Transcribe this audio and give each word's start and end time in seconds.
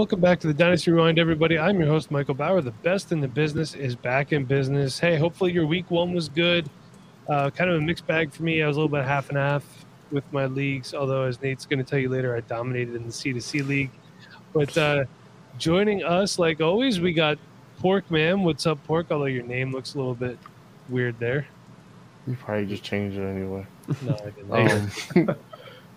Welcome 0.00 0.20
back 0.20 0.40
to 0.40 0.46
the 0.46 0.54
Dynasty 0.54 0.90
Rewind, 0.90 1.18
everybody. 1.18 1.58
I'm 1.58 1.78
your 1.78 1.88
host, 1.90 2.10
Michael 2.10 2.32
Bauer. 2.32 2.62
The 2.62 2.70
best 2.70 3.12
in 3.12 3.20
the 3.20 3.28
business 3.28 3.74
is 3.74 3.94
back 3.94 4.32
in 4.32 4.46
business. 4.46 4.98
Hey, 4.98 5.18
hopefully 5.18 5.52
your 5.52 5.66
week 5.66 5.90
one 5.90 6.14
was 6.14 6.30
good. 6.30 6.70
Uh, 7.28 7.50
kind 7.50 7.68
of 7.68 7.76
a 7.76 7.84
mixed 7.84 8.06
bag 8.06 8.32
for 8.32 8.42
me. 8.42 8.62
I 8.62 8.66
was 8.66 8.78
a 8.78 8.80
little 8.80 8.96
bit 8.96 9.04
half 9.04 9.28
and 9.28 9.36
half 9.36 9.62
with 10.10 10.24
my 10.32 10.46
leagues, 10.46 10.94
although, 10.94 11.24
as 11.24 11.42
Nate's 11.42 11.66
going 11.66 11.80
to 11.80 11.84
tell 11.84 11.98
you 11.98 12.08
later, 12.08 12.34
I 12.34 12.40
dominated 12.40 12.94
in 12.94 13.02
the 13.02 13.12
C2C 13.12 13.68
league. 13.68 13.90
But 14.54 14.78
uh, 14.78 15.04
joining 15.58 16.02
us, 16.02 16.38
like 16.38 16.62
always, 16.62 16.98
we 16.98 17.12
got 17.12 17.36
Pork 17.78 18.10
Man. 18.10 18.42
What's 18.42 18.66
up, 18.66 18.82
Pork? 18.84 19.08
Although 19.10 19.26
your 19.26 19.44
name 19.44 19.70
looks 19.70 19.96
a 19.96 19.98
little 19.98 20.14
bit 20.14 20.38
weird 20.88 21.18
there. 21.18 21.46
You 22.26 22.38
probably 22.40 22.64
just 22.64 22.84
changed 22.84 23.18
it 23.18 23.22
anyway. 23.22 23.66
No, 24.00 24.14
I 24.50 24.62
didn't. 24.62 25.28
Um, 25.28 25.36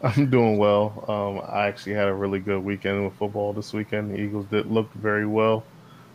I'm 0.04 0.30
doing 0.30 0.58
well. 0.58 1.06
Um, 1.08 1.42
I 1.50 1.68
actually 1.68 1.94
had 1.94 2.10
a 2.10 2.14
really 2.14 2.40
good 2.40 2.62
weekend 2.62 3.06
with 3.06 3.14
football 3.16 3.54
this 3.54 3.72
weekend. 3.72 4.12
The 4.12 4.20
Eagles 4.20 4.46
did 4.48 4.70
look 4.70 4.92
very 4.94 5.26
well, 5.26 5.64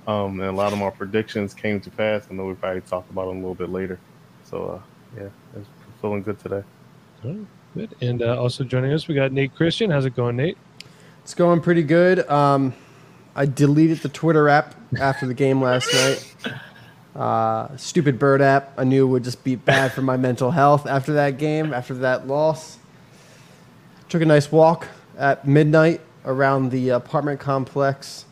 um, 0.06 0.40
and 0.40 0.50
a 0.50 0.52
lot 0.52 0.74
of 0.74 0.78
my 0.78 0.90
predictions 0.90 1.54
came 1.54 1.80
to 1.80 1.90
pass. 1.90 2.26
I 2.30 2.34
know 2.34 2.44
we 2.44 2.54
probably 2.54 2.82
talk 2.82 3.08
about 3.08 3.28
them 3.28 3.38
a 3.38 3.40
little 3.40 3.54
bit 3.54 3.70
later. 3.70 3.98
So 4.44 4.82
uh, 5.16 5.18
yeah, 5.18 5.28
it's 5.56 5.68
feeling 6.02 6.22
good 6.22 6.38
today. 6.38 6.62
All 7.24 7.30
right, 7.30 7.46
good. 7.74 7.94
And 8.02 8.22
uh, 8.22 8.38
also 8.38 8.62
joining 8.62 8.92
us, 8.92 9.08
we 9.08 9.14
got 9.14 9.32
Nate 9.32 9.54
Christian. 9.54 9.90
How's 9.90 10.04
it 10.04 10.14
going, 10.14 10.36
Nate? 10.36 10.58
It's 11.22 11.34
going 11.34 11.62
pretty 11.62 11.82
good. 11.82 12.28
Um, 12.28 12.74
I 13.34 13.46
deleted 13.46 13.98
the 13.98 14.10
Twitter 14.10 14.50
app 14.50 14.74
after 15.00 15.26
the 15.26 15.34
game 15.34 15.62
last 15.62 15.90
night. 15.94 16.34
Uh, 17.16 17.74
stupid 17.76 18.18
bird 18.18 18.42
app. 18.42 18.74
I 18.76 18.84
knew 18.84 19.06
would 19.06 19.24
just 19.24 19.42
be 19.44 19.56
bad 19.56 19.92
for 19.92 20.02
my 20.02 20.16
mental 20.18 20.50
health 20.50 20.86
after 20.86 21.14
that 21.14 21.38
game, 21.38 21.72
after 21.72 21.94
that 21.94 22.26
loss. 22.26 22.78
Took 24.08 24.22
a 24.22 24.26
nice 24.26 24.50
walk 24.50 24.88
at 25.18 25.46
midnight 25.46 26.00
around 26.24 26.70
the 26.70 26.90
apartment 26.90 27.40
complex, 27.40 28.24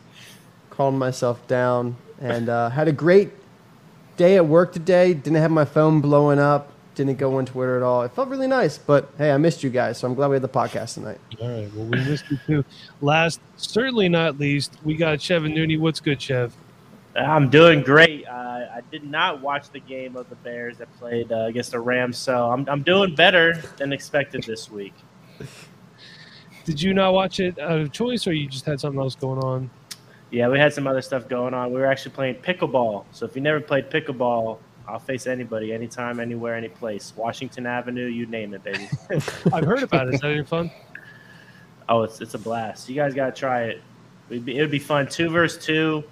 calmed 0.71 0.97
myself 0.97 1.45
down, 1.47 1.95
and 2.19 2.49
uh, 2.49 2.69
had 2.69 2.87
a 2.87 2.91
great 2.91 3.29
day 4.17 4.37
at 4.37 4.45
work 4.47 4.73
today. 4.73 5.13
Didn't 5.13 5.35
have 5.35 5.51
my 5.51 5.65
phone 5.65 6.01
blowing 6.01 6.39
up. 6.39 6.71
Didn't 6.95 7.19
go 7.19 7.37
on 7.37 7.45
Twitter 7.45 7.77
at 7.77 7.83
all. 7.83 8.01
It 8.01 8.11
felt 8.13 8.27
really 8.27 8.47
nice, 8.47 8.79
but 8.79 9.07
hey, 9.19 9.31
I 9.31 9.37
missed 9.37 9.63
you 9.63 9.69
guys, 9.69 9.99
so 9.99 10.07
I'm 10.07 10.15
glad 10.15 10.29
we 10.29 10.35
had 10.35 10.41
the 10.41 10.49
podcast 10.49 10.95
tonight. 10.95 11.19
All 11.39 11.47
right. 11.47 11.71
Well, 11.75 11.85
we 11.85 11.97
missed 12.03 12.25
you 12.31 12.39
too. 12.47 12.65
Last, 13.01 13.39
certainly 13.55 14.09
not 14.09 14.39
least, 14.39 14.73
we 14.83 14.95
got 14.95 15.21
Chev 15.21 15.45
and 15.45 15.55
Nooney. 15.55 15.79
What's 15.79 15.99
good, 15.99 16.19
Chev? 16.19 16.53
I'm 17.15 17.51
doing 17.51 17.83
great. 17.83 18.27
Uh, 18.27 18.31
I 18.31 18.81
did 18.91 19.03
not 19.03 19.41
watch 19.41 19.69
the 19.69 19.79
game 19.79 20.15
of 20.15 20.27
the 20.29 20.35
Bears 20.37 20.77
that 20.77 20.91
played 20.97 21.31
uh, 21.31 21.45
against 21.45 21.69
the 21.69 21.79
Rams, 21.79 22.17
so 22.17 22.49
I'm, 22.51 22.67
I'm 22.67 22.81
doing 22.81 23.13
better 23.13 23.61
than 23.77 23.93
expected 23.93 24.41
this 24.43 24.71
week. 24.71 24.95
Did 26.67 26.81
you 26.81 26.93
not 26.93 27.13
watch 27.13 27.39
it 27.39 27.57
out 27.59 27.79
of 27.79 27.93
choice, 27.93 28.27
or 28.27 28.33
you 28.33 28.45
just 28.45 28.65
had 28.65 28.81
something 28.81 28.99
else 28.99 29.15
going 29.15 29.39
on? 29.39 29.69
Yeah, 30.31 30.49
we 30.49 30.59
had 30.59 30.73
some 30.73 30.85
other 30.85 31.01
stuff 31.01 31.29
going 31.29 31.53
on. 31.53 31.71
We 31.71 31.79
were 31.79 31.85
actually 31.85 32.11
playing 32.11 32.35
pickleball. 32.35 33.05
So 33.13 33.25
if 33.25 33.37
you 33.37 33.41
never 33.41 33.61
played 33.61 33.89
pickleball, 33.89 34.57
I'll 34.85 34.99
face 34.99 35.27
anybody, 35.27 35.71
anytime, 35.71 36.19
anywhere, 36.19 36.55
any 36.55 36.67
place. 36.67 37.13
Washington 37.15 37.65
Avenue, 37.65 38.07
you 38.07 38.25
name 38.25 38.53
it, 38.53 38.65
baby. 38.65 38.89
I've 39.53 39.63
heard 39.63 39.81
about 39.81 40.09
it. 40.09 40.15
Is 40.15 40.19
that 40.19 40.31
any 40.31 40.43
fun? 40.43 40.69
oh, 41.87 42.03
it's 42.03 42.19
it's 42.19 42.33
a 42.33 42.37
blast. 42.37 42.89
You 42.89 42.95
guys 42.95 43.13
got 43.13 43.33
to 43.33 43.39
try 43.39 43.63
it. 43.63 43.81
It'd 44.29 44.43
be, 44.43 44.57
it'd 44.57 44.69
be 44.69 44.77
fun. 44.77 45.07
Two 45.07 45.29
versus 45.29 45.63
two. 45.63 46.03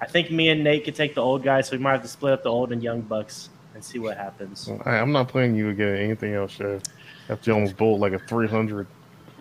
I 0.00 0.06
think 0.06 0.32
me 0.32 0.48
and 0.48 0.64
Nate 0.64 0.84
could 0.84 0.96
take 0.96 1.14
the 1.14 1.22
old 1.22 1.44
guys, 1.44 1.68
so 1.68 1.76
we 1.76 1.82
might 1.82 1.92
have 1.92 2.02
to 2.02 2.08
split 2.08 2.32
up 2.32 2.42
the 2.42 2.50
old 2.50 2.72
and 2.72 2.82
young 2.82 3.02
bucks 3.02 3.50
and 3.74 3.84
see 3.84 4.00
what 4.00 4.16
happens. 4.16 4.68
I, 4.84 4.96
I'm 4.96 5.12
not 5.12 5.28
playing 5.28 5.54
you 5.54 5.68
again. 5.68 5.94
Anything 5.94 6.34
else, 6.34 6.50
Chef? 6.50 6.82
After 7.28 7.52
you 7.52 7.54
almost 7.54 7.76
bowled 7.76 8.00
like 8.00 8.14
a 8.14 8.18
300. 8.18 8.88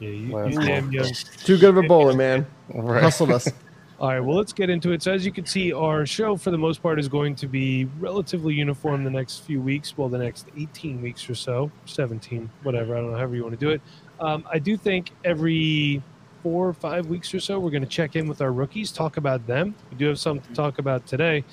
Yeah, 0.01 0.09
you, 0.09 0.35
Last 0.35 0.51
you 0.51 0.57
one. 0.57 0.67
damn 0.67 0.91
young. 0.91 1.13
Too 1.43 1.57
good 1.59 1.69
of 1.69 1.77
a 1.77 1.83
bowler, 1.83 2.13
man. 2.13 2.45
Right. 2.73 3.03
Hustled 3.03 3.31
us. 3.31 3.47
All 3.99 4.07
right, 4.07 4.19
well, 4.19 4.35
let's 4.35 4.51
get 4.51 4.71
into 4.71 4.93
it. 4.93 5.03
So, 5.03 5.13
as 5.13 5.23
you 5.27 5.31
can 5.31 5.45
see, 5.45 5.71
our 5.71 6.07
show 6.07 6.35
for 6.35 6.49
the 6.49 6.57
most 6.57 6.81
part 6.81 6.99
is 6.99 7.07
going 7.07 7.35
to 7.35 7.47
be 7.47 7.85
relatively 7.99 8.55
uniform 8.55 9.03
the 9.03 9.11
next 9.11 9.43
few 9.43 9.61
weeks. 9.61 9.95
Well, 9.95 10.09
the 10.09 10.17
next 10.17 10.47
18 10.57 11.03
weeks 11.03 11.29
or 11.29 11.35
so, 11.35 11.71
17, 11.85 12.49
whatever. 12.63 12.95
I 12.95 13.01
don't 13.01 13.11
know, 13.11 13.17
however 13.17 13.35
you 13.35 13.43
want 13.43 13.59
to 13.59 13.63
do 13.63 13.69
it. 13.69 13.81
Um, 14.19 14.43
I 14.51 14.57
do 14.57 14.75
think 14.75 15.11
every 15.23 16.01
four 16.41 16.67
or 16.67 16.73
five 16.73 17.05
weeks 17.05 17.31
or 17.31 17.39
so, 17.39 17.59
we're 17.59 17.69
going 17.69 17.83
to 17.83 17.87
check 17.87 18.15
in 18.15 18.27
with 18.27 18.41
our 18.41 18.51
rookies, 18.51 18.91
talk 18.91 19.17
about 19.17 19.45
them. 19.45 19.75
We 19.91 19.97
do 19.97 20.07
have 20.07 20.17
something 20.17 20.49
to 20.49 20.55
talk 20.55 20.79
about 20.79 21.05
today. 21.05 21.43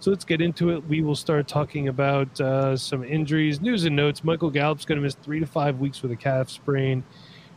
So 0.00 0.10
let's 0.10 0.24
get 0.24 0.40
into 0.40 0.70
it. 0.70 0.84
We 0.88 1.02
will 1.02 1.14
start 1.14 1.46
talking 1.46 1.86
about 1.86 2.40
uh, 2.40 2.76
some 2.76 3.04
injuries, 3.04 3.60
news 3.60 3.84
and 3.84 3.94
notes. 3.94 4.24
Michael 4.24 4.50
Gallup's 4.50 4.84
going 4.84 4.96
to 4.98 5.02
miss 5.02 5.14
three 5.14 5.38
to 5.38 5.46
five 5.46 5.78
weeks 5.78 6.02
with 6.02 6.10
a 6.10 6.16
calf 6.16 6.50
sprain. 6.50 7.04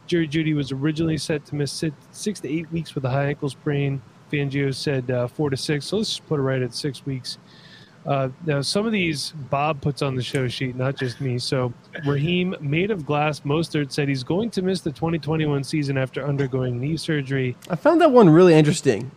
Jerry 0.07 0.27
Jeudy 0.27 0.55
was 0.55 0.71
originally 0.71 1.17
set 1.17 1.45
to 1.47 1.55
miss 1.55 1.71
six, 2.11 2.39
to 2.39 2.49
eight 2.49 2.71
weeks 2.71 2.95
with 2.95 3.05
a 3.05 3.09
high 3.09 3.27
ankle 3.27 3.49
sprain. 3.49 4.01
Fangio 4.31 4.73
said 4.73 5.09
uh, 5.11 5.27
four 5.27 5.49
to 5.49 5.57
six. 5.57 5.85
So 5.85 5.97
let's 5.97 6.09
just 6.09 6.27
put 6.27 6.39
it 6.39 6.43
right 6.43 6.61
at 6.61 6.73
six 6.73 7.05
weeks. 7.05 7.37
Uh, 8.05 8.29
now, 8.45 8.61
some 8.61 8.85
of 8.85 8.91
these 8.91 9.31
Bob 9.49 9.81
puts 9.81 10.03
on 10.03 10.13
the 10.13 10.21
show 10.21 10.47
sheet, 10.47 10.75
not 10.75 10.95
just 10.95 11.19
me. 11.19 11.39
So, 11.39 11.73
Raheem, 12.05 12.55
made 12.59 12.91
of 12.91 13.03
glass, 13.03 13.39
Mostert 13.39 13.91
said 13.91 14.07
he's 14.07 14.23
going 14.23 14.51
to 14.51 14.61
miss 14.61 14.81
the 14.81 14.91
2021 14.91 15.63
season 15.63 15.97
after 15.97 16.23
undergoing 16.23 16.79
knee 16.79 16.97
surgery. 16.97 17.57
I 17.67 17.75
found 17.75 18.01
that 18.01 18.11
one 18.11 18.29
really 18.29 18.53
interesting 18.53 19.09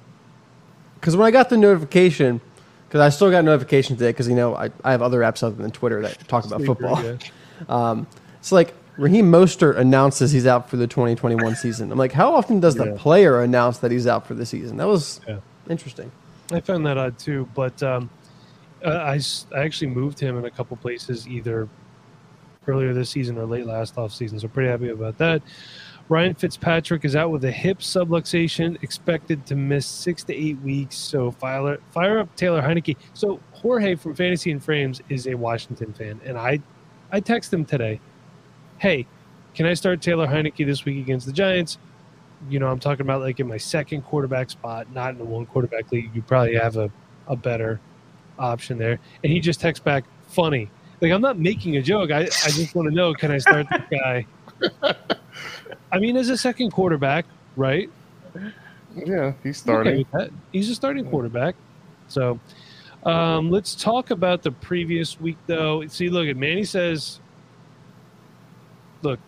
because 0.95 1.17
when 1.17 1.27
I 1.27 1.31
got 1.31 1.51
the 1.51 1.59
notification, 1.59 2.41
because 2.87 3.01
I 3.01 3.11
still 3.11 3.31
got 3.31 3.45
notification 3.45 3.97
today, 3.97 4.11
because 4.11 4.27
you 4.27 4.35
know 4.35 4.55
I, 4.55 4.71
I 4.83 4.93
have 4.93 5.03
other 5.03 5.21
apps 5.21 5.43
other 5.43 5.57
than 5.57 5.71
Twitter 5.71 6.01
that 6.03 6.27
talk 6.27 6.45
about 6.45 6.63
football. 6.63 7.03
Yeah. 7.03 7.17
Um, 7.69 8.07
it's 8.39 8.53
like 8.53 8.73
Raheem 8.99 9.31
Mostert 9.31 9.79
announces 9.79 10.33
he's 10.33 10.47
out 10.47 10.69
for 10.69 10.77
the 10.77 10.87
2021 10.87 11.55
season. 11.55 11.91
I'm 11.93 11.99
like, 11.99 12.13
how 12.13 12.35
often 12.35 12.59
does 12.61 12.75
the 12.75 12.93
player 12.97 13.41
announce 13.43 13.79
that 13.79 13.91
he's 13.91 14.07
out 14.07 14.27
for 14.27 14.35
the 14.35 14.45
season? 14.45 14.77
That 14.77 14.89
was 14.89 15.21
Yeah. 15.27 15.39
interesting. 15.71 16.11
I 16.53 16.61
found 16.61 16.85
that 16.87 16.99
odd 16.99 17.19
too, 17.19 17.49
but 17.55 17.81
um, 17.83 18.11
uh, 18.85 18.89
I, 18.91 19.17
s- 19.17 19.47
I 19.55 19.61
actually 19.61 19.89
moved 19.91 20.19
him 20.19 20.37
in 20.39 20.45
a 20.47 20.51
couple 20.51 20.77
places 20.79 21.29
either 21.29 21.69
earlier 22.67 22.93
this 22.93 23.11
season 23.11 23.39
or 23.39 23.45
late 23.47 23.67
last 23.67 23.97
off 23.99 24.13
season, 24.13 24.39
so 24.41 24.49
pretty 24.49 24.69
happy 24.69 24.89
about 24.89 25.17
that. 25.19 25.43
Ryan 26.09 26.35
Fitzpatrick 26.35 27.05
is 27.05 27.15
out 27.15 27.31
with 27.31 27.45
a 27.45 27.51
hip 27.53 27.79
subluxation, 27.81 28.83
expected 28.83 29.45
to 29.47 29.55
miss 29.55 29.85
six 29.87 30.25
to 30.25 30.35
eight 30.35 30.59
weeks. 30.63 30.97
So 30.97 31.31
fire, 31.33 31.79
fire 31.91 32.19
up 32.19 32.35
Taylor 32.35 32.63
Heinicke. 32.63 32.97
So 33.13 33.41
Jorge 33.53 33.95
from 33.95 34.15
Fantasy 34.15 34.51
and 34.51 34.63
Frames 34.65 35.03
is 35.11 35.27
a 35.29 35.35
Washington 35.35 35.93
fan, 35.93 36.19
and 36.25 36.39
I, 36.39 36.61
I 37.13 37.21
text 37.21 37.53
him 37.53 37.65
today, 37.67 38.01
"Hey, 38.79 39.07
can 39.55 39.67
I 39.67 39.75
start 39.75 40.01
Taylor 40.01 40.27
Heinicke 40.27 40.65
this 40.67 40.85
week 40.85 40.99
against 40.99 41.27
the 41.27 41.33
Giants?" 41.33 41.79
You 42.49 42.61
know, 42.61 42.69
I'm 42.69 42.79
talking 42.79 43.03
about 43.03 43.21
like 43.21 43.41
in 43.41 43.49
my 43.49 43.57
second 43.57 44.03
quarterback 44.03 44.51
spot, 44.51 44.93
not 44.93 45.15
in 45.15 45.21
a 45.21 45.25
one 45.25 45.47
quarterback 45.47 45.91
league. 45.91 46.11
You 46.15 46.23
probably 46.23 46.55
have 46.55 46.77
a, 46.77 46.91
a 47.27 47.35
better 47.35 47.81
option 48.39 48.79
there. 48.79 48.99
And 49.23 49.33
he 49.33 49.41
just 49.41 49.61
texts 49.61 49.83
back, 49.83 50.05
funny. 50.29 50.71
Like, 51.01 51.13
I'm 51.13 51.21
not 51.21 51.39
making 51.39 51.77
a 51.77 51.83
joke. 51.83 52.11
I, 52.11 52.23
I 52.23 52.51
just 52.51 52.75
want 52.75 52.89
to 52.89 52.95
know, 52.95 53.15
can 53.15 53.31
I 53.31 53.39
start 53.39 53.67
this 53.71 53.83
guy? 54.01 54.27
I 55.93 55.99
mean, 55.99 56.17
as 56.17 56.29
a 56.29 56.37
second 56.37 56.73
quarterback, 56.73 57.25
right? 57.57 57.89
Yeah, 58.95 59.33
he's 59.43 59.59
starting. 59.59 60.05
that. 60.13 60.31
He's 60.53 60.69
a 60.71 60.75
starting 60.75 61.09
quarterback. 61.09 61.55
So 62.09 62.41
um, 63.05 63.51
let's 63.51 63.75
talk 63.75 64.11
about 64.11 64.43
the 64.43 64.51
previous 64.51 65.21
week, 65.21 65.37
though. 65.47 65.87
See, 65.87 66.11
look 66.11 66.29
at 66.29 66.37
Manny 66.37 66.65
says, 66.65 67.21
look, 69.03 69.19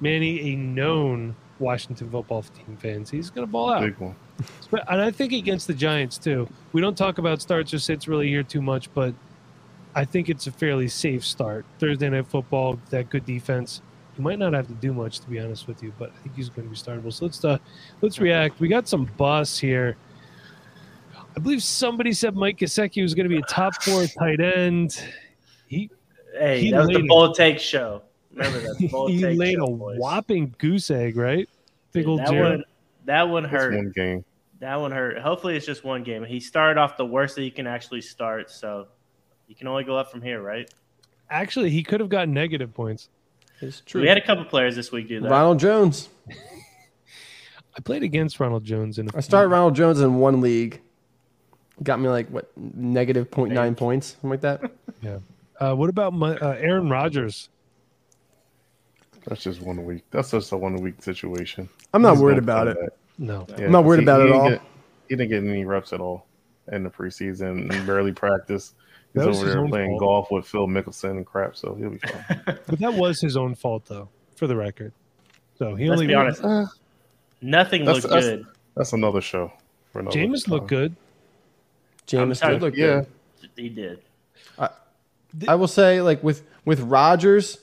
Manny, 0.00 0.52
a 0.52 0.56
known 0.56 1.34
Washington 1.58 2.10
football 2.10 2.42
team 2.42 2.76
fan, 2.80 3.04
so 3.06 3.16
he's 3.16 3.30
going 3.30 3.46
to 3.46 3.50
ball 3.50 3.70
out. 3.70 3.80
Big 3.82 3.96
one. 3.98 4.14
But- 4.70 4.84
And 4.90 5.00
I 5.00 5.10
think 5.12 5.32
against 5.32 5.66
the 5.68 5.74
Giants 5.74 6.18
too. 6.18 6.48
We 6.72 6.80
don't 6.80 6.96
talk 6.98 7.18
about 7.18 7.40
starts 7.40 7.72
or 7.72 7.78
sits 7.78 8.08
really 8.08 8.28
here 8.28 8.42
too 8.42 8.60
much, 8.60 8.92
but 8.92 9.14
I 9.94 10.04
think 10.04 10.28
it's 10.28 10.48
a 10.48 10.50
fairly 10.52 10.88
safe 10.88 11.24
start. 11.24 11.64
Thursday 11.78 12.08
night 12.10 12.26
football, 12.26 12.80
that 12.90 13.08
good 13.10 13.24
defense. 13.24 13.80
he 14.16 14.22
might 14.22 14.40
not 14.40 14.52
have 14.52 14.66
to 14.66 14.72
do 14.74 14.92
much 14.92 15.20
to 15.20 15.28
be 15.30 15.38
honest 15.38 15.68
with 15.68 15.80
you, 15.84 15.92
but 15.98 16.10
I 16.10 16.22
think 16.24 16.34
he's 16.34 16.48
going 16.48 16.66
to 16.68 16.70
be 16.70 16.76
startable. 16.76 17.12
So 17.12 17.26
let's 17.26 17.44
uh, 17.44 17.58
let's 18.00 18.18
react. 18.18 18.58
We 18.58 18.66
got 18.66 18.88
some 18.88 19.04
bus 19.16 19.56
here. 19.56 19.96
I 21.36 21.40
believe 21.40 21.62
somebody 21.62 22.12
said 22.12 22.34
Mike 22.34 22.58
Gesicki 22.58 23.02
was 23.02 23.14
going 23.14 23.28
to 23.28 23.34
be 23.34 23.38
a 23.38 23.42
top 23.42 23.80
four 23.82 24.04
tight 24.06 24.40
end. 24.40 25.00
He 25.68 25.90
Hey, 26.36 26.60
He 26.60 26.70
that 26.72 26.78
was 26.78 26.88
the 26.88 26.94
laid 26.94 27.06
bold 27.08 27.36
take 27.36 27.60
show. 27.60 28.02
Remember 28.34 28.60
that 28.60 28.78
the 28.78 29.06
he 29.12 29.24
laid 29.24 29.58
a 29.58 29.66
boys. 29.66 29.98
whopping 29.98 30.54
goose 30.58 30.90
egg, 30.90 31.16
right? 31.16 31.48
Big 31.92 32.02
Dude, 32.04 32.10
old 32.10 32.20
that 32.20 32.30
Jared. 32.30 32.50
one. 32.50 32.64
That 33.04 33.28
one 33.28 33.42
That's 33.44 33.52
hurt. 33.54 33.74
one 33.74 33.92
game. 33.94 34.24
That 34.60 34.76
one 34.76 34.92
hurt. 34.92 35.18
Hopefully, 35.18 35.56
it's 35.56 35.66
just 35.66 35.84
one 35.84 36.02
game. 36.02 36.24
He 36.24 36.40
started 36.40 36.80
off 36.80 36.96
the 36.96 37.04
worst 37.04 37.36
that 37.36 37.42
you 37.44 37.50
can 37.50 37.66
actually 37.66 38.00
start, 38.00 38.50
so 38.50 38.88
you 39.46 39.54
can 39.54 39.66
only 39.68 39.84
go 39.84 39.96
up 39.96 40.10
from 40.10 40.22
here, 40.22 40.40
right? 40.40 40.68
Actually, 41.30 41.70
he 41.70 41.82
could 41.82 42.00
have 42.00 42.08
gotten 42.08 42.32
negative 42.32 42.72
points. 42.72 43.08
It's 43.60 43.80
true. 43.80 44.00
We 44.00 44.08
had 44.08 44.18
a 44.18 44.24
couple 44.24 44.44
players 44.44 44.74
this 44.74 44.90
week 44.90 45.08
do 45.08 45.20
that. 45.20 45.30
Ronald 45.30 45.58
Jones. 45.58 46.08
I 47.76 47.80
played 47.80 48.02
against 48.02 48.38
Ronald 48.40 48.64
Jones 48.64 48.98
in 48.98 49.08
a 49.08 49.16
I 49.16 49.20
started 49.20 49.48
Ronald 49.48 49.74
Jones 49.74 50.00
in 50.00 50.16
one 50.16 50.40
league. 50.40 50.80
Got 51.82 51.98
me 52.00 52.08
like 52.08 52.28
what 52.28 52.50
negative 52.56 53.30
0.9 53.30 53.76
points, 53.76 54.12
something 54.12 54.30
like 54.30 54.40
that. 54.42 54.60
Yeah. 55.02 55.18
Uh, 55.60 55.74
what 55.74 55.90
about 55.90 56.14
my, 56.14 56.34
uh, 56.38 56.52
Aaron 56.52 56.88
Rodgers? 56.88 57.50
That's 59.26 59.42
just 59.42 59.62
one 59.62 59.84
week. 59.84 60.02
That's 60.10 60.30
just 60.30 60.52
a 60.52 60.56
one 60.56 60.76
week 60.76 61.02
situation. 61.02 61.68
I'm 61.92 62.02
not 62.02 62.12
He's 62.14 62.22
worried 62.22 62.38
about 62.38 62.68
it. 62.68 62.76
that. 62.78 62.90
No. 63.18 63.46
Yeah, 63.58 63.66
I'm 63.66 63.72
not 63.72 63.84
worried 63.84 64.00
he- 64.00 64.04
about 64.04 64.20
he 64.22 64.26
it 64.26 64.30
at 64.30 64.32
didn't 64.32 64.40
all. 64.42 64.50
get- 64.50 64.60
he 65.08 65.16
didn't 65.16 65.30
get 65.30 65.44
any 65.44 65.64
reps 65.64 65.92
at 65.92 66.00
all 66.00 66.26
in 66.72 66.82
the 66.82 66.90
preseason 66.90 67.70
and 67.70 67.86
barely 67.86 68.12
practiced. 68.12 68.74
He's 69.12 69.22
over 69.22 69.44
there 69.44 69.66
playing 69.68 69.90
fault. 69.92 70.00
golf 70.00 70.30
with 70.30 70.46
Phil 70.46 70.66
Mickelson 70.66 71.10
and 71.12 71.26
crap, 71.26 71.56
so 71.56 71.74
he'll 71.74 71.90
be 71.90 71.98
fine. 71.98 72.42
But 72.66 72.78
that 72.80 72.94
was 72.94 73.20
his 73.20 73.36
own 73.36 73.54
fault, 73.54 73.84
though, 73.86 74.08
for 74.34 74.46
the 74.46 74.56
record. 74.56 74.92
So 75.58 75.74
he 75.76 75.88
Let's 75.88 76.00
only 76.00 76.06
be 76.08 76.14
honest. 76.14 76.42
Uh, 76.42 76.66
Nothing 77.40 77.84
That's- 77.84 78.02
looked 78.04 78.12
that's- 78.14 78.24
good. 78.38 78.46
that's 78.76 78.92
another 78.94 79.20
show. 79.20 79.52
For 79.92 80.00
another 80.00 80.18
Jameis 80.18 80.48
looked 80.48 80.66
good. 80.68 80.96
James 82.06 82.38
sorry. 82.40 82.54
did 82.54 82.62
look 82.62 82.76
Yeah, 82.76 83.04
good. 83.40 83.50
He 83.56 83.68
did. 83.68 84.00
I 85.48 85.54
will 85.56 85.68
say, 85.68 86.00
like 86.00 86.22
with 86.22 86.42
with 86.64 86.80
Rodgers, 86.80 87.58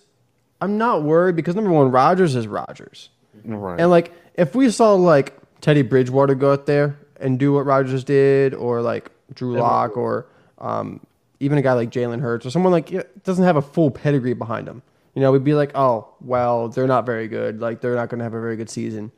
I'm 0.61 0.77
not 0.77 1.03
worried 1.03 1.35
because 1.35 1.55
number 1.55 1.71
one, 1.71 1.91
Rodgers 1.91 2.35
is 2.35 2.47
Rodgers, 2.47 3.09
right. 3.43 3.79
and 3.79 3.89
like 3.89 4.13
if 4.35 4.55
we 4.55 4.69
saw 4.69 4.93
like 4.93 5.35
Teddy 5.59 5.81
Bridgewater 5.81 6.35
go 6.35 6.53
out 6.53 6.67
there 6.67 6.97
and 7.19 7.39
do 7.39 7.53
what 7.53 7.65
Rodgers 7.65 8.03
did, 8.03 8.53
or 8.53 8.81
like 8.81 9.11
Drew 9.33 9.57
Lock, 9.57 9.97
or 9.97 10.27
um, 10.59 10.99
even 11.39 11.57
a 11.57 11.61
guy 11.61 11.73
like 11.73 11.89
Jalen 11.89 12.21
Hurts, 12.21 12.45
or 12.45 12.51
someone 12.51 12.71
like 12.71 12.91
yeah, 12.91 13.03
doesn't 13.23 13.43
have 13.43 13.57
a 13.57 13.61
full 13.61 13.89
pedigree 13.89 14.33
behind 14.33 14.67
him, 14.67 14.83
you 15.15 15.21
know, 15.21 15.31
we'd 15.31 15.43
be 15.43 15.53
like, 15.53 15.71
oh 15.75 16.07
well, 16.21 16.69
they're 16.69 16.87
not 16.87 17.05
very 17.05 17.27
good. 17.27 17.59
Like 17.59 17.81
they're 17.81 17.95
not 17.95 18.09
going 18.09 18.19
to 18.19 18.23
have 18.23 18.33
a 18.33 18.41
very 18.41 18.55
good 18.55 18.69
season. 18.69 19.11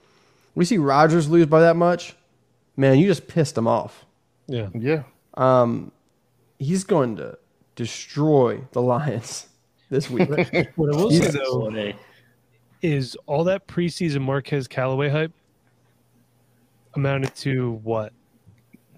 We 0.56 0.66
see 0.66 0.78
Rodgers 0.78 1.30
lose 1.30 1.48
by 1.48 1.62
that 1.62 1.76
much, 1.76 2.16
man. 2.78 3.00
You 3.00 3.08
just 3.08 3.28
pissed 3.28 3.58
him 3.58 3.68
off. 3.68 4.06
Yeah. 4.48 4.70
yeah, 4.74 5.04
Um, 5.36 5.92
He's 6.60 6.84
going 6.84 7.18
to 7.18 7.38
destroy 7.76 8.62
the 8.72 8.82
Lions 8.82 9.48
this 9.94 10.10
week. 10.10 10.28
What 10.76 10.94
I 10.94 10.98
will 10.98 11.12
say, 11.12 11.18
He's- 11.18 11.34
though, 11.34 11.94
is 12.82 13.16
all 13.28 13.44
that 13.46 13.66
preseason 13.68 14.22
Marquez 14.22 14.68
Callaway 14.68 15.08
hype 15.10 15.32
amounted 16.96 17.34
to 17.36 17.74
what? 17.84 18.12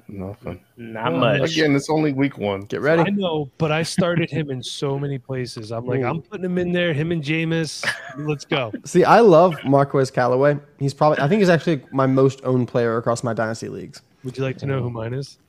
nothing. 0.07 0.59
Not 0.77 1.13
Well, 1.13 1.39
much. 1.39 1.51
Again, 1.51 1.75
it's 1.75 1.89
only 1.89 2.13
week 2.13 2.38
one. 2.38 2.62
Get 2.62 2.81
ready. 2.81 3.01
I 3.01 3.09
know, 3.09 3.50
but 3.57 3.71
I 3.71 3.81
started 3.81 4.30
him 4.30 4.51
in 4.51 4.62
so 4.62 5.00
many 5.00 5.18
places. 5.18 5.71
I'm 5.71 5.86
like, 5.88 6.03
I'm 6.03 6.21
putting 6.21 6.45
him 6.45 6.59
in 6.59 6.71
there, 6.71 6.94
him 6.94 7.12
and 7.12 7.24
Jameis. 7.24 7.83
Let's 8.15 8.45
go. 8.45 8.71
See, 8.86 9.03
I 9.03 9.19
love 9.21 9.56
Marquez 9.65 10.12
Callaway. 10.12 10.57
He's 10.77 10.94
probably, 10.94 11.19
I 11.19 11.27
think 11.27 11.39
he's 11.39 11.50
actually 11.50 11.81
my 11.91 12.06
most 12.06 12.39
owned 12.44 12.68
player 12.68 12.98
across 12.98 13.24
my 13.24 13.33
dynasty 13.33 13.68
leagues. 13.68 14.03
Would 14.24 14.38
you 14.38 14.44
like 14.44 14.57
to 14.59 14.68
know 14.68 14.80
who 14.81 14.91
mine 14.91 15.13
is? 15.15 15.39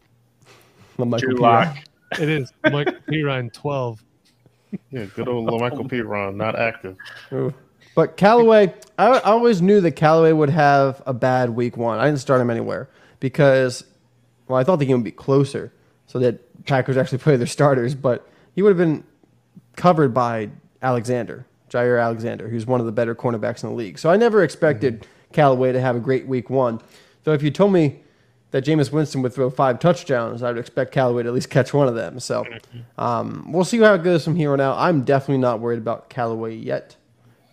Michael 0.97 1.19
Drew 1.19 1.35
Pirine. 1.37 1.41
Lock. 1.41 1.77
It 2.19 2.29
is 2.31 2.51
Mike 2.73 2.89
Pirine 3.07 3.53
12. 3.53 4.03
Yeah, 4.91 5.05
good 5.15 5.29
old 5.29 5.61
Michael 5.61 5.89
Piron, 5.89 6.37
not 6.37 6.59
active. 6.59 6.97
Ooh. 7.33 7.55
But 7.95 8.17
Callaway, 8.17 8.75
I, 8.99 9.07
I 9.07 9.21
always 9.21 9.63
knew 9.63 9.81
that 9.81 9.93
Callaway 9.93 10.33
would 10.33 10.51
have 10.51 11.03
a 11.07 11.15
bad 11.15 11.51
week 11.51 11.77
one. 11.77 11.99
I 11.99 12.07
didn't 12.07 12.21
start 12.21 12.41
him 12.41 12.51
anywhere 12.51 12.91
because, 13.21 13.85
well, 14.49 14.59
I 14.59 14.65
thought 14.65 14.77
the 14.77 14.87
game 14.87 14.99
would 14.99 15.05
be 15.05 15.11
closer 15.11 15.73
so 16.07 16.19
that 16.19 16.65
Packers 16.67 16.97
actually 16.97 17.19
play 17.27 17.37
their 17.37 17.47
starters, 17.47 17.95
but 17.95 18.29
he 18.55 18.63
would 18.63 18.71
have 18.71 18.79
been 18.79 19.03
covered 19.77 20.13
by 20.13 20.51
Alexander, 20.83 21.47
Jaire 21.71 22.03
Alexander, 22.03 22.49
who's 22.49 22.67
one 22.67 22.81
of 22.81 22.87
the 22.87 22.93
better 22.93 23.15
cornerbacks 23.15 23.63
in 23.63 23.71
the 23.71 23.75
league. 23.75 23.99
So 23.99 24.11
I 24.11 24.17
never 24.17 24.43
expected 24.43 25.01
mm-hmm. 25.01 25.33
Callaway 25.33 25.73
to 25.73 25.81
have 25.81 25.97
a 25.97 26.01
great 26.01 26.27
week 26.27 26.51
one. 26.51 26.81
So 27.25 27.33
if 27.33 27.43
you 27.43 27.51
told 27.51 27.73
me 27.73 28.03
that 28.53 28.65
Jameis 28.65 28.93
Winston 28.93 29.23
would 29.23 29.33
throw 29.33 29.51
five 29.51 29.79
touchdowns, 29.79 30.43
I 30.43 30.49
would 30.51 30.59
expect 30.59 30.93
Callaway 30.93 31.25
to 31.25 31.29
at 31.29 31.35
least 31.35 31.51
catch 31.51 31.75
one 31.75 31.89
of 31.89 31.95
them. 31.95 32.21
So 32.21 32.45
um, 32.97 33.51
we'll 33.53 33.65
see 33.65 33.79
how 33.79 33.95
it 33.95 34.03
goes 34.03 34.25
from 34.25 34.37
here 34.37 34.53
on 34.53 34.61
out. 34.61 34.79
I'm 34.79 35.03
definitely 35.03 35.39
not 35.39 35.61
worried 35.61 35.79
about 35.79 36.09
Callaway 36.09 36.55
yet. 36.55 36.97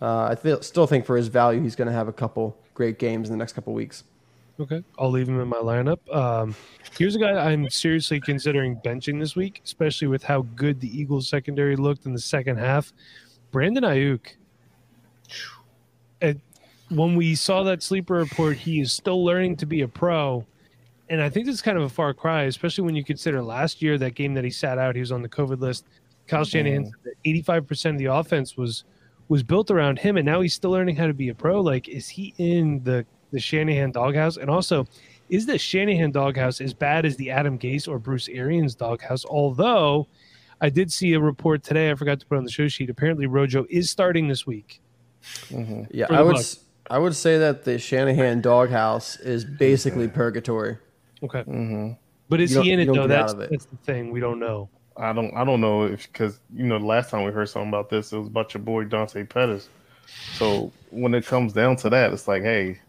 Uh, 0.00 0.28
I 0.30 0.34
th- 0.34 0.62
still 0.62 0.86
think 0.86 1.04
for 1.06 1.16
his 1.16 1.28
value, 1.28 1.60
he's 1.62 1.76
going 1.76 1.88
to 1.88 1.94
have 1.94 2.08
a 2.08 2.12
couple 2.12 2.56
great 2.74 2.98
games 2.98 3.28
in 3.28 3.32
the 3.32 3.38
next 3.38 3.52
couple 3.52 3.72
weeks. 3.72 4.04
Okay, 4.60 4.84
I'll 4.98 5.10
leave 5.10 5.28
him 5.28 5.40
in 5.40 5.48
my 5.48 5.56
lineup. 5.56 5.98
Um, 6.14 6.54
here's 6.96 7.16
a 7.16 7.18
guy 7.18 7.32
I'm 7.32 7.68
seriously 7.68 8.20
considering 8.20 8.76
benching 8.84 9.18
this 9.18 9.34
week, 9.34 9.60
especially 9.64 10.06
with 10.06 10.22
how 10.22 10.42
good 10.54 10.80
the 10.80 10.96
Eagles 10.96 11.28
secondary 11.28 11.74
looked 11.74 12.06
in 12.06 12.12
the 12.12 12.20
second 12.20 12.58
half. 12.58 12.92
Brandon 13.50 13.82
Aiyuk. 13.82 14.20
And 16.20 16.40
when 16.88 17.16
we 17.16 17.34
saw 17.34 17.64
that 17.64 17.82
sleeper 17.82 18.14
report, 18.14 18.56
he 18.56 18.80
is 18.80 18.92
still 18.92 19.24
learning 19.24 19.56
to 19.56 19.66
be 19.66 19.80
a 19.80 19.88
pro. 19.88 20.46
And 21.08 21.20
I 21.20 21.28
think 21.28 21.46
this 21.46 21.54
is 21.54 21.62
kind 21.62 21.76
of 21.76 21.84
a 21.84 21.88
far 21.88 22.14
cry, 22.14 22.42
especially 22.44 22.84
when 22.84 22.94
you 22.96 23.04
consider 23.04 23.42
last 23.42 23.82
year 23.82 23.98
that 23.98 24.14
game 24.14 24.34
that 24.34 24.44
he 24.44 24.50
sat 24.50 24.78
out, 24.78 24.94
he 24.94 25.00
was 25.00 25.12
on 25.12 25.22
the 25.22 25.28
COVID 25.28 25.60
list. 25.60 25.84
Kyle 26.26 26.44
Shanahan 26.44 26.90
85% 27.26 27.90
of 27.90 27.98
the 27.98 28.06
offense 28.06 28.56
was 28.56 28.84
was 29.28 29.42
built 29.42 29.70
around 29.70 29.98
him, 29.98 30.16
and 30.18 30.26
now 30.26 30.40
he's 30.42 30.52
still 30.54 30.70
learning 30.70 30.96
how 30.96 31.06
to 31.06 31.14
be 31.14 31.28
a 31.30 31.34
pro. 31.34 31.60
Like, 31.60 31.88
is 31.88 32.08
he 32.08 32.34
in 32.38 32.82
the 32.84 33.04
the 33.30 33.40
Shanahan 33.40 33.90
doghouse? 33.90 34.36
And 34.38 34.48
also, 34.48 34.86
is 35.28 35.44
the 35.46 35.58
Shanahan 35.58 36.10
doghouse 36.12 36.60
as 36.60 36.72
bad 36.72 37.04
as 37.04 37.16
the 37.16 37.30
Adam 37.30 37.58
Gase 37.58 37.88
or 37.88 37.98
Bruce 37.98 38.28
Arians 38.28 38.74
doghouse? 38.74 39.24
Although, 39.26 40.06
I 40.60 40.68
did 40.70 40.90
see 40.92 41.12
a 41.14 41.20
report 41.20 41.62
today. 41.62 41.90
I 41.90 41.94
forgot 41.94 42.20
to 42.20 42.26
put 42.26 42.38
on 42.38 42.44
the 42.44 42.50
show 42.50 42.68
sheet. 42.68 42.88
Apparently, 42.90 43.26
Rojo 43.26 43.66
is 43.68 43.90
starting 43.90 44.28
this 44.28 44.46
week. 44.46 44.80
Mm-hmm. 45.48 45.82
Yeah, 45.90 46.06
I 46.10 46.22
would 46.22 46.36
Bucs. 46.36 46.38
s- 46.40 46.60
I 46.90 46.98
would 46.98 47.14
say 47.14 47.38
that 47.38 47.64
the 47.64 47.78
Shanahan 47.78 48.40
doghouse 48.42 49.16
is 49.18 49.44
basically 49.44 50.06
purgatory. 50.08 50.76
Okay, 51.24 51.42
hmm 51.42 51.92
but 52.28 52.40
is 52.40 52.52
he 52.54 52.72
in 52.72 52.80
it 52.80 52.86
though? 52.86 53.06
That's 53.06 53.32
it. 53.34 53.50
that's 53.50 53.66
the 53.66 53.76
thing. 53.84 54.10
We 54.10 54.20
don't 54.20 54.38
know. 54.38 54.68
I 54.96 55.12
don't. 55.12 55.34
I 55.36 55.44
don't 55.44 55.60
know 55.60 55.84
if 55.84 56.10
because 56.10 56.40
you 56.54 56.64
know 56.64 56.78
the 56.78 56.86
last 56.86 57.10
time 57.10 57.24
we 57.24 57.32
heard 57.32 57.48
something 57.48 57.68
about 57.68 57.90
this, 57.90 58.12
it 58.12 58.18
was 58.18 58.28
about 58.28 58.54
your 58.54 58.62
boy 58.62 58.84
Dante 58.84 59.24
Pettis. 59.24 59.68
So 60.32 60.72
when 60.90 61.14
it 61.14 61.26
comes 61.26 61.52
down 61.52 61.76
to 61.76 61.90
that, 61.90 62.12
it's 62.12 62.28
like, 62.28 62.42
hey, 62.42 62.80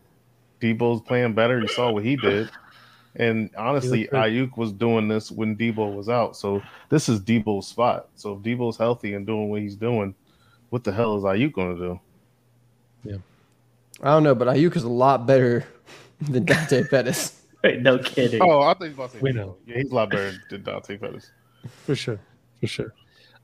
Deebo's 0.62 1.02
playing 1.02 1.34
better. 1.34 1.60
You 1.60 1.68
saw 1.68 1.92
what 1.92 2.04
he 2.04 2.16
did, 2.16 2.50
and 3.16 3.50
honestly. 3.58 4.08
Aiyuk 4.08 4.58
was 4.58 4.72
doing 4.72 5.08
this 5.08 5.32
when 5.32 5.56
Deebo 5.56 5.94
was 5.96 6.10
out. 6.10 6.38
So 6.38 6.62
this 6.90 7.10
is 7.10 7.20
Deebo's 7.20 7.68
spot. 7.68 8.08
So 8.16 8.34
if 8.34 8.40
Deebo's 8.40 8.78
healthy 8.78 9.16
and 9.16 9.26
doing 9.26 9.50
what 9.50 9.62
he's 9.62 9.76
doing, 9.76 10.16
what 10.70 10.84
the 10.84 10.92
hell 10.92 11.18
is 11.18 11.24
Aiyuk 11.24 11.54
going 11.54 11.76
to 11.76 11.82
do? 11.82 12.00
Yeah, 13.04 13.18
I 14.02 14.12
don't 14.12 14.24
know, 14.24 14.36
but 14.36 14.48
Aiyuk 14.48 14.76
is 14.76 14.84
a 14.84 14.90
lot 14.90 15.26
better 15.26 15.66
than 16.22 16.46
Dante 16.46 16.84
Pettis. 16.88 17.42
Wait, 17.66 17.82
no 17.82 17.98
kidding. 18.00 18.42
Oh, 18.42 18.62
I 18.62 18.74
think 18.76 18.94
about 18.96 19.12
to 19.12 19.18
say 19.18 19.22
We 19.22 19.32
know. 19.32 19.58
Yeah, 19.66 19.78
he's 19.78 19.92
a 19.92 19.96
lot 19.96 20.10
better 20.12 20.34
than 20.50 20.64
Dante 20.64 20.98
Pettis. 20.98 21.32
For 21.86 21.96
sure, 21.96 22.20
for 22.60 22.68
sure. 22.68 22.94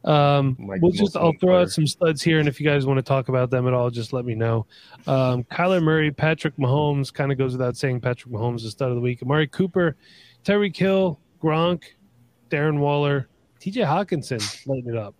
Um, 0.03 0.55
Like 0.59 0.81
we'll 0.81 0.91
just 0.91 1.15
I'll 1.15 1.31
throw 1.39 1.49
player. 1.49 1.59
out 1.61 1.69
some 1.71 1.85
studs 1.87 2.21
here, 2.21 2.39
and 2.39 2.47
if 2.47 2.59
you 2.59 2.67
guys 2.67 2.85
want 2.85 2.97
to 2.97 3.03
talk 3.03 3.29
about 3.29 3.49
them 3.51 3.67
at 3.67 3.73
all, 3.73 3.89
just 3.89 4.13
let 4.13 4.25
me 4.25 4.33
know. 4.35 4.65
Um, 5.07 5.43
Kyler 5.45 5.81
Murray, 5.81 6.11
Patrick 6.11 6.55
Mahomes, 6.57 7.13
kind 7.13 7.31
of 7.31 7.37
goes 7.37 7.51
without 7.53 7.77
saying. 7.77 8.01
Patrick 8.01 8.33
Mahomes 8.33 8.63
is 8.63 8.71
stud 8.71 8.89
of 8.89 8.95
the 8.95 9.01
week. 9.01 9.21
Amari 9.21 9.47
Cooper, 9.47 9.95
Tyreek 10.43 10.75
Hill, 10.75 11.19
Gronk, 11.41 11.83
Darren 12.49 12.79
Waller, 12.79 13.27
T.J. 13.59 13.81
Hockenson, 13.81 14.67
lighting 14.67 14.89
it 14.89 14.97
up. 14.97 15.13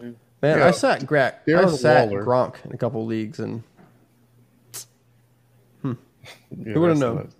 Man, 0.00 0.16
Yeah. 0.42 0.66
I 0.66 0.70
sat 0.72 1.02
Gronk. 1.02 1.34
I 1.46 1.50
Darren 1.50 1.76
sat 1.78 2.08
Waller. 2.08 2.24
Gronk 2.24 2.64
in 2.64 2.72
a 2.72 2.76
couple 2.76 3.02
of 3.02 3.06
leagues, 3.08 3.38
and 3.38 3.62
Yeah, 5.84 5.94
Who 6.72 6.80
would've 6.80 6.98
that's 6.98 7.00
known? 7.00 7.30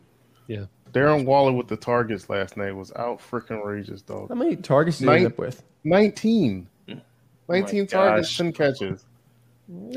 Nuts. 0.48 0.68
Yeah. 0.86 0.92
Darren 0.92 1.24
Waller 1.24 1.52
with 1.52 1.66
the 1.68 1.76
targets 1.76 2.30
last 2.30 2.56
night 2.56 2.72
was 2.74 2.92
out 2.96 3.18
freaking 3.18 3.58
outrageous, 3.58 4.00
dog. 4.02 4.28
how 4.28 4.34
many 4.36 4.54
targets 4.56 4.98
did 4.98 5.08
he 5.08 5.14
end 5.16 5.26
up 5.26 5.38
with? 5.38 5.62
19. 5.82 6.68
Mm. 6.88 7.00
19 7.48 7.86
targets, 7.88 8.28
gosh. 8.28 8.36
10 8.36 8.52
catches. 8.52 9.04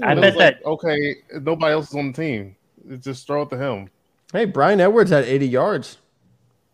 I 0.01 0.15
bet 0.15 0.35
like, 0.35 0.37
that 0.37 0.65
okay, 0.65 1.15
nobody 1.41 1.73
else 1.73 1.89
is 1.89 1.95
on 1.95 2.11
the 2.11 2.13
team. 2.13 2.55
It's 2.89 3.03
just 3.03 3.27
throw 3.27 3.43
it 3.43 3.49
to 3.51 3.57
him. 3.57 3.89
Hey, 4.33 4.45
Bryan 4.45 4.79
Edwards 4.81 5.11
had 5.11 5.25
80 5.25 5.47
yards, 5.47 5.97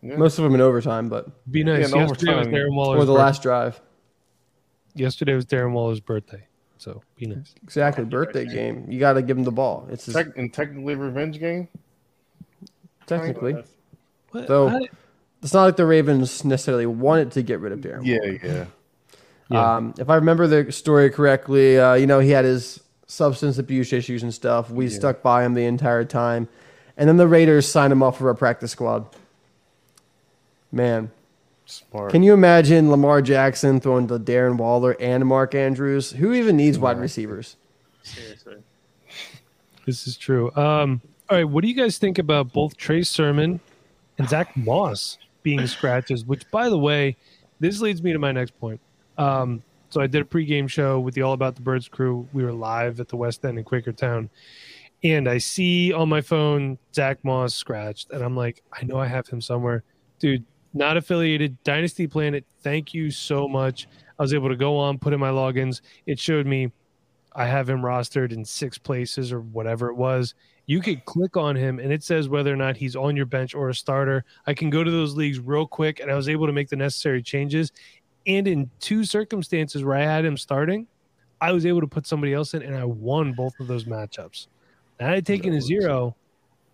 Yeah. 0.02 0.16
most 0.16 0.38
of 0.38 0.44
them 0.44 0.54
in 0.54 0.60
overtime, 0.60 1.08
but 1.08 1.26
Be 1.50 1.62
nice. 1.64 1.90
Yeah, 1.92 2.06
Yesterday 2.06 2.38
was. 2.38 2.46
Darren 2.48 2.74
Waller's 2.74 3.02
or 3.02 3.04
the 3.04 3.12
birthday. 3.12 3.22
last 3.24 3.42
drive. 3.42 3.80
Yesterday 4.94 5.34
was 5.34 5.44
Darren 5.44 5.72
Waller's 5.72 6.00
birthday. 6.00 6.46
So 6.78 7.02
be 7.16 7.26
nice. 7.26 7.54
Exactly. 7.62 8.04
Birthday 8.04 8.46
game. 8.46 8.86
You 8.88 9.00
got 9.00 9.14
to 9.14 9.22
give 9.22 9.36
him 9.36 9.44
the 9.44 9.52
ball. 9.52 9.86
It's 9.90 10.06
his, 10.06 10.14
Tec- 10.14 10.36
and 10.36 10.52
technically, 10.52 10.94
revenge 10.94 11.38
game. 11.40 11.68
Technically. 13.06 13.62
What? 14.30 14.46
So- 14.46 14.68
I- 14.68 14.88
It's 15.42 15.52
not 15.52 15.64
like 15.64 15.76
the 15.76 15.84
Ravens 15.84 16.42
necessarily 16.44 16.86
wanted 16.86 17.30
to 17.32 17.42
get 17.42 17.60
rid 17.60 17.72
of 17.72 17.80
Darren. 17.80 18.04
Yeah, 18.06 18.18
yeah. 18.42 18.64
Yeah. 19.50 19.74
Um, 19.76 19.94
if 19.98 20.08
I 20.08 20.14
remember 20.14 20.46
the 20.46 20.72
story 20.72 21.10
correctly, 21.10 21.78
uh, 21.78 21.92
you 21.94 22.06
know, 22.06 22.18
he 22.18 22.30
had 22.30 22.46
his 22.46 22.80
substance 23.06 23.58
abuse 23.58 23.92
issues 23.92 24.22
and 24.22 24.32
stuff. 24.32 24.70
We 24.70 24.88
stuck 24.88 25.20
by 25.20 25.44
him 25.44 25.52
the 25.52 25.66
entire 25.66 26.04
time. 26.04 26.48
And 26.96 27.06
then 27.06 27.18
the 27.18 27.28
Raiders 27.28 27.68
signed 27.70 27.92
him 27.92 28.02
off 28.02 28.16
for 28.16 28.30
a 28.30 28.34
practice 28.34 28.72
squad. 28.72 29.04
Man, 30.72 31.10
Smart. 31.66 32.10
can 32.10 32.22
you 32.22 32.32
imagine 32.32 32.90
Lamar 32.90 33.20
Jackson 33.20 33.80
throwing 33.80 34.08
to 34.08 34.18
Darren 34.18 34.56
Waller 34.56 34.96
and 34.98 35.26
Mark 35.26 35.54
Andrews? 35.54 36.12
Who 36.12 36.32
even 36.32 36.56
needs 36.56 36.78
wide 36.78 36.98
receivers? 36.98 37.56
Seriously. 38.02 38.56
This 39.86 40.06
is 40.06 40.16
true. 40.16 40.50
Um, 40.56 41.02
all 41.30 41.38
right, 41.38 41.44
what 41.44 41.62
do 41.62 41.68
you 41.68 41.74
guys 41.74 41.98
think 41.98 42.18
about 42.18 42.52
both 42.52 42.76
Trey 42.76 43.02
Sermon 43.02 43.58
and 44.18 44.28
Zach 44.28 44.54
Moss 44.56 45.18
being 45.42 45.66
scratches? 45.66 46.24
Which, 46.24 46.48
by 46.50 46.68
the 46.68 46.78
way, 46.78 47.16
this 47.60 47.80
leads 47.80 48.02
me 48.02 48.12
to 48.12 48.18
my 48.18 48.32
next 48.32 48.58
point. 48.60 48.80
Um, 49.16 49.62
so 49.88 50.00
I 50.00 50.06
did 50.06 50.20
a 50.20 50.24
pregame 50.24 50.68
show 50.68 51.00
with 51.00 51.14
the 51.14 51.22
All 51.22 51.32
About 51.32 51.54
the 51.54 51.62
Birds 51.62 51.88
crew. 51.88 52.28
We 52.32 52.44
were 52.44 52.52
live 52.52 53.00
at 53.00 53.08
the 53.08 53.16
West 53.16 53.44
End 53.44 53.58
in 53.58 53.64
Quakertown, 53.64 54.28
and 55.02 55.28
I 55.28 55.38
see 55.38 55.92
on 55.92 56.08
my 56.08 56.20
phone 56.20 56.78
Zach 56.94 57.24
Moss 57.24 57.54
scratched, 57.54 58.10
and 58.10 58.22
I'm 58.22 58.36
like, 58.36 58.62
I 58.72 58.84
know 58.84 58.98
I 58.98 59.06
have 59.06 59.26
him 59.26 59.40
somewhere, 59.40 59.82
dude. 60.18 60.44
Not 60.76 60.96
affiliated, 60.96 61.56
Dynasty 61.62 62.08
Planet. 62.08 62.44
Thank 62.62 62.92
you 62.92 63.12
so 63.12 63.46
much. 63.46 63.86
I 64.18 64.22
was 64.22 64.34
able 64.34 64.48
to 64.48 64.56
go 64.56 64.76
on, 64.76 64.98
put 64.98 65.12
in 65.12 65.20
my 65.20 65.30
logins. 65.30 65.80
It 66.04 66.18
showed 66.18 66.46
me 66.46 66.72
I 67.32 67.46
have 67.46 67.70
him 67.70 67.80
rostered 67.80 68.32
in 68.32 68.44
six 68.44 68.76
places 68.76 69.32
or 69.32 69.40
whatever 69.40 69.88
it 69.88 69.94
was. 69.94 70.34
You 70.66 70.80
could 70.80 71.04
click 71.04 71.36
on 71.36 71.56
him 71.56 71.78
and 71.78 71.92
it 71.92 72.02
says 72.02 72.28
whether 72.28 72.52
or 72.52 72.56
not 72.56 72.76
he's 72.76 72.96
on 72.96 73.16
your 73.16 73.26
bench 73.26 73.54
or 73.54 73.68
a 73.68 73.74
starter. 73.74 74.24
I 74.46 74.54
can 74.54 74.70
go 74.70 74.82
to 74.82 74.90
those 74.90 75.14
leagues 75.14 75.38
real 75.38 75.66
quick 75.66 76.00
and 76.00 76.10
I 76.10 76.14
was 76.14 76.28
able 76.28 76.46
to 76.46 76.52
make 76.52 76.68
the 76.68 76.76
necessary 76.76 77.22
changes. 77.22 77.70
And 78.26 78.48
in 78.48 78.70
two 78.80 79.04
circumstances 79.04 79.84
where 79.84 79.96
I 79.96 80.02
had 80.02 80.24
him 80.24 80.36
starting, 80.36 80.86
I 81.40 81.52
was 81.52 81.66
able 81.66 81.82
to 81.82 81.86
put 81.86 82.06
somebody 82.06 82.32
else 82.32 82.54
in 82.54 82.62
and 82.62 82.74
I 82.74 82.84
won 82.84 83.34
both 83.34 83.58
of 83.60 83.66
those 83.66 83.84
matchups. 83.84 84.46
Now, 84.98 85.10
I 85.10 85.16
had 85.16 85.26
taken 85.26 85.52
a 85.52 85.60
zero, 85.60 86.16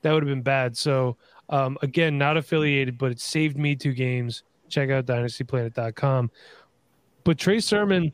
that 0.03 0.13
would 0.13 0.23
have 0.23 0.29
been 0.29 0.43
bad. 0.43 0.77
So, 0.77 1.17
um, 1.49 1.77
again, 1.83 2.19
not 2.19 2.37
affiliated, 2.37 2.97
but 2.97 3.11
it 3.11 3.21
saved 3.21 3.59
me 3.59 3.75
two 3.75 3.93
games. 3.93 4.45
Check 4.69 4.91
out 4.91 5.07
dynastyplanet.com. 5.07 6.31
But 7.25 7.39
Trey 7.39 7.61
Sermon, 7.61 8.13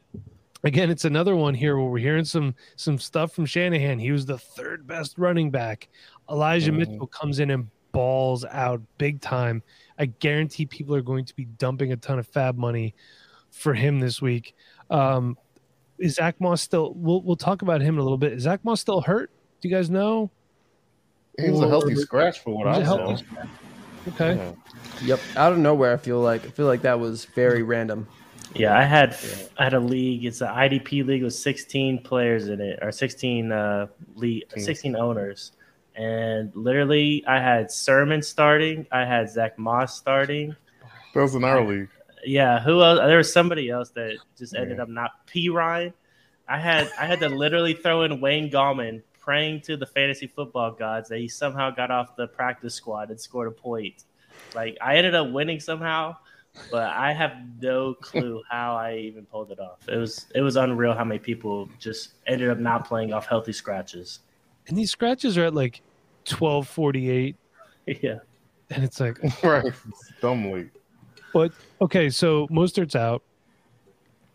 again, 0.66 0.90
it's 0.90 1.04
another 1.04 1.36
one 1.36 1.54
here 1.54 1.76
where 1.76 1.86
we're 1.86 1.98
hearing 1.98 2.24
some 2.24 2.54
some 2.76 2.98
stuff 2.98 3.32
from 3.32 3.46
Shanahan. 3.46 3.98
He 3.98 4.12
was 4.12 4.26
the 4.26 4.38
third 4.38 4.86
best 4.86 5.18
running 5.18 5.50
back. 5.50 5.88
Elijah 6.30 6.72
Mhm. 6.72 6.76
Mitchell 6.78 7.06
comes 7.06 7.38
in 7.38 7.50
and 7.50 7.68
balls 7.92 8.44
out 8.44 8.80
big 8.98 9.20
time. 9.20 9.62
I 9.98 10.06
guarantee 10.06 10.66
people 10.66 10.94
are 10.94 11.02
going 11.02 11.24
to 11.24 11.34
be 11.34 11.44
dumping 11.46 11.92
a 11.92 11.96
ton 11.96 12.18
of 12.18 12.26
fab 12.26 12.56
money 12.58 12.94
for 13.50 13.72
him 13.74 14.00
this 14.00 14.20
week. 14.20 14.54
Um, 14.90 15.38
is 15.98 16.16
Zach 16.16 16.38
Moss 16.40 16.60
still? 16.60 16.92
We'll 16.94 17.22
we'll 17.22 17.36
talk 17.36 17.62
about 17.62 17.80
him 17.80 17.94
in 17.94 18.00
a 18.00 18.02
little 18.02 18.18
bit. 18.18 18.32
Is 18.34 18.42
Zach 18.42 18.64
Moss 18.64 18.80
still 18.80 19.00
hurt? 19.00 19.30
Do 19.60 19.68
you 19.68 19.74
guys 19.74 19.88
know? 19.88 20.30
He 21.38 21.50
was 21.50 21.60
a 21.60 21.68
healthy 21.68 21.94
scratch 21.96 22.40
for 22.40 22.50
what 22.56 22.66
I 22.66 22.72
I 22.72 22.78
a 22.80 22.84
saw. 22.84 22.96
healthy 22.96 23.24
Okay. 24.08 24.36
Yeah. 24.36 24.52
Yep, 25.04 25.20
out 25.36 25.52
of 25.52 25.58
nowhere. 25.58 25.92
I 25.92 25.96
feel 25.96 26.20
like 26.20 26.44
I 26.46 26.48
feel 26.50 26.66
like 26.66 26.82
that 26.82 26.98
was 27.00 27.24
very 27.24 27.62
random. 27.62 28.06
Yeah, 28.58 28.76
I 28.76 28.82
had 28.84 29.16
I 29.58 29.64
had 29.64 29.74
a 29.74 29.80
league. 29.80 30.24
It's 30.24 30.40
an 30.40 30.48
IDP 30.48 31.06
league 31.06 31.22
with 31.22 31.34
16 31.34 32.02
players 32.02 32.48
in 32.48 32.60
it, 32.60 32.78
or 32.82 32.92
16 32.92 33.52
uh, 33.52 33.86
league, 34.14 34.44
16 34.56 34.96
owners, 34.96 35.52
and 35.94 36.54
literally 36.54 37.24
I 37.26 37.40
had 37.40 37.70
Sermon 37.70 38.22
starting. 38.22 38.86
I 38.90 39.04
had 39.04 39.30
Zach 39.30 39.58
Moss 39.58 39.96
starting. 39.96 40.56
That 41.14 41.22
was 41.22 41.34
in 41.34 41.44
our 41.44 41.64
league. 41.64 41.88
Yeah, 42.24 42.60
who 42.60 42.82
else? 42.82 42.98
There 42.98 43.16
was 43.16 43.32
somebody 43.32 43.70
else 43.70 43.90
that 43.90 44.16
just 44.36 44.54
ended 44.54 44.80
up 44.80 44.88
not 44.88 45.26
Perine. 45.26 45.92
I 46.48 46.58
had 46.58 46.90
I 46.98 47.06
had 47.06 47.20
to 47.20 47.28
literally 47.28 47.74
throw 47.74 48.02
in 48.02 48.20
Wayne 48.20 48.50
Gallman, 48.50 49.02
praying 49.18 49.62
to 49.62 49.76
the 49.76 49.86
fantasy 49.86 50.26
football 50.26 50.70
gods 50.72 51.08
that 51.08 51.18
he 51.18 51.28
somehow 51.28 51.70
got 51.70 51.90
off 51.90 52.16
the 52.16 52.28
practice 52.28 52.74
squad 52.74 53.10
and 53.10 53.20
scored 53.20 53.48
a 53.48 53.50
point. 53.50 54.04
Like 54.54 54.78
I 54.80 54.96
ended 54.96 55.14
up 55.14 55.30
winning 55.30 55.60
somehow, 55.60 56.16
but 56.70 56.88
I 56.90 57.12
have 57.12 57.32
no 57.60 57.94
clue 57.94 58.42
how 58.50 58.76
I 58.76 58.96
even 58.96 59.24
pulled 59.26 59.50
it 59.50 59.60
off. 59.60 59.88
It 59.88 59.96
was 59.96 60.26
it 60.34 60.40
was 60.40 60.56
unreal 60.56 60.94
how 60.94 61.04
many 61.04 61.18
people 61.18 61.68
just 61.78 62.14
ended 62.26 62.50
up 62.50 62.58
not 62.58 62.86
playing 62.86 63.12
off 63.12 63.26
healthy 63.26 63.52
scratches. 63.52 64.20
And 64.68 64.76
these 64.76 64.90
scratches 64.90 65.38
are 65.38 65.44
at 65.44 65.54
like 65.54 65.82
twelve 66.24 66.68
forty 66.68 67.10
eight, 67.10 67.36
yeah. 67.86 68.18
and 68.70 68.84
it's 68.84 69.00
like 69.00 69.18
right. 69.42 69.64
It's 69.64 70.12
dumb 70.20 70.50
league. 70.50 70.70
But 71.32 71.52
okay, 71.80 72.10
so 72.10 72.46
Mostert's 72.48 72.96
out. 72.96 73.22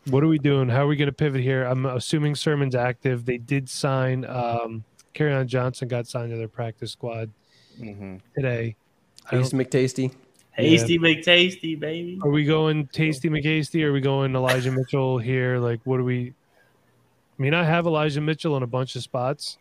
What 0.09 0.23
are 0.23 0.27
we 0.27 0.39
doing? 0.39 0.67
How 0.67 0.83
are 0.83 0.87
we 0.87 0.95
going 0.95 1.07
to 1.07 1.13
pivot 1.13 1.41
here? 1.41 1.63
I'm 1.63 1.85
assuming 1.85 2.33
Sermon's 2.33 2.75
active. 2.75 3.23
They 3.25 3.37
did 3.37 3.69
sign. 3.69 4.25
Um, 4.25 4.83
on 5.19 5.47
Johnson 5.47 5.87
got 5.87 6.07
signed 6.07 6.31
to 6.31 6.37
their 6.37 6.47
practice 6.47 6.91
squad 6.91 7.29
hmm 7.77 8.17
today. 8.35 8.75
I 9.29 9.37
Ace 9.37 9.53
don't- 10.57 10.65
McTasty. 10.65 10.69
Hasty 10.69 10.99
McTasty, 10.99 11.79
baby. 11.79 12.19
Are 12.23 12.29
we 12.29 12.43
going 12.45 12.87
Tasty 12.87 13.29
McCasty? 13.29 13.83
Are 13.83 13.91
we 13.93 14.01
going 14.01 14.35
Elijah 14.35 14.71
Mitchell 14.77 15.17
here? 15.17 15.57
Like, 15.57 15.79
what 15.85 15.97
do 15.97 16.03
we? 16.03 16.33
I 17.39 17.41
mean, 17.41 17.53
I 17.53 17.63
have 17.63 17.85
Elijah 17.87 18.21
Mitchell 18.21 18.55
in 18.57 18.63
a 18.63 18.67
bunch 18.67 18.95
of 18.95 19.01
spots, 19.01 19.57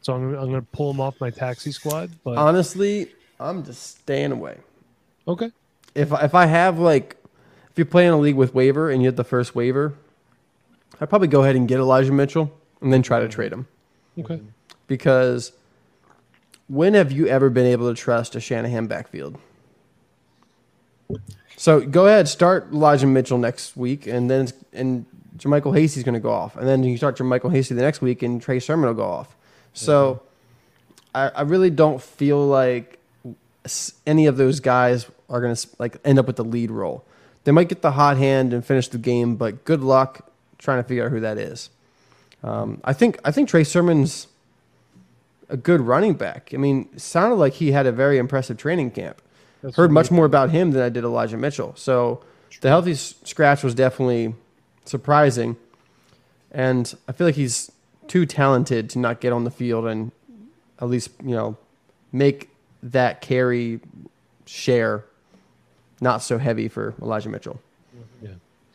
so 0.00 0.14
I'm, 0.14 0.28
I'm 0.34 0.48
going 0.50 0.60
to 0.60 0.66
pull 0.72 0.90
him 0.90 1.00
off 1.00 1.20
my 1.20 1.28
taxi 1.30 1.70
squad. 1.72 2.10
But 2.24 2.38
Honestly, 2.38 3.12
I'm 3.38 3.62
just 3.64 3.82
staying 4.00 4.32
away. 4.32 4.56
okay, 5.28 5.50
If 5.94 6.12
if 6.12 6.34
I 6.34 6.46
have 6.46 6.78
like, 6.78 7.16
if 7.70 7.76
you're 7.76 7.84
playing 7.84 8.10
a 8.10 8.18
league 8.18 8.36
with 8.36 8.54
waiver 8.54 8.90
and 8.90 9.02
you 9.02 9.08
have 9.08 9.16
the 9.16 9.24
first 9.24 9.54
waiver, 9.54 9.94
I'd 11.00 11.08
probably 11.10 11.28
go 11.28 11.42
ahead 11.42 11.56
and 11.56 11.68
get 11.68 11.78
Elijah 11.78 12.12
Mitchell 12.12 12.50
and 12.80 12.92
then 12.92 13.02
try 13.02 13.20
to 13.20 13.28
trade 13.28 13.52
him 13.52 13.66
okay. 14.18 14.40
because 14.86 15.52
when 16.68 16.94
have 16.94 17.12
you 17.12 17.26
ever 17.26 17.50
been 17.50 17.66
able 17.66 17.88
to 17.92 18.00
trust 18.00 18.34
a 18.36 18.40
Shanahan 18.40 18.86
backfield? 18.86 19.38
So 21.56 21.80
go 21.80 22.06
ahead, 22.06 22.28
start 22.28 22.68
Elijah 22.72 23.06
Mitchell 23.06 23.38
next 23.38 23.76
week, 23.76 24.06
and 24.06 24.30
then 24.30 24.42
it's, 24.42 24.52
and 24.72 25.06
JaMycal 25.36 25.76
Hasty's 25.76 26.02
going 26.02 26.14
to 26.14 26.20
go 26.20 26.30
off, 26.30 26.56
and 26.56 26.66
then 26.66 26.82
you 26.84 26.96
start 26.96 27.16
JaMycal 27.16 27.52
Hasty 27.52 27.74
the 27.74 27.82
next 27.82 28.00
week, 28.00 28.22
and 28.22 28.42
Trey 28.42 28.58
Sermon 28.58 28.86
will 28.86 28.94
go 28.94 29.04
off. 29.04 29.36
So 29.72 30.22
I, 31.14 31.28
I 31.28 31.42
really 31.42 31.70
don't 31.70 32.02
feel 32.02 32.44
like 32.44 32.98
any 34.06 34.26
of 34.26 34.36
those 34.36 34.60
guys 34.60 35.06
are 35.28 35.40
going 35.40 35.54
to 35.54 35.68
like 35.78 35.96
end 36.04 36.18
up 36.18 36.26
with 36.26 36.36
the 36.36 36.44
lead 36.44 36.70
role. 36.70 37.04
They 37.44 37.52
might 37.52 37.68
get 37.68 37.82
the 37.82 37.92
hot 37.92 38.16
hand 38.16 38.52
and 38.52 38.64
finish 38.64 38.88
the 38.88 38.98
game, 38.98 39.36
but 39.36 39.64
good 39.64 39.80
luck 39.80 40.28
trying 40.58 40.82
to 40.82 40.88
figure 40.88 41.06
out 41.06 41.10
who 41.10 41.20
that 41.20 41.38
is. 41.38 41.70
Um, 42.42 42.80
I 42.84 42.92
think 42.92 43.18
I 43.24 43.30
think 43.30 43.48
Trey 43.48 43.64
Sermon's 43.64 44.26
a 45.48 45.56
good 45.56 45.80
running 45.80 46.14
back. 46.14 46.50
I 46.54 46.56
mean, 46.56 46.88
it 46.94 47.00
sounded 47.00 47.36
like 47.36 47.54
he 47.54 47.72
had 47.72 47.86
a 47.86 47.92
very 47.92 48.18
impressive 48.18 48.56
training 48.56 48.90
camp. 48.92 49.20
That's 49.62 49.76
Heard 49.76 49.92
much 49.92 50.10
more 50.10 50.24
about 50.24 50.50
him 50.50 50.72
than 50.72 50.82
I 50.82 50.88
did 50.88 51.04
Elijah 51.04 51.36
Mitchell. 51.36 51.72
So 51.76 52.22
the 52.60 52.68
healthy 52.68 52.94
scratch 52.94 53.62
was 53.62 53.74
definitely 53.74 54.34
surprising, 54.84 55.56
and 56.50 56.94
I 57.08 57.12
feel 57.12 57.26
like 57.26 57.36
he's 57.36 57.70
too 58.08 58.26
talented 58.26 58.90
to 58.90 58.98
not 58.98 59.20
get 59.20 59.32
on 59.32 59.44
the 59.44 59.50
field 59.50 59.86
and 59.86 60.10
at 60.80 60.88
least 60.88 61.10
you 61.22 61.34
know 61.34 61.56
make 62.10 62.50
that 62.82 63.20
carry 63.20 63.80
share 64.44 65.04
not 66.00 66.20
so 66.22 66.36
heavy 66.36 66.68
for 66.68 66.94
Elijah 67.00 67.28
Mitchell. 67.28 67.60
Yeah. 68.20 68.30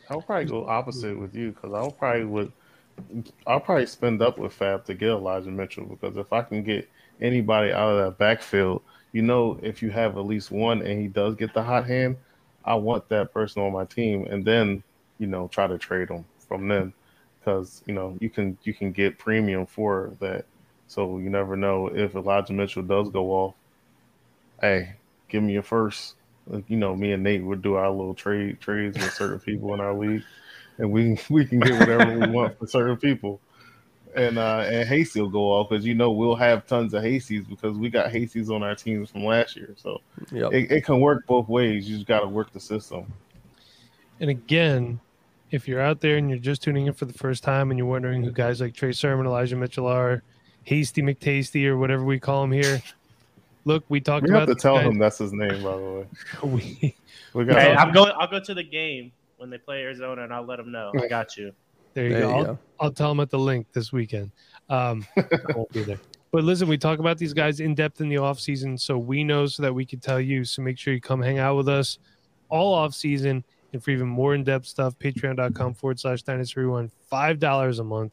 I'll 0.08 0.22
probably 0.22 0.46
go 0.46 0.66
opposite 0.66 1.18
with 1.18 1.34
you 1.34 1.52
because 1.52 1.72
I'll 1.74 1.90
probably 1.90 2.24
would. 2.24 2.52
I'll 3.46 3.60
probably 3.60 3.86
spend 3.86 4.22
up 4.22 4.38
with 4.38 4.58
FAAB 4.58 4.84
to 4.86 4.94
get 4.94 5.10
Elijah 5.10 5.50
Mitchell 5.50 5.84
because 5.84 6.16
if 6.16 6.32
I 6.32 6.42
can 6.42 6.64
get 6.64 6.88
anybody 7.20 7.70
out 7.70 7.90
of 7.90 8.04
that 8.04 8.18
backfield, 8.18 8.82
you 9.12 9.22
know, 9.22 9.58
if 9.62 9.82
you 9.82 9.90
have 9.90 10.16
at 10.16 10.26
least 10.26 10.50
one 10.50 10.82
and 10.82 11.00
he 11.00 11.08
does 11.08 11.34
get 11.34 11.54
the 11.54 11.62
hot 11.62 11.86
hand, 11.86 12.16
I 12.64 12.74
want 12.74 13.08
that 13.08 13.32
person 13.32 13.62
on 13.62 13.72
my 13.72 13.84
team, 13.84 14.26
and 14.26 14.44
then 14.44 14.82
you 15.18 15.26
know 15.26 15.48
try 15.48 15.66
to 15.66 15.78
trade 15.78 16.10
him 16.10 16.24
from 16.46 16.68
then 16.68 16.92
because 17.38 17.82
you 17.86 17.94
know 17.94 18.16
you 18.20 18.28
can 18.28 18.58
you 18.62 18.74
can 18.74 18.92
get 18.92 19.18
premium 19.18 19.66
for 19.66 20.12
that. 20.20 20.44
So 20.86 21.18
you 21.18 21.30
never 21.30 21.56
know 21.56 21.88
if 21.88 22.14
Elijah 22.14 22.52
Mitchell 22.52 22.82
does 22.82 23.08
go 23.08 23.30
off. 23.32 23.54
Hey, 24.60 24.94
give 25.28 25.42
me 25.42 25.56
a 25.56 25.62
first. 25.62 26.14
Like, 26.46 26.64
you 26.68 26.76
know, 26.78 26.96
me 26.96 27.12
and 27.12 27.22
Nate 27.22 27.44
would 27.44 27.60
do 27.60 27.74
our 27.74 27.90
little 27.90 28.14
trade 28.14 28.60
trades 28.60 28.98
with 28.98 29.12
certain 29.12 29.38
people 29.38 29.74
in 29.74 29.80
our 29.80 29.94
league, 29.94 30.24
and 30.78 30.90
we 30.90 31.18
we 31.30 31.46
can 31.46 31.60
get 31.60 31.78
whatever 31.78 32.18
we 32.18 32.30
want 32.30 32.58
for 32.58 32.66
certain 32.66 32.96
people. 32.96 33.40
And 34.16 34.38
uh 34.38 34.64
and 34.66 34.88
Hasty 34.88 35.20
will 35.20 35.28
go 35.28 35.52
off 35.52 35.68
because 35.68 35.84
you 35.84 35.94
know 35.94 36.10
we'll 36.10 36.34
have 36.34 36.66
tons 36.66 36.94
of 36.94 37.02
Hasties 37.02 37.48
because 37.48 37.76
we 37.76 37.90
got 37.90 38.10
Hasties 38.10 38.48
on 38.50 38.62
our 38.62 38.74
teams 38.74 39.10
from 39.10 39.24
last 39.24 39.54
year. 39.56 39.74
So 39.76 40.00
Yep. 40.32 40.52
it, 40.52 40.70
it 40.72 40.84
can 40.84 41.00
work 41.00 41.26
both 41.26 41.48
ways. 41.48 41.88
You 41.88 41.96
just 41.96 42.08
got 42.08 42.20
to 42.20 42.28
work 42.28 42.52
the 42.52 42.60
system. 42.60 43.12
And 44.20 44.30
again, 44.30 44.98
if 45.50 45.68
you're 45.68 45.80
out 45.80 46.00
there 46.00 46.16
and 46.16 46.28
you're 46.28 46.38
just 46.38 46.62
tuning 46.62 46.86
in 46.86 46.92
for 46.94 47.04
the 47.04 47.12
first 47.12 47.44
time 47.44 47.70
and 47.70 47.78
you're 47.78 47.86
wondering 47.86 48.22
who 48.22 48.30
guys 48.32 48.60
like 48.60 48.74
Trey 48.74 48.92
Sermon, 48.92 49.26
Elijah 49.26 49.56
Mitchell 49.56 49.86
are, 49.86 50.22
Hasty 50.64 51.02
McTasty, 51.02 51.66
or 51.66 51.78
whatever 51.78 52.04
we 52.04 52.18
call 52.18 52.42
him 52.44 52.52
here, 52.52 52.82
look, 53.64 53.84
we 53.88 54.00
talked 54.00 54.24
We 54.24 54.30
about 54.30 54.48
have 54.48 54.56
to 54.56 54.60
tell 54.60 54.76
guys- 54.76 54.86
him 54.86 54.98
that's 54.98 55.18
his 55.18 55.32
name, 55.32 55.62
by 55.62 55.76
the 55.76 55.82
way. 55.82 56.06
We, 56.42 56.94
We 57.34 57.44
got 57.44 57.58
Hey, 57.60 57.74
I'm 57.74 57.92
going. 57.92 58.12
I'll 58.18 58.26
go 58.26 58.40
to 58.40 58.54
the 58.54 58.64
game 58.64 59.12
when 59.36 59.50
they 59.50 59.58
play 59.58 59.82
Arizona, 59.82 60.24
and 60.24 60.32
I'll 60.32 60.44
let 60.44 60.56
them 60.56 60.72
know. 60.72 60.92
I 61.00 61.06
got 61.08 61.36
you. 61.36 61.52
There 61.94 62.04
you 62.04 62.10
There 62.10 62.20
go. 62.22 62.28
you 62.28 62.34
I'll, 62.36 62.44
go. 62.44 62.58
I'll 62.80 62.92
tell 62.92 63.08
them 63.08 63.20
at 63.20 63.30
the 63.30 63.38
link 63.38 63.66
this 63.72 63.92
weekend. 63.92 64.30
Um, 64.68 65.06
I 65.16 65.24
won't 65.54 65.70
be 65.72 65.82
there. 65.82 65.98
But 66.30 66.44
listen, 66.44 66.68
we 66.68 66.76
talk 66.76 66.98
about 66.98 67.16
these 67.18 67.32
guys 67.32 67.60
in 67.60 67.74
depth 67.74 68.00
in 68.02 68.08
the 68.08 68.18
off 68.18 68.38
season, 68.38 68.76
so 68.76 68.98
we 68.98 69.24
know 69.24 69.46
so 69.46 69.62
that 69.62 69.72
we 69.74 69.86
can 69.86 69.98
tell 69.98 70.20
you. 70.20 70.44
So 70.44 70.60
make 70.62 70.78
sure 70.78 70.92
you 70.92 71.00
come 71.00 71.22
hang 71.22 71.38
out 71.38 71.56
with 71.56 71.68
us 71.68 71.98
all 72.50 72.74
off 72.74 72.94
season, 72.94 73.42
and 73.72 73.82
for 73.82 73.90
even 73.92 74.08
more 74.08 74.34
in 74.34 74.44
depth 74.44 74.66
stuff, 74.66 74.98
Patreon.com 74.98 75.74
forward 75.74 75.98
slash 75.98 76.22
Dynasty 76.22 76.60
Rewind, 76.60 76.90
five 77.08 77.38
dollars 77.38 77.78
a 77.78 77.84
month. 77.84 78.12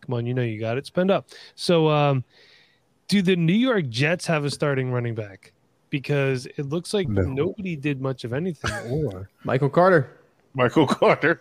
Come 0.00 0.14
on, 0.14 0.24
you 0.26 0.32
know 0.34 0.42
you 0.42 0.58
got 0.58 0.78
it. 0.78 0.86
Spend 0.86 1.10
up. 1.10 1.28
So, 1.56 1.88
um, 1.88 2.24
do 3.08 3.20
the 3.22 3.36
New 3.36 3.52
York 3.54 3.88
Jets 3.88 4.26
have 4.26 4.44
a 4.44 4.50
starting 4.50 4.90
running 4.90 5.14
back? 5.14 5.52
Because 5.90 6.46
it 6.46 6.66
looks 6.68 6.92
like 6.94 7.08
No. 7.08 7.22
nobody 7.22 7.76
did 7.76 8.00
much 8.00 8.24
of 8.24 8.32
anything. 8.32 8.72
Or 8.90 9.28
Michael 9.44 9.68
Carter. 9.70 10.15
Michael 10.56 10.86
Carter. 10.88 11.40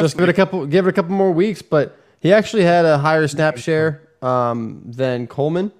Just 0.00 0.16
give 0.16 0.28
it 0.28 0.30
a 0.30 0.34
couple. 0.34 0.66
Give 0.66 0.86
it 0.86 0.90
a 0.90 0.92
couple 0.92 1.12
more 1.12 1.30
weeks, 1.30 1.62
but 1.62 1.96
he 2.20 2.32
actually 2.32 2.64
had 2.64 2.84
a 2.84 2.98
higher 2.98 3.28
snap 3.28 3.58
share 3.58 4.00
um, 4.22 4.82
than 4.84 5.26
Coleman, 5.26 5.70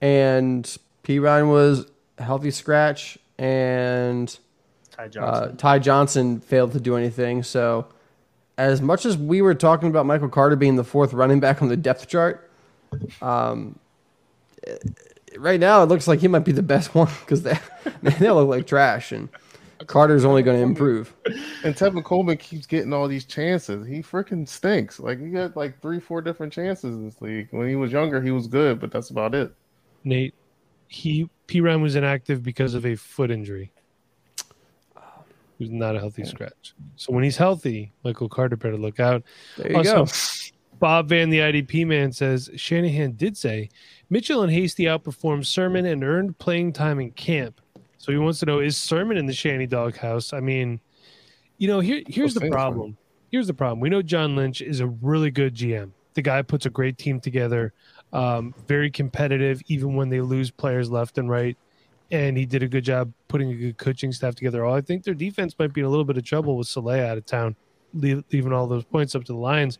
and 0.00 0.64
Perine 1.04 1.50
was 1.50 1.86
a 2.16 2.24
healthy 2.24 2.50
scratch, 2.50 3.18
and 3.38 4.36
Ty 4.90 5.04
uh, 5.04 5.08
Johnson. 5.08 5.56
Ty 5.58 5.78
Johnson 5.78 6.40
failed 6.40 6.72
to 6.72 6.80
do 6.80 6.96
anything. 6.96 7.42
So, 7.42 7.86
as 8.56 8.80
much 8.80 9.04
as 9.04 9.16
we 9.16 9.42
were 9.42 9.54
talking 9.54 9.90
about 9.90 10.06
Michael 10.06 10.30
Carter 10.30 10.56
being 10.56 10.76
the 10.76 10.84
fourth 10.84 11.12
running 11.12 11.38
back 11.38 11.62
on 11.62 11.68
the 11.68 11.76
depth 11.76 12.08
chart, 12.08 12.50
um, 13.20 13.78
eh, 14.66 14.76
right 15.36 15.60
now 15.60 15.82
it 15.82 15.86
looks 15.86 16.08
like 16.08 16.20
he 16.20 16.28
might 16.28 16.44
be 16.44 16.52
the 16.52 16.62
best 16.62 16.94
one 16.94 17.10
because 17.20 17.42
they 17.42 17.58
they 18.02 18.30
look 18.30 18.48
like 18.48 18.66
trash, 18.66 19.12
and 19.12 19.28
Carter's 19.86 20.24
only 20.24 20.42
going 20.42 20.56
to 20.56 20.62
improve. 20.62 21.14
And 21.64 21.74
Tevin 21.74 22.04
Coleman 22.04 22.36
keeps 22.36 22.66
getting 22.66 22.92
all 22.92 23.08
these 23.08 23.24
chances. 23.24 23.86
He 23.86 24.00
freaking 24.00 24.46
stinks. 24.48 25.00
Like 25.00 25.20
he 25.20 25.28
got 25.30 25.56
like 25.56 25.80
three, 25.80 25.98
four 25.98 26.22
different 26.22 26.52
chances 26.52 26.94
in 26.94 27.04
this 27.04 27.20
league. 27.20 27.48
When 27.50 27.68
he 27.68 27.74
was 27.76 27.90
younger, 27.90 28.22
he 28.22 28.30
was 28.30 28.46
good, 28.46 28.80
but 28.80 28.92
that's 28.92 29.10
about 29.10 29.34
it. 29.34 29.52
Nate, 30.04 30.34
he 30.86 31.28
Perine 31.48 31.82
was 31.82 31.96
inactive 31.96 32.42
because 32.42 32.74
of 32.74 32.86
a 32.86 32.94
foot 32.94 33.30
injury. 33.30 33.72
He 35.58 35.64
was 35.64 35.72
not 35.72 35.96
a 35.96 35.98
healthy 35.98 36.24
scratch. 36.24 36.74
So 36.96 37.12
when 37.12 37.24
he's 37.24 37.36
healthy, 37.36 37.90
Michael 38.04 38.28
Carter 38.28 38.56
better 38.56 38.76
look 38.76 39.00
out. 39.00 39.24
There 39.56 39.72
you 39.72 39.76
Also, 39.78 40.04
go. 40.04 40.10
Bob 40.78 41.08
Van, 41.08 41.30
the 41.30 41.40
IDP 41.40 41.84
man, 41.84 42.12
says 42.12 42.48
Shanahan 42.54 43.16
did 43.16 43.36
say 43.36 43.68
Mitchell 44.08 44.42
and 44.42 44.52
Hasty 44.52 44.84
outperformed 44.84 45.46
Sermon 45.46 45.86
and 45.86 46.04
earned 46.04 46.38
playing 46.38 46.74
time 46.74 47.00
in 47.00 47.10
camp. 47.10 47.60
So 47.96 48.12
he 48.12 48.18
wants 48.18 48.38
to 48.40 48.46
know 48.46 48.60
is 48.60 48.76
Sermon 48.76 49.16
in 49.16 49.26
the 49.26 49.32
Shanny 49.32 49.66
doghouse? 49.66 50.32
I 50.32 50.38
mean, 50.38 50.80
you 51.58 51.68
know, 51.68 51.80
here 51.80 52.02
here's 52.06 52.34
the 52.34 52.48
problem. 52.48 52.96
Here's 53.30 53.46
the 53.46 53.54
problem. 53.54 53.80
We 53.80 53.90
know 53.90 54.00
John 54.00 54.36
Lynch 54.36 54.62
is 54.62 54.80
a 54.80 54.86
really 54.86 55.30
good 55.30 55.54
GM. 55.54 55.90
The 56.14 56.22
guy 56.22 56.42
puts 56.42 56.66
a 56.66 56.70
great 56.70 56.96
team 56.96 57.20
together, 57.20 57.72
um, 58.12 58.54
very 58.66 58.90
competitive, 58.90 59.60
even 59.66 59.94
when 59.94 60.08
they 60.08 60.20
lose 60.20 60.50
players 60.50 60.90
left 60.90 61.18
and 61.18 61.28
right. 61.28 61.56
And 62.10 62.38
he 62.38 62.46
did 62.46 62.62
a 62.62 62.68
good 62.68 62.84
job 62.84 63.12
putting 63.28 63.50
a 63.50 63.54
good 63.54 63.76
coaching 63.76 64.12
staff 64.12 64.34
together. 64.34 64.64
All 64.64 64.74
I 64.74 64.80
think 64.80 65.04
their 65.04 65.12
defense 65.12 65.54
might 65.58 65.74
be 65.74 65.82
in 65.82 65.86
a 65.86 65.90
little 65.90 66.06
bit 66.06 66.16
of 66.16 66.24
trouble 66.24 66.56
with 66.56 66.66
Saleh 66.66 67.00
out 67.00 67.18
of 67.18 67.26
town, 67.26 67.54
leave, 67.92 68.24
leaving 68.32 68.54
all 68.54 68.66
those 68.66 68.84
points 68.84 69.14
up 69.14 69.24
to 69.24 69.32
the 69.32 69.38
Lions 69.38 69.78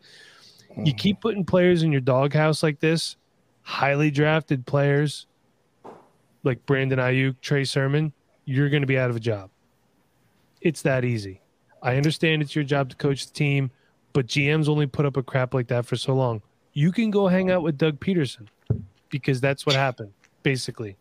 you 0.84 0.94
keep 0.94 1.20
putting 1.20 1.44
players 1.44 1.82
in 1.82 1.92
your 1.92 2.00
doghouse 2.00 2.62
like 2.62 2.80
this, 2.80 3.16
highly 3.62 4.10
drafted 4.10 4.66
players 4.66 5.26
like 6.44 6.64
Brandon 6.66 6.98
Aiyuk, 6.98 7.40
Trey 7.40 7.64
Sermon, 7.64 8.12
you're 8.44 8.68
going 8.68 8.82
to 8.82 8.86
be 8.86 8.98
out 8.98 9.10
of 9.10 9.16
a 9.16 9.20
job. 9.20 9.50
It's 10.60 10.82
that 10.82 11.04
easy. 11.04 11.40
I 11.82 11.96
understand 11.96 12.42
it's 12.42 12.54
your 12.54 12.64
job 12.64 12.90
to 12.90 12.96
coach 12.96 13.26
the 13.26 13.32
team, 13.32 13.70
but 14.12 14.26
GMs 14.26 14.68
only 14.68 14.86
put 14.86 15.06
up 15.06 15.16
a 15.16 15.22
crap 15.22 15.54
like 15.54 15.68
that 15.68 15.86
for 15.86 15.96
so 15.96 16.14
long. 16.14 16.42
You 16.72 16.92
can 16.92 17.10
go 17.10 17.28
hang 17.28 17.50
out 17.50 17.62
with 17.62 17.78
Doug 17.78 18.00
Pederson 18.00 18.48
because 19.08 19.40
that's 19.40 19.66
what 19.66 19.74
happened, 19.74 20.12
basically. 20.42 20.96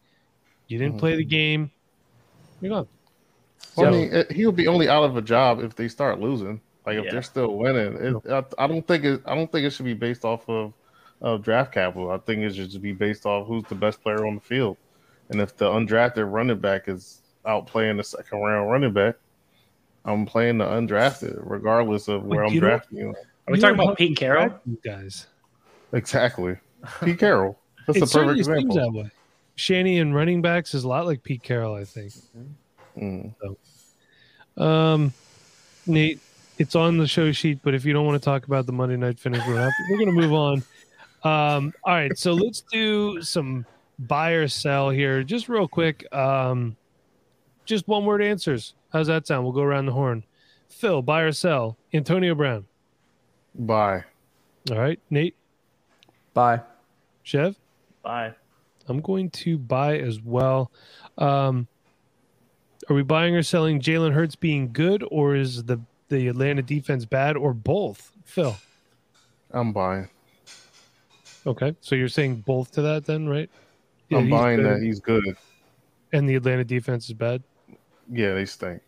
You 0.67 0.77
didn't 0.77 0.93
mm-hmm. 0.93 0.99
play 0.99 1.15
the 1.15 1.25
game, 1.25 1.71
you're 2.61 2.71
gone. 2.71 2.87
Well, 3.75 3.87
I 3.87 3.91
mean, 3.91 4.13
it, 4.13 4.31
he'll 4.31 4.51
be 4.51 4.67
only 4.67 4.89
out 4.89 5.03
of 5.03 5.17
a 5.17 5.21
job 5.21 5.63
if 5.63 5.75
they 5.75 5.87
start 5.87 6.19
losing. 6.19 6.61
Like 6.85 6.97
if 6.97 7.05
Yeah. 7.05 7.11
they're 7.11 7.21
still 7.21 7.57
winning, 7.57 7.93
it, 7.95 8.31
I, 8.31 8.63
I 8.63 8.67
don't 8.67 8.85
think 8.87 9.03
it. 9.03 9.21
I 9.25 9.35
don't 9.35 9.51
think 9.51 9.65
it 9.65 9.71
should 9.71 9.85
be 9.85 9.93
based 9.93 10.23
off 10.25 10.47
of, 10.49 10.73
of 11.21 11.43
draft 11.43 11.73
capital. 11.73 12.11
I 12.11 12.17
think 12.17 12.41
it 12.41 12.55
should 12.55 12.69
just 12.69 12.81
be 12.81 12.93
based 12.93 13.25
off 13.25 13.47
who's 13.47 13.65
the 13.65 13.75
best 13.75 14.01
player 14.01 14.25
on 14.25 14.35
the 14.35 14.41
field, 14.41 14.77
and 15.29 15.41
if 15.41 15.55
the 15.57 15.65
undrafted 15.65 16.31
running 16.31 16.59
back 16.59 16.87
is 16.87 17.21
out 17.45 17.67
playing 17.67 17.97
the 17.97 18.03
second 18.03 18.39
round 18.39 18.71
running 18.71 18.93
back, 18.93 19.15
I'm 20.07 20.25
playing 20.25 20.57
the 20.57 20.65
undrafted 20.65 21.37
regardless 21.41 22.07
of 22.07 22.23
where 22.23 22.43
But 22.45 22.51
I'm 22.51 22.59
drafting 22.59 22.97
you. 22.97 23.09
Are 23.09 23.51
we 23.51 23.55
You 23.55 23.61
talking 23.61 23.79
about 23.79 23.97
Pete 23.97 24.17
Carroll? 24.17 24.47
draft 24.47 24.83
guys. 24.83 25.27
Exactly, 25.93 26.57
Pete 27.03 27.19
Carroll. 27.19 27.59
That's 27.85 27.97
it 27.97 27.99
the 28.01 28.05
perfect 28.05 28.11
certainly 28.11 28.43
seems 28.43 28.75
example. 28.75 28.75
that 28.75 29.03
way. 29.03 29.11
Shanny 29.55 29.99
and 29.99 30.13
running 30.15 30.41
backs 30.41 30.73
is 30.73 30.83
a 30.83 30.87
lot 30.87 31.05
like 31.05 31.23
Pete 31.23 31.43
Carroll, 31.43 31.75
I 31.75 31.83
think. 31.83 32.13
Mm. 32.97 33.33
Um, 34.57 35.13
Nate, 35.85 36.19
it's 36.57 36.75
on 36.75 36.97
the 36.97 37.07
show 37.07 37.31
sheet, 37.31 37.59
but 37.63 37.73
if 37.73 37.85
you 37.85 37.93
don't 37.93 38.05
want 38.05 38.21
to 38.21 38.23
talk 38.23 38.45
about 38.45 38.65
the 38.65 38.71
Monday 38.71 38.97
night 38.97 39.19
finish, 39.19 39.41
we're, 39.47 39.55
not, 39.55 39.71
we're 39.89 39.97
going 39.97 40.13
to 40.13 40.21
move 40.21 40.33
on. 40.33 40.63
Um, 41.23 41.73
all 41.83 41.93
right, 41.93 42.17
so 42.17 42.33
let's 42.33 42.61
do 42.61 43.21
some 43.21 43.65
buy 43.99 44.31
or 44.31 44.47
sell 44.47 44.89
here, 44.89 45.23
just 45.23 45.49
real 45.49 45.67
quick. 45.67 46.05
Um, 46.13 46.75
just 47.65 47.87
one 47.87 48.05
word 48.05 48.21
answers. 48.21 48.73
How's 48.91 49.07
that 49.07 49.27
sound? 49.27 49.43
We'll 49.43 49.53
go 49.53 49.61
around 49.61 49.85
the 49.85 49.91
horn. 49.93 50.23
Phil, 50.69 51.01
buy 51.01 51.21
or 51.21 51.31
sell? 51.31 51.77
Antonio 51.93 52.35
Brown. 52.35 52.65
Buy. 53.55 54.03
All 54.69 54.77
right, 54.77 54.99
Nate, 55.09 55.35
Buy. 56.33 56.61
Chev. 57.23 57.55
Buy. 58.03 58.33
I'm 58.87 59.01
going 59.01 59.29
to 59.31 59.57
buy 59.57 59.97
as 59.97 60.21
well. 60.21 60.71
Um, 61.17 61.67
are 62.89 62.95
we 62.95 63.01
buying 63.01 63.35
or 63.35 63.43
selling 63.43 63.81
Jalen 63.81 64.13
Hurts 64.13 64.35
being 64.35 64.71
good, 64.71 65.03
or 65.09 65.35
is 65.35 65.63
the 65.63 65.79
the 66.09 66.27
Atlanta 66.27 66.61
defense 66.61 67.05
bad, 67.05 67.35
or 67.35 67.53
both? 67.53 68.11
Phil. 68.23 68.55
I'm 69.51 69.73
buying. 69.73 70.09
Okay, 71.45 71.75
so 71.81 71.95
you're 71.95 72.07
saying 72.09 72.43
both 72.45 72.71
to 72.73 72.81
that 72.81 73.05
then, 73.05 73.27
right? 73.27 73.49
Yeah, 74.09 74.19
I'm 74.19 74.29
buying 74.29 74.57
good, 74.61 74.79
that 74.79 74.81
he's 74.85 74.99
good. 74.99 75.35
and 76.13 76.27
the 76.29 76.35
Atlanta 76.35 76.63
defense 76.65 77.07
is 77.07 77.13
bad. 77.13 77.41
Yeah, 78.09 78.33
they 78.33 78.45
stink. 78.45 78.81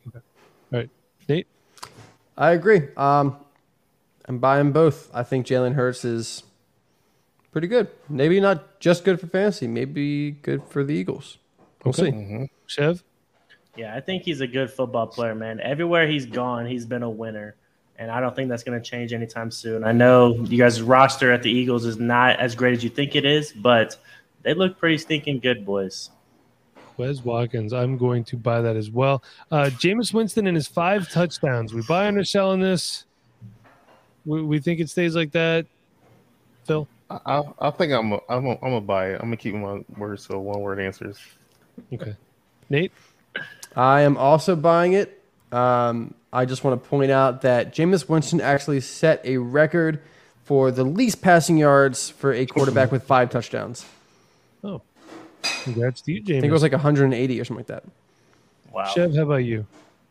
Right. 0.71 0.89
Nate, 1.27 1.47
I 2.37 2.51
agree. 2.51 2.87
Um, 2.95 3.37
I'm 4.25 4.39
buying 4.39 4.71
both. 4.71 5.09
I 5.13 5.23
think 5.23 5.45
Jalen 5.45 5.73
Hurts 5.73 6.05
is 6.05 6.43
pretty 7.51 7.67
good. 7.67 7.87
Maybe 8.07 8.39
not 8.39 8.79
just 8.79 9.03
good 9.03 9.19
for 9.19 9.27
fantasy. 9.27 9.67
Maybe 9.67 10.31
good 10.31 10.63
for 10.63 10.83
the 10.83 10.93
Eagles. 10.93 11.37
We'll 11.83 11.89
Okay. 11.91 12.11
see. 12.11 12.11
hmm 12.11 12.43
Chev. 12.67 13.03
Yeah, 13.75 13.95
I 13.95 14.01
think 14.01 14.23
he's 14.23 14.41
a 14.41 14.47
good 14.47 14.69
football 14.71 15.07
player, 15.07 15.33
man. 15.35 15.59
Everywhere 15.59 16.07
he's 16.07 16.25
gone, 16.25 16.65
he's 16.65 16.85
been 16.85 17.03
a 17.03 17.09
winner. 17.09 17.55
And 17.97 18.09
I 18.09 18.19
don't 18.21 18.35
think 18.35 18.49
that's 18.49 18.63
going 18.63 18.81
to 18.81 18.87
change 18.89 19.11
anytime 19.13 19.51
soon. 19.51 19.83
I 19.83 19.91
know 19.91 20.33
you 20.35 20.57
guys' 20.57 20.81
roster 20.81 21.31
at 21.31 21.43
the 21.43 21.51
Eagles 21.51 21.85
is 21.85 21.97
not 21.97 22.39
as 22.39 22.55
great 22.55 22.73
as 22.73 22.83
you 22.83 22.89
think 22.89 23.15
it 23.15 23.25
is, 23.25 23.51
but 23.51 23.97
they 24.43 24.53
look 24.53 24.77
pretty 24.77 24.97
stinking 24.97 25.39
good, 25.39 25.65
boys. 25.65 26.09
Wes 26.99 27.23
Watkins. 27.23 27.73
I'm 27.73 27.97
going 27.97 28.23
to 28.25 28.37
buy 28.37 28.61
that 28.61 28.75
as 28.75 28.91
well. 28.91 29.23
Uh, 29.49 29.71
Jameis 29.71 30.13
Winston 30.13 30.45
and 30.45 30.55
his 30.55 30.67
five 30.67 31.09
touchdowns. 31.09 31.73
We 31.73 31.81
buy 31.81 32.07
or 32.09 32.23
selling 32.23 32.59
this? 32.59 33.05
We, 34.25 34.41
we 34.43 34.59
think 34.59 34.79
it 34.79 34.89
stays 34.89 35.15
like 35.15 35.31
that. 35.31 35.65
Phil. 36.65 36.87
I, 37.09 37.19
I, 37.25 37.43
I 37.59 37.71
think 37.71 37.93
I'm 37.93 38.13
a, 38.13 38.19
I'm 38.29 38.45
a, 38.45 38.51
I'm 38.51 38.59
gonna 38.59 38.81
buy 38.81 39.11
it. 39.11 39.13
I'm 39.15 39.27
gonna 39.27 39.37
keep 39.37 39.55
my 39.55 39.83
words 39.97 40.27
to 40.27 40.37
one 40.37 40.59
word 40.59 40.79
answers. 40.79 41.17
Okay. 41.91 42.15
Nate. 42.69 42.91
I 43.75 44.01
am 44.01 44.17
also 44.17 44.55
buying 44.55 44.93
it. 44.93 45.23
Um, 45.51 46.13
I 46.31 46.45
just 46.45 46.63
want 46.63 46.83
to 46.83 46.89
point 46.89 47.11
out 47.11 47.41
that 47.41 47.73
Jameis 47.73 48.07
Winston 48.07 48.41
actually 48.41 48.81
set 48.81 49.25
a 49.25 49.37
record 49.37 50.01
for 50.43 50.69
the 50.69 50.83
least 50.83 51.21
passing 51.21 51.57
yards 51.57 52.09
for 52.09 52.33
a 52.33 52.45
quarterback 52.45 52.91
with 52.91 53.03
five 53.03 53.29
touchdowns. 53.29 53.85
Oh, 54.63 54.81
congrats 55.63 56.01
to 56.01 56.13
you, 56.13 56.21
James. 56.21 56.37
I 56.37 56.41
think 56.41 56.49
it 56.49 56.53
was 56.53 56.63
like 56.63 56.71
180 56.71 57.39
or 57.39 57.45
something 57.45 57.57
like 57.59 57.67
that. 57.67 57.83
Wow. 58.71 58.85
Chev, 58.85 59.15
how 59.15 59.23
about 59.23 59.37
you? 59.37 59.65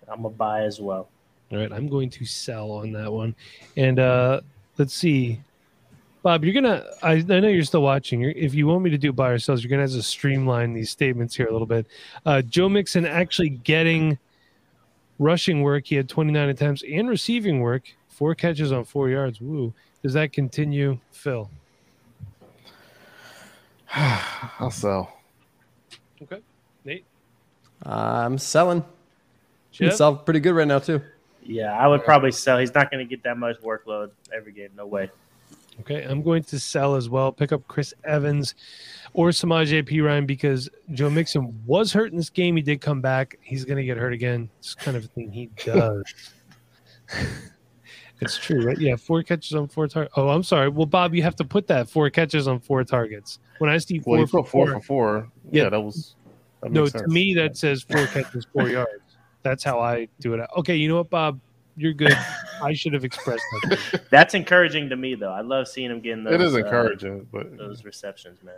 I'm 0.08 0.24
a 0.24 0.30
buy 0.30 0.62
as 0.62 0.80
well. 0.80 1.08
All 1.50 1.58
right, 1.58 1.72
I'm 1.72 1.88
going 1.88 2.10
to 2.10 2.24
sell 2.24 2.70
on 2.72 2.92
that 2.92 3.12
one. 3.12 3.34
And 3.76 3.98
uh 3.98 4.40
let's 4.76 4.94
see. 4.94 5.40
Bob, 6.22 6.44
you're 6.44 6.54
gonna 6.54 6.84
I, 7.02 7.12
I 7.12 7.40
know 7.40 7.48
you're 7.48 7.64
still 7.64 7.82
watching. 7.82 8.20
You're, 8.20 8.32
if 8.32 8.54
you 8.54 8.66
want 8.66 8.82
me 8.82 8.90
to 8.90 8.98
do 8.98 9.12
buy 9.12 9.30
or 9.30 9.38
sells, 9.38 9.62
you're 9.62 9.70
gonna 9.70 9.82
have 9.82 9.92
to 9.92 10.02
streamline 10.02 10.72
these 10.74 10.90
statements 10.90 11.34
here 11.34 11.46
a 11.46 11.52
little 11.52 11.66
bit. 11.66 11.86
Uh 12.26 12.42
Joe 12.42 12.68
Mixon 12.68 13.06
actually 13.06 13.50
getting 13.50 14.18
rushing 15.18 15.62
work. 15.62 15.86
He 15.86 15.94
had 15.94 16.08
29 16.08 16.48
attempts 16.48 16.82
and 16.90 17.08
receiving 17.08 17.60
work, 17.60 17.84
four 18.08 18.34
catches 18.34 18.72
on 18.72 18.84
four 18.84 19.08
yards. 19.08 19.40
Woo! 19.40 19.72
Does 20.02 20.12
that 20.12 20.32
continue, 20.32 20.98
Phil? 21.12 21.50
I'll 23.94 24.70
sell. 24.70 25.17
Okay, 26.22 26.40
Nate. 26.84 27.04
I'm 27.82 28.38
selling. 28.38 28.84
Chip? 29.70 29.90
He's 29.90 29.98
sell 29.98 30.16
pretty 30.16 30.40
good 30.40 30.52
right 30.52 30.66
now 30.66 30.78
too. 30.78 31.00
Yeah, 31.42 31.72
I 31.72 31.86
would 31.86 32.04
probably 32.04 32.32
sell. 32.32 32.58
He's 32.58 32.74
not 32.74 32.90
going 32.90 33.06
to 33.06 33.08
get 33.08 33.22
that 33.24 33.38
much 33.38 33.56
workload 33.60 34.10
every 34.34 34.52
game. 34.52 34.70
No 34.76 34.86
way. 34.86 35.10
Okay, 35.80 36.02
I'm 36.02 36.22
going 36.22 36.42
to 36.44 36.58
sell 36.58 36.96
as 36.96 37.08
well. 37.08 37.30
Pick 37.30 37.52
up 37.52 37.66
Chris 37.68 37.94
Evans 38.04 38.54
or 39.12 39.30
Samaj 39.30 39.72
P. 39.86 40.00
Ryan 40.00 40.26
because 40.26 40.68
Joe 40.92 41.08
Mixon 41.08 41.58
was 41.66 41.92
hurt 41.92 42.10
in 42.10 42.16
this 42.18 42.30
game. 42.30 42.56
He 42.56 42.62
did 42.62 42.80
come 42.80 43.00
back. 43.00 43.38
He's 43.40 43.64
going 43.64 43.76
to 43.78 43.84
get 43.84 43.96
hurt 43.96 44.12
again. 44.12 44.50
It's 44.58 44.74
kind 44.74 44.96
of 44.96 45.04
a 45.04 45.08
thing 45.08 45.30
he 45.30 45.46
does. 45.64 46.04
it's 48.20 48.36
true, 48.36 48.64
right? 48.64 48.78
Yeah, 48.78 48.96
four 48.96 49.22
catches 49.22 49.54
on 49.54 49.68
four 49.68 49.86
targets. 49.88 50.14
Oh, 50.16 50.28
I'm 50.28 50.42
sorry. 50.42 50.68
Well, 50.68 50.86
Bob, 50.86 51.14
you 51.14 51.22
have 51.22 51.36
to 51.36 51.44
put 51.44 51.66
that 51.68 51.88
four 51.88 52.10
catches 52.10 52.48
on 52.48 52.58
four 52.60 52.84
targets. 52.84 53.38
When 53.58 53.70
I 53.70 53.78
see 53.78 53.98
Well, 53.98 54.04
four 54.04 54.18
you 54.18 54.26
for 54.26 54.42
put 54.42 54.50
four 54.50 54.66
four, 54.66 54.74
for 54.80 54.86
four. 54.86 55.28
Yeah. 55.50 55.64
Yeah, 55.64 55.68
that 55.70 55.80
was. 55.80 56.14
That 56.62 56.72
no, 56.72 56.82
makes 56.82 56.92
to 56.92 57.06
me 57.06 57.34
that 57.34 57.56
says 57.56 57.82
four 57.82 58.06
catches, 58.06 58.46
four 58.52 58.68
yards. 58.70 58.90
That's 59.42 59.62
how 59.62 59.78
I 59.80 60.08
do 60.20 60.34
it. 60.34 60.40
Okay, 60.56 60.74
you 60.76 60.88
know 60.88 60.96
what, 60.96 61.10
Bob? 61.10 61.40
You're 61.76 61.92
good. 61.92 62.16
I 62.60 62.72
should 62.74 62.92
have 62.92 63.04
expressed 63.04 63.44
that. 63.62 64.02
That's 64.10 64.34
encouraging 64.34 64.88
to 64.88 64.96
me, 64.96 65.14
though. 65.14 65.30
I 65.30 65.42
love 65.42 65.68
seeing 65.68 65.92
him 65.92 66.00
getting 66.00 66.24
those. 66.24 66.34
it 66.34 66.40
is 66.40 66.54
uh, 66.54 66.58
encouraging, 66.58 67.28
but 67.30 67.56
those 67.56 67.84
receptions, 67.84 68.42
man. 68.42 68.56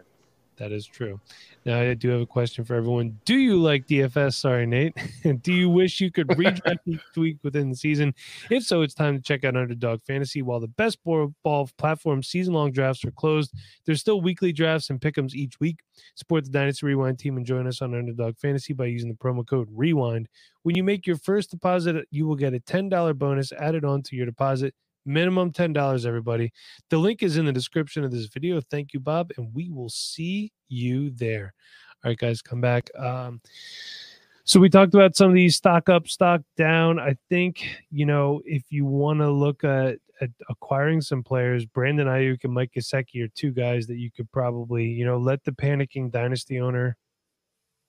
That 0.61 0.73
is 0.73 0.87
true. 0.87 1.18
Now, 1.64 1.81
I 1.81 1.94
do 1.94 2.11
have 2.11 2.20
a 2.20 2.27
question 2.27 2.66
for 2.66 2.75
everyone. 2.75 3.18
Do 3.25 3.35
you 3.35 3.57
like 3.57 3.87
DFS? 3.87 4.35
Sorry, 4.35 4.66
Nate. 4.66 4.94
do 5.42 5.55
you 5.55 5.70
wish 5.70 6.03
you 6.03 6.11
could 6.11 6.29
redraft 6.29 6.81
each 6.87 7.01
week 7.16 7.38
within 7.42 7.70
the 7.70 7.77
season? 7.77 8.14
If 8.51 8.64
so, 8.64 8.83
it's 8.83 8.92
time 8.92 9.16
to 9.16 9.23
check 9.23 9.42
out 9.42 9.57
Underdog 9.57 10.03
Fantasy. 10.03 10.42
While 10.42 10.61
the 10.61 10.68
best 10.68 10.99
ball 11.03 11.70
platform 11.79 12.23
season 12.23 12.53
long 12.53 12.73
drafts 12.73 13.07
are 13.07 13.11
closed, 13.11 13.55
there's 13.87 14.01
still 14.01 14.20
weekly 14.20 14.53
drafts 14.53 14.90
and 14.90 15.01
pick'ems 15.01 15.33
each 15.33 15.59
week. 15.61 15.79
Support 16.14 16.44
the 16.44 16.51
Dynasty 16.51 16.85
Rewind 16.85 17.18
team 17.18 17.38
and 17.38 17.46
join 17.46 17.66
us 17.66 17.81
on 17.81 17.94
Underdog 17.94 18.37
Fantasy 18.37 18.75
by 18.75 18.85
using 18.85 19.09
the 19.09 19.14
promo 19.14 19.46
code 19.46 19.68
REWIND. 19.75 20.27
When 20.62 20.77
you 20.77 20.85
make 20.85 21.07
your 21.07 21.16
first 21.16 21.51
deposit, 21.51 22.07
you 22.11 22.27
will 22.27 22.37
get 22.37 22.53
a 22.53 22.61
$10 22.61 23.16
bonus 23.16 23.51
added 23.53 23.87
on 23.87 24.03
to 24.03 24.14
your 24.14 24.27
deposit. 24.27 24.75
Minimum 25.14 25.53
$10, 25.53 26.07
everybody. 26.07 26.53
The 26.88 26.99
link 26.99 27.23
is 27.23 27.37
in 27.37 27.44
the 27.44 27.53
description 27.53 28.05
of 28.05 28.11
this 28.12 28.27
video. 28.27 28.61
Thank 28.61 28.92
you, 28.94 29.01
Bob, 29.01 29.33
and 29.37 29.53
we 29.53 29.68
will 29.68 29.88
see 29.90 30.53
you 30.68 31.11
there. 31.11 31.53
All 32.05 32.11
right, 32.11 32.18
guys, 32.18 32.40
come 32.42 32.61
back. 32.61 32.88
Um, 32.96 33.40
so 34.44 34.59
we 34.61 34.68
talked 34.70 34.94
about 34.94 35.16
some 35.16 35.29
of 35.29 35.35
these 35.35 35.57
stock 35.57 35.88
up, 35.88 36.07
stock 36.09 36.42
down. 36.57 36.99
I 36.99 37.16
think 37.29 37.66
you 37.90 38.07
know 38.07 38.40
if 38.44 38.62
you 38.70 38.85
want 38.85 39.18
to 39.20 39.31
look 39.31 39.64
at, 39.64 39.99
at 40.20 40.31
acquiring 40.49 41.01
some 41.03 41.23
players, 41.23 41.66
Brandon 41.66 42.07
Aiyuk 42.07 42.42
and 42.44 42.53
Mike 42.53 42.73
Gesicki 42.77 43.23
are 43.25 43.29
two 43.29 43.51
guys 43.53 43.87
that 43.88 43.96
you 43.99 44.11
could 44.11 44.31
probably 44.33 44.87
you 44.87 45.05
know 45.05 45.18
let 45.18 45.44
the 45.44 45.53
panicking 45.53 46.11
dynasty 46.11 46.59
owner 46.61 46.96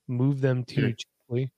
move 0.07 0.41
them 0.41 0.63
to 0.65 0.81
Yeah. 0.89 0.93
cheaply. 1.29 1.51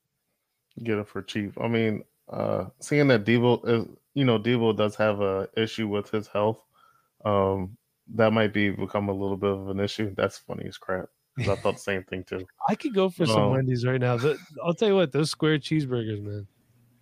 get 0.82 0.98
it 0.98 1.08
for 1.08 1.22
cheap. 1.22 1.52
I 1.60 1.68
mean, 1.68 2.04
uh 2.30 2.66
seeing 2.80 3.08
that 3.08 3.24
Devo 3.24 3.66
is 3.68 3.86
you 4.14 4.24
know, 4.24 4.38
Devo 4.38 4.76
does 4.76 4.94
have 4.96 5.20
a 5.20 5.48
issue 5.56 5.88
with 5.88 6.10
his 6.10 6.26
health. 6.28 6.64
Um 7.24 7.76
that 8.14 8.32
might 8.32 8.52
be 8.52 8.70
become 8.70 9.08
a 9.08 9.12
little 9.12 9.36
bit 9.36 9.50
of 9.50 9.68
an 9.68 9.80
issue. 9.80 10.14
That's 10.16 10.38
funny 10.38 10.66
as 10.66 10.78
crap. 10.78 11.06
'cause 11.36 11.48
I 11.48 11.56
thought 11.56 11.74
the 11.74 11.80
same 11.80 12.04
thing 12.04 12.24
too. 12.24 12.46
I 12.68 12.74
could 12.76 12.94
go 12.94 13.08
for 13.10 13.26
some 13.26 13.44
Um, 13.44 13.50
Wendy's 13.50 13.84
right 13.84 14.00
now. 14.00 14.16
The- 14.16 14.38
I'll 14.64 14.74
tell 14.74 14.88
you 14.88 14.94
what, 14.96 15.10
those 15.12 15.30
square 15.30 15.58
cheeseburgers, 15.58 16.22
man. 16.22 16.46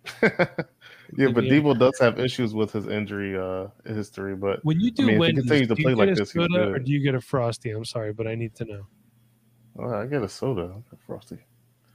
yeah, 1.17 1.29
but 1.29 1.43
Yeah. 1.45 1.51
Devo 1.61 1.77
does 1.79 1.97
have 1.99 2.19
issues 2.19 2.53
with 2.53 2.71
his 2.73 2.87
injury 2.87 3.37
uh 3.37 3.67
history, 3.85 4.35
but 4.35 4.59
When 4.63 4.79
you 4.79 4.91
do 4.91 5.03
mean, 5.05 5.09
if 5.11 5.15
he 5.15 5.19
Wendy's, 5.19 5.43
continues 5.43 5.67
to 5.69 5.75
play 5.75 5.91
you 5.91 5.95
like 5.97 6.07
get 6.09 6.17
a 6.17 6.21
this, 6.21 6.31
soda 6.31 6.69
or 6.71 6.79
do 6.79 6.91
you 6.91 7.01
get 7.01 7.15
a 7.15 7.21
frosty? 7.21 7.69
I'm 7.71 7.85
sorry, 7.85 8.11
but 8.13 8.27
I 8.27 8.35
need 8.35 8.53
to 8.55 8.65
know. 8.65 8.87
uh, 9.79 9.97
I 9.99 10.05
get 10.07 10.21
a 10.21 10.29
soda, 10.29 10.81
frosty. 11.05 11.37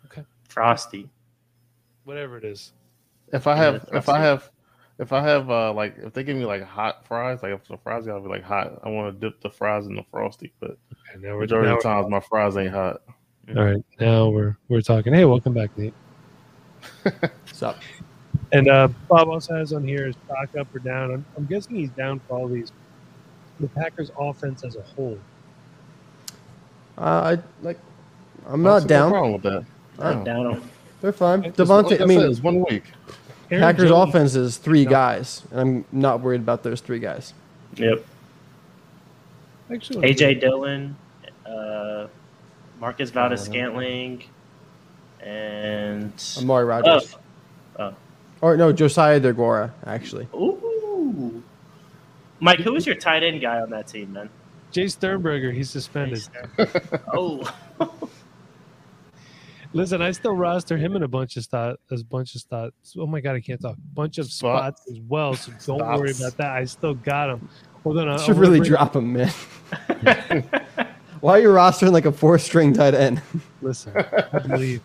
Okay. 0.07 0.25
Frosty. 0.49 1.11
Whatever 2.05 2.39
it 2.39 2.45
is. 2.45 2.73
If 3.33 3.47
I 3.47 3.57
have, 3.57 3.75
that's 3.75 3.93
if 3.93 4.09
I 4.09 4.21
have, 4.21 4.51
if 4.99 5.13
I 5.13 5.23
have, 5.23 5.51
uh, 5.51 5.73
like, 5.73 5.97
if 5.99 6.13
they 6.13 6.25
give 6.25 6.37
me 6.37 6.45
like 6.45 6.63
hot 6.63 7.07
fries, 7.07 7.43
like 7.43 7.53
if 7.53 7.67
the 7.69 7.77
fries 7.77 8.07
gotta 8.07 8.21
be 8.21 8.29
like 8.29 8.43
hot, 8.43 8.81
I 8.83 8.89
want 8.89 9.15
to 9.15 9.21
dip 9.31 9.41
the 9.41 9.51
fries 9.51 9.87
in 9.87 9.95
the 9.95 10.05
frosty. 10.11 10.53
But 10.61 10.71
Okay, 10.71 11.21
now 11.21 11.35
we're, 11.35 11.41
majority 11.41 11.69
now 11.69 11.77
of 11.77 11.83
the 11.83 11.89
times, 11.89 12.11
my 12.11 12.21
fries 12.21 12.57
ain't 12.57 12.71
hot. 12.73 13.03
we're- 13.47 13.59
all 13.61 13.65
right. 13.67 13.85
Now 14.01 14.29
we're 14.29 14.57
we're 14.69 14.81
talking. 14.81 15.13
Hey, 15.15 15.25
welcome 15.25 15.55
back, 15.55 15.71
Nate. 15.77 15.95
What's 17.03 17.63
up? 17.63 17.79
And 18.53 18.69
uh, 18.69 18.89
Bob 19.09 19.29
also 19.29 19.55
has 19.57 19.73
on 19.73 19.85
here 19.87 20.09
is 20.09 20.17
stock 20.25 20.49
up 20.59 20.75
or 20.75 20.79
down. 20.79 21.13
I'm, 21.13 21.25
I'm 21.37 21.45
guessing 21.47 21.77
he's 21.77 21.91
down 21.91 22.21
for 22.27 22.39
all 22.39 22.49
these. 22.49 22.73
The 23.61 23.69
Packers' 23.69 24.11
offense 24.19 24.65
as 24.65 24.77
a 24.77 24.83
whole. 24.83 25.19
Uh, 26.97 27.01
I 27.37 27.39
like. 27.63 27.79
I'm 28.47 28.63
not 28.63 28.83
see 28.83 28.85
no 28.87 28.89
down. 28.89 29.11
problem 29.11 29.33
with 29.35 29.43
that. 29.43 29.65
I'm 29.99 30.19
No. 30.21 30.25
down 30.25 30.47
on 30.47 30.71
They're 31.01 31.13
fine. 31.13 31.45
It's 31.45 31.59
It's- 31.59 31.69
Devontae. 31.69 31.85
like 31.85 31.93
I 31.95 31.97
said, 31.99 32.09
mean, 32.09 32.21
it's 32.23 32.43
one 32.43 32.65
week. 32.69 32.85
Aaron 33.51 33.63
Packers 33.63 33.89
Jones- 33.91 34.09
offense 34.11 34.35
is 34.35 34.57
three 34.59 34.85
No. 34.85 34.91
guys, 34.91 35.43
and 35.51 35.61
I'm 35.61 35.85
not 35.93 36.21
worried 36.21 36.41
about 36.41 36.63
those 36.63 36.81
three 36.81 36.99
guys. 36.99 37.33
Yep. 37.77 38.05
Actually, 39.73 40.09
AJ 40.09 40.35
Dillon, 40.41 40.97
uh, 41.47 42.07
Marcus 42.81 43.11
Valdez 43.11 43.41
Oh. 43.43 43.45
Scantling, 43.45 44.25
and 45.21 46.13
Amari 46.39 46.65
Rodgers. 46.65 47.17
Oh. 47.79 47.93
Or 48.41 48.57
no, 48.57 48.73
Josiah 48.73 49.21
Deguara, 49.21 49.71
actually. 49.87 50.27
ooh, 50.35 51.43
Mike, 52.41 52.61
who 52.61 52.73
was 52.73 52.87
your 52.87 52.95
tight 52.97 53.23
end 53.23 53.41
guy 53.41 53.61
on 53.61 53.71
that 53.71 53.89
team, 53.89 54.13
man? 54.13 54.31
Jace 54.73 54.93
Sternberger, 54.93 55.51
he's 55.53 55.71
suspended. 55.71 56.23
oh, 57.13 57.43
Listen, 59.75 60.01
I 60.01 60.13
still 60.13 60.35
roster 60.35 60.77
him 60.79 60.97
in 60.97 61.03
a 61.03 61.09
bunch 61.09 61.37
of 61.37 61.45
spots. 61.45 61.79
A 61.91 62.03
bunch 62.05 62.35
of 62.35 62.41
spots. 62.41 62.95
Oh 62.99 63.07
my 63.07 63.21
god, 63.21 63.37
I 63.37 63.41
can't 63.41 63.61
talk. 63.61 63.77
Bunch 63.95 64.19
of 64.19 64.31
spots, 64.31 64.81
Spots. 64.83 64.91
as 64.91 65.01
well. 65.09 65.35
So 65.35 65.53
don't 65.79 65.79
worry 65.99 66.13
about 66.13 66.37
that. 66.39 66.53
I 66.53 66.65
still 66.65 66.95
got 66.95 67.31
him. 67.31 67.49
Hold 67.85 67.99
on, 67.99 68.09
I- 68.09 68.15
I 68.15 68.17
Should 68.17 68.37
wanna 68.37 68.41
really 68.51 68.61
drop 68.69 68.97
him, 68.97 69.13
man. 69.13 69.29
Why 71.21 71.33
are 71.33 71.41
you 71.41 71.49
rostering 71.49 71.93
like 71.93 72.07
a 72.07 72.13
four 72.13 72.39
string 72.39 72.73
tight 72.73 72.95
end? 72.95 73.21
Listen, 73.61 73.93
I 74.33 74.39
believe. 74.39 74.81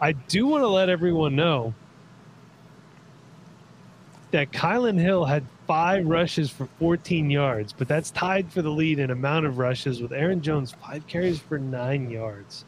I 0.00 0.12
do 0.12 0.46
want 0.46 0.62
to 0.62 0.68
let 0.68 0.88
everyone 0.88 1.34
know 1.36 1.74
that 4.30 4.52
Kylan 4.52 4.98
Hill 4.98 5.24
had 5.24 5.42
five 5.66 6.06
rushes 6.06 6.50
for 6.50 6.66
14 6.78 7.30
yards, 7.30 7.72
but 7.72 7.88
that's 7.88 8.10
tied 8.10 8.50
for 8.52 8.62
the 8.62 8.70
lead 8.70 8.98
in 8.98 9.10
amount 9.10 9.46
of 9.46 9.58
rushes 9.58 10.00
with 10.00 10.12
Aaron 10.12 10.40
Jones, 10.40 10.72
five 10.86 11.06
carries 11.06 11.38
for 11.40 11.58
nine 11.58 12.10
yards. 12.10 12.64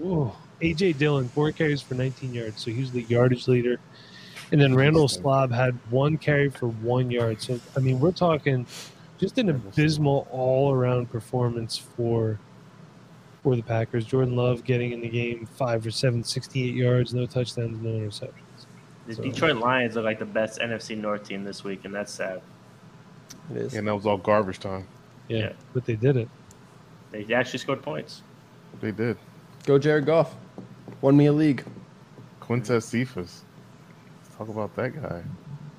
Ooh. 0.00 0.30
AJ 0.62 0.98
Dillon, 0.98 1.28
four 1.28 1.50
carries 1.52 1.82
for 1.82 1.94
19 1.94 2.32
yards, 2.32 2.62
so 2.62 2.70
he 2.70 2.80
was 2.80 2.92
the 2.92 3.02
yardage 3.02 3.48
leader. 3.48 3.78
And 4.52 4.60
then 4.60 4.74
Randall 4.74 5.08
Slob 5.08 5.50
had 5.50 5.76
one 5.90 6.18
carry 6.18 6.50
for 6.50 6.68
one 6.68 7.10
yard. 7.10 7.40
So, 7.40 7.58
I 7.76 7.80
mean, 7.80 7.98
we're 7.98 8.12
talking 8.12 8.66
just 9.18 9.38
an 9.38 9.48
abysmal 9.48 10.26
all 10.30 10.72
around 10.72 11.10
performance 11.10 11.76
for 11.76 12.38
for 13.42 13.56
the 13.56 13.62
Packers. 13.62 14.04
Jordan 14.04 14.36
Love 14.36 14.62
getting 14.62 14.92
in 14.92 15.00
the 15.00 15.08
game 15.08 15.46
five 15.56 15.82
for 15.82 15.90
seven, 15.90 16.22
68 16.22 16.74
yards, 16.74 17.12
no 17.12 17.26
touchdowns, 17.26 17.82
no 17.82 17.90
interceptions. 17.90 18.30
the 19.08 19.14
So- 19.16 19.22
Detroit 19.22 19.56
Lions 19.56 19.96
look 19.96 20.04
like 20.04 20.20
the 20.20 20.24
best 20.24 20.60
NFC 20.60 20.94
North 20.96 21.24
team 21.26 21.42
this 21.42 21.64
week, 21.64 21.84
and 21.84 21.92
that's 21.92 22.12
sad. 22.12 22.40
It 23.50 23.56
is. 23.56 23.74
And 23.74 23.88
that 23.88 23.94
was 23.96 24.06
all 24.06 24.16
garbage 24.16 24.60
time. 24.60 24.86
Yeah, 25.28 25.38
Yeah. 25.38 25.52
but 25.74 25.84
they 25.86 25.96
did 25.96 26.16
it. 26.16 26.28
They 27.10 27.34
actually 27.34 27.58
scored 27.58 27.82
points. 27.82 28.22
They 28.80 28.92
did. 28.92 29.16
Go 29.66 29.76
Jared 29.78 30.06
Goff. 30.06 30.36
Won 31.02 31.16
me 31.16 31.26
a 31.26 31.32
league. 31.32 31.64
Quintez 32.40 32.84
Cephus. 32.84 33.42
Let's 34.24 34.36
talk 34.36 34.48
about 34.48 34.74
that 34.76 35.00
guy. 35.00 35.22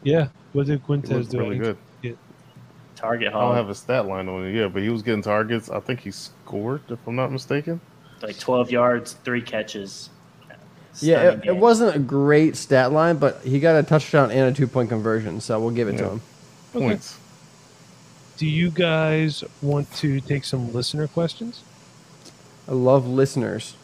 Yeah. 0.03 0.27
What 0.51 0.67
did 0.67 0.79
He 0.81 0.85
Quintez 0.85 1.09
looked 1.09 1.31
do? 1.31 1.39
really 1.39 1.57
good. 1.57 1.77
Target 2.95 3.29
I 3.33 3.39
don't 3.41 3.55
have 3.55 3.69
a 3.69 3.75
stat 3.75 4.05
line 4.05 4.29
on 4.29 4.45
it, 4.45 4.53
yeah, 4.53 4.67
but 4.67 4.81
he 4.81 4.89
was 4.89 5.01
getting 5.01 5.21
targets. 5.23 5.69
I 5.69 5.79
think 5.81 5.99
he 6.01 6.11
scored, 6.11 6.81
if 6.89 6.99
I'm 7.07 7.15
not 7.15 7.31
mistaken. 7.33 7.81
like 8.21 8.39
12 8.39 8.71
yards, 8.71 9.13
three 9.25 9.41
catches. 9.41 10.09
Yeah, 11.01 11.31
it, 11.31 11.45
it 11.45 11.57
wasn't 11.57 11.95
a 11.95 11.99
great 11.99 12.55
stat 12.55 12.91
line, 12.93 13.17
but 13.17 13.41
he 13.41 13.59
got 13.59 13.75
a 13.75 13.83
touchdown 13.83 14.29
and 14.31 14.53
a 14.53 14.53
two 14.57 14.67
point 14.67 14.87
conversion, 14.89 15.41
so 15.41 15.59
we'll 15.59 15.71
give 15.71 15.87
it 15.89 15.97
to 15.97 16.03
Yeah. 16.03 16.09
him. 16.11 16.21
Okay. 16.75 16.85
Points. 16.85 17.17
Do 18.37 18.45
you 18.47 18.69
guys 18.69 19.43
want 19.61 19.91
to 19.95 20.21
take 20.21 20.45
some 20.45 20.71
listener 20.71 21.07
questions? 21.07 21.61
I 22.69 22.73
love 22.73 23.05
listeners, 23.07 23.75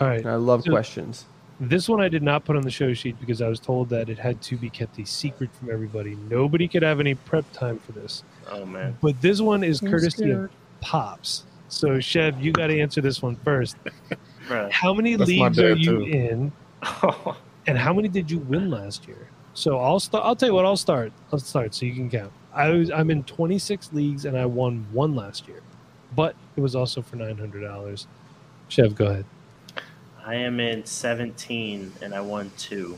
All 0.00 0.08
right. 0.08 0.20
and 0.20 0.28
I 0.30 0.34
love 0.36 0.62
So- 0.64 0.70
questions. 0.70 1.26
This 1.60 1.88
one 1.88 2.00
I 2.00 2.08
did 2.08 2.22
not 2.22 2.44
put 2.44 2.56
on 2.56 2.62
the 2.62 2.70
show 2.70 2.92
sheet 2.94 3.18
because 3.20 3.40
I 3.40 3.46
was 3.48 3.60
told 3.60 3.88
that 3.90 4.08
it 4.08 4.18
had 4.18 4.42
to 4.42 4.56
be 4.56 4.68
kept 4.68 4.98
a 4.98 5.06
secret 5.06 5.50
from 5.54 5.70
everybody. 5.70 6.16
Nobody 6.28 6.66
could 6.66 6.82
have 6.82 6.98
any 6.98 7.14
prep 7.14 7.44
time 7.52 7.78
for 7.78 7.92
this. 7.92 8.24
Oh 8.50 8.66
man, 8.66 8.96
But 9.00 9.20
this 9.22 9.40
one 9.40 9.62
is 9.62 9.80
courtesy 9.80 10.30
of 10.32 10.50
Pops. 10.80 11.44
So, 11.68 11.90
Sheb, 11.98 12.42
you 12.42 12.50
got 12.52 12.66
to 12.68 12.80
answer 12.80 13.00
this 13.00 13.22
one 13.22 13.36
first. 13.36 13.76
Bruh. 14.48 14.70
How 14.72 14.92
many 14.92 15.14
That's 15.14 15.28
leagues 15.28 15.58
are 15.60 15.74
you 15.76 15.84
too. 15.84 16.02
in, 16.02 16.52
and 17.68 17.78
how 17.78 17.92
many 17.94 18.08
did 18.08 18.30
you 18.30 18.38
win 18.40 18.68
last 18.70 19.06
year? 19.08 19.28
So 19.54 19.78
I'll 19.78 20.00
start. 20.00 20.24
I'll 20.26 20.36
tell 20.36 20.48
you 20.48 20.54
what. 20.56 20.64
I'll 20.66 20.76
start. 20.76 21.12
I'll 21.32 21.38
start 21.38 21.72
so 21.74 21.86
you 21.86 21.94
can 21.94 22.10
count. 22.10 22.32
I 22.52 22.70
was. 22.70 22.90
I'm 22.90 23.10
in 23.10 23.22
26 23.22 23.92
leagues 23.92 24.24
and 24.24 24.36
I 24.36 24.44
won 24.44 24.84
one 24.92 25.14
last 25.14 25.46
year, 25.48 25.60
but 26.16 26.34
it 26.56 26.60
was 26.60 26.74
also 26.74 27.00
for 27.00 27.14
nine 27.16 27.38
hundred 27.38 27.62
dollars. 27.62 28.08
Chev, 28.68 28.94
go 28.96 29.06
ahead. 29.06 29.24
I 30.26 30.36
am 30.36 30.58
in 30.58 30.86
17 30.86 31.92
and 32.00 32.14
I 32.14 32.22
won 32.22 32.50
two. 32.56 32.96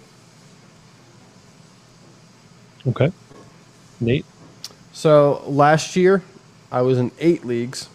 Okay. 2.87 3.11
Nate. 4.01 4.25
So 4.93 5.43
last 5.47 5.97
year, 5.97 6.23
I 6.71 6.83
was 6.83 6.99
in 6.99 7.11
eight 7.19 7.45
leagues. 7.45 7.89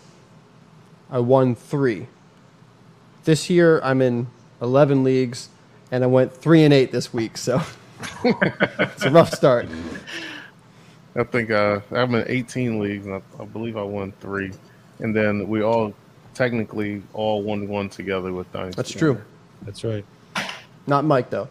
I 1.09 1.19
won 1.19 1.55
three. 1.55 2.07
This 3.23 3.49
year, 3.49 3.79
I'm 3.83 4.01
in 4.01 4.27
11 4.61 5.03
leagues, 5.03 5.47
and 5.91 6.03
I 6.03 6.07
went 6.07 6.33
three 6.33 6.63
and 6.63 6.73
eight 6.73 6.91
this 6.91 7.13
week. 7.13 7.37
So 7.37 7.61
it's 8.25 9.03
a 9.03 9.11
rough 9.11 9.33
start. 9.33 9.67
I 11.15 11.23
think 11.23 11.51
uh, 11.51 11.79
I'm 11.91 12.15
in 12.15 12.25
18 12.27 12.79
leagues, 12.79 13.05
and 13.05 13.15
I, 13.15 13.21
I 13.41 13.45
believe 13.45 13.77
I 13.77 13.83
won 13.83 14.11
three. 14.19 14.51
And 14.99 15.15
then 15.15 15.47
we 15.47 15.63
all 15.63 15.93
technically 16.33 17.01
all 17.13 17.43
one 17.43 17.67
one 17.67 17.89
together 17.89 18.31
with 18.33 18.51
Dynasty. 18.51 18.75
That's 18.77 18.91
true. 18.91 19.21
That's 19.63 19.83
right. 19.83 20.05
Not 20.87 21.05
Mike 21.05 21.29
though. 21.29 21.47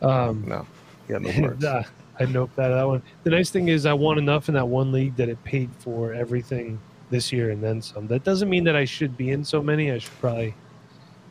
Um, 0.00 0.44
No, 0.46 0.66
yeah, 1.08 1.18
no 1.18 1.28
and, 1.30 1.44
words. 1.46 1.64
uh, 1.64 1.84
I 2.18 2.24
noped 2.24 2.54
that 2.56 2.68
that 2.68 2.86
one. 2.86 3.02
The 3.24 3.30
nice 3.30 3.50
thing 3.50 3.68
is 3.68 3.86
I 3.86 3.92
won 3.92 4.18
enough 4.18 4.48
in 4.48 4.54
that 4.54 4.66
one 4.66 4.92
league 4.92 5.16
that 5.16 5.28
it 5.28 5.42
paid 5.44 5.70
for 5.78 6.12
everything 6.12 6.78
this 7.10 7.32
year 7.32 7.50
and 7.50 7.62
then 7.62 7.80
some. 7.82 8.06
That 8.08 8.24
doesn't 8.24 8.48
mean 8.48 8.64
that 8.64 8.76
I 8.76 8.84
should 8.84 9.16
be 9.16 9.30
in 9.30 9.44
so 9.44 9.62
many. 9.62 9.90
I 9.92 9.98
should 9.98 10.18
probably 10.20 10.54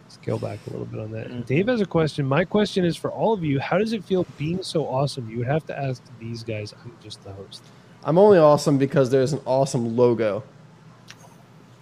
scale 0.07 0.37
back 0.39 0.59
a 0.67 0.69
little 0.71 0.85
bit 0.85 0.99
on 0.99 1.11
that. 1.11 1.27
Mhm. 1.29 1.45
Dave 1.45 1.67
has 1.67 1.81
a 1.81 1.85
question. 1.85 2.25
My 2.25 2.45
question 2.45 2.85
is 2.85 2.95
for 2.95 3.11
all 3.11 3.33
of 3.33 3.43
you: 3.43 3.59
How 3.59 3.77
does 3.77 3.93
it 3.93 4.03
feel 4.03 4.25
being 4.37 4.63
so 4.63 4.85
awesome? 4.87 5.29
You 5.29 5.37
would 5.39 5.47
have 5.47 5.65
to 5.67 5.77
ask 5.77 6.01
these 6.19 6.43
guys. 6.43 6.73
I'm 6.83 6.91
just 7.03 7.23
the 7.23 7.31
host. 7.33 7.61
I'm 8.03 8.17
only 8.17 8.37
awesome 8.39 8.77
because 8.77 9.09
there's 9.11 9.33
an 9.33 9.41
awesome 9.45 9.95
logo 9.95 10.43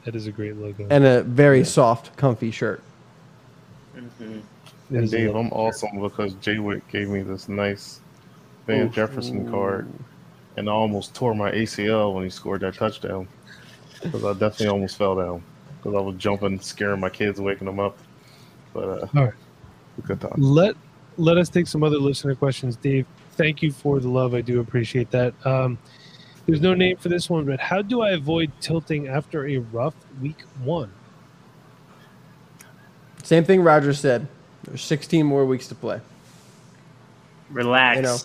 That 0.06 0.16
is 0.16 0.28
a 0.28 0.32
great 0.32 0.56
logo. 0.56 0.88
and 0.90 1.06
a 1.06 1.24
very 1.24 1.64
soft, 1.64 2.16
comfy 2.18 2.52
shirt. 2.52 2.82
hmm 3.94 4.40
And 4.90 5.12
Dave, 5.12 5.36
I'm 5.36 5.52
awesome 5.52 6.02
because 6.02 6.34
Jay 6.36 6.60
Wick 6.60 6.88
gave 6.92 7.10
me 7.10 7.22
this 7.22 7.50
nice 7.50 8.00
Van 8.66 8.88
Oof. 8.88 8.94
Jefferson 8.94 9.46
card, 9.50 9.88
and 10.58 10.70
I 10.70 10.72
almost 10.72 11.14
tore 11.14 11.36
my 11.36 11.52
ACL 11.52 12.14
when 12.14 12.24
he 12.24 12.30
scored 12.30 12.62
that 12.62 12.76
touchdown. 12.76 13.28
Because 14.02 14.24
I 14.24 14.34
definitely 14.34 14.68
almost 14.70 14.98
fell 14.98 15.16
down 15.16 15.44
because 15.78 15.96
I 15.96 16.02
was 16.02 16.16
jumping, 16.18 16.60
scaring 16.60 17.00
my 17.00 17.10
kids, 17.10 17.40
waking 17.42 17.66
them 17.68 17.80
up. 17.80 17.98
But 18.74 18.84
uh, 18.84 19.08
All 19.16 19.26
right. 19.26 19.34
good 20.06 20.22
time. 20.22 20.34
let 20.38 20.76
let 21.18 21.38
us 21.38 21.50
take 21.50 21.68
some 21.68 21.84
other 21.84 21.98
listener 21.98 22.34
questions 22.34 22.78
dave 22.78 23.06
thank 23.32 23.62
you 23.62 23.72
for 23.72 24.00
the 24.00 24.08
love 24.08 24.34
i 24.34 24.42
do 24.42 24.62
appreciate 24.62 25.12
that 25.12 25.34
um, 25.46 25.78
there's 26.50 26.62
no 26.62 26.74
name 26.74 26.98
for 26.98 27.10
this 27.10 27.30
one 27.30 27.46
but 27.46 27.60
how 27.60 27.82
do 27.82 28.02
i 28.02 28.10
avoid 28.12 28.52
tilting 28.62 29.08
after 29.08 29.48
a 29.48 29.58
rough 29.58 29.96
week 30.22 30.42
one 30.64 30.92
Same 33.24 33.44
thing 33.44 33.62
Roger 33.62 33.94
said. 33.94 34.28
There's 34.64 34.82
16 34.82 35.24
more 35.26 35.46
weeks 35.46 35.68
to 35.68 35.76
play. 35.76 36.00
Relax. 37.52 37.96
You 37.98 38.02
know, 38.02 38.18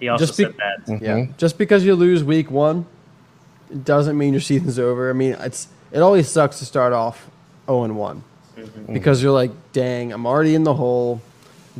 he 0.00 0.08
also 0.08 0.26
just 0.26 0.36
be- 0.38 0.44
said 0.44 0.54
that. 0.56 1.00
Yeah. 1.02 1.16
Mhm. 1.18 1.36
Just 1.36 1.56
because 1.56 1.84
you 1.84 1.94
lose 1.94 2.24
week 2.24 2.50
one, 2.50 2.86
it 3.70 3.84
doesn't 3.84 4.18
mean 4.18 4.32
your 4.32 4.40
season's 4.40 4.78
over. 4.78 5.08
I 5.08 5.12
mean, 5.12 5.36
it's 5.40 5.68
it 5.92 6.00
always 6.00 6.28
sucks 6.28 6.58
to 6.58 6.64
start 6.64 6.92
off 6.92 7.30
0 7.66 7.84
and 7.84 7.96
1 7.96 8.24
because 8.92 9.22
you're 9.22 9.32
like, 9.32 9.52
dang, 9.72 10.12
I'm 10.12 10.26
already 10.26 10.54
in 10.56 10.64
the 10.64 10.74
hole. 10.74 11.20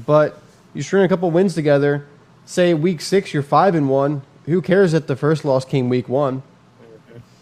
But 0.07 0.39
you 0.75 0.83
string 0.83 1.03
a 1.05 1.09
couple 1.09 1.31
wins 1.33 1.55
together. 1.55 2.05
Say 2.47 2.73
week 2.75 3.01
six, 3.01 3.35
you're 3.35 3.43
five 3.43 3.75
and 3.75 3.89
one. 3.89 4.23
Who 4.47 4.61
cares 4.61 4.93
that 4.93 5.07
the 5.07 5.17
first 5.17 5.45
loss 5.45 5.65
came 5.65 5.89
week 5.89 6.09
one? 6.09 6.43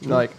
Like, 0.02 0.30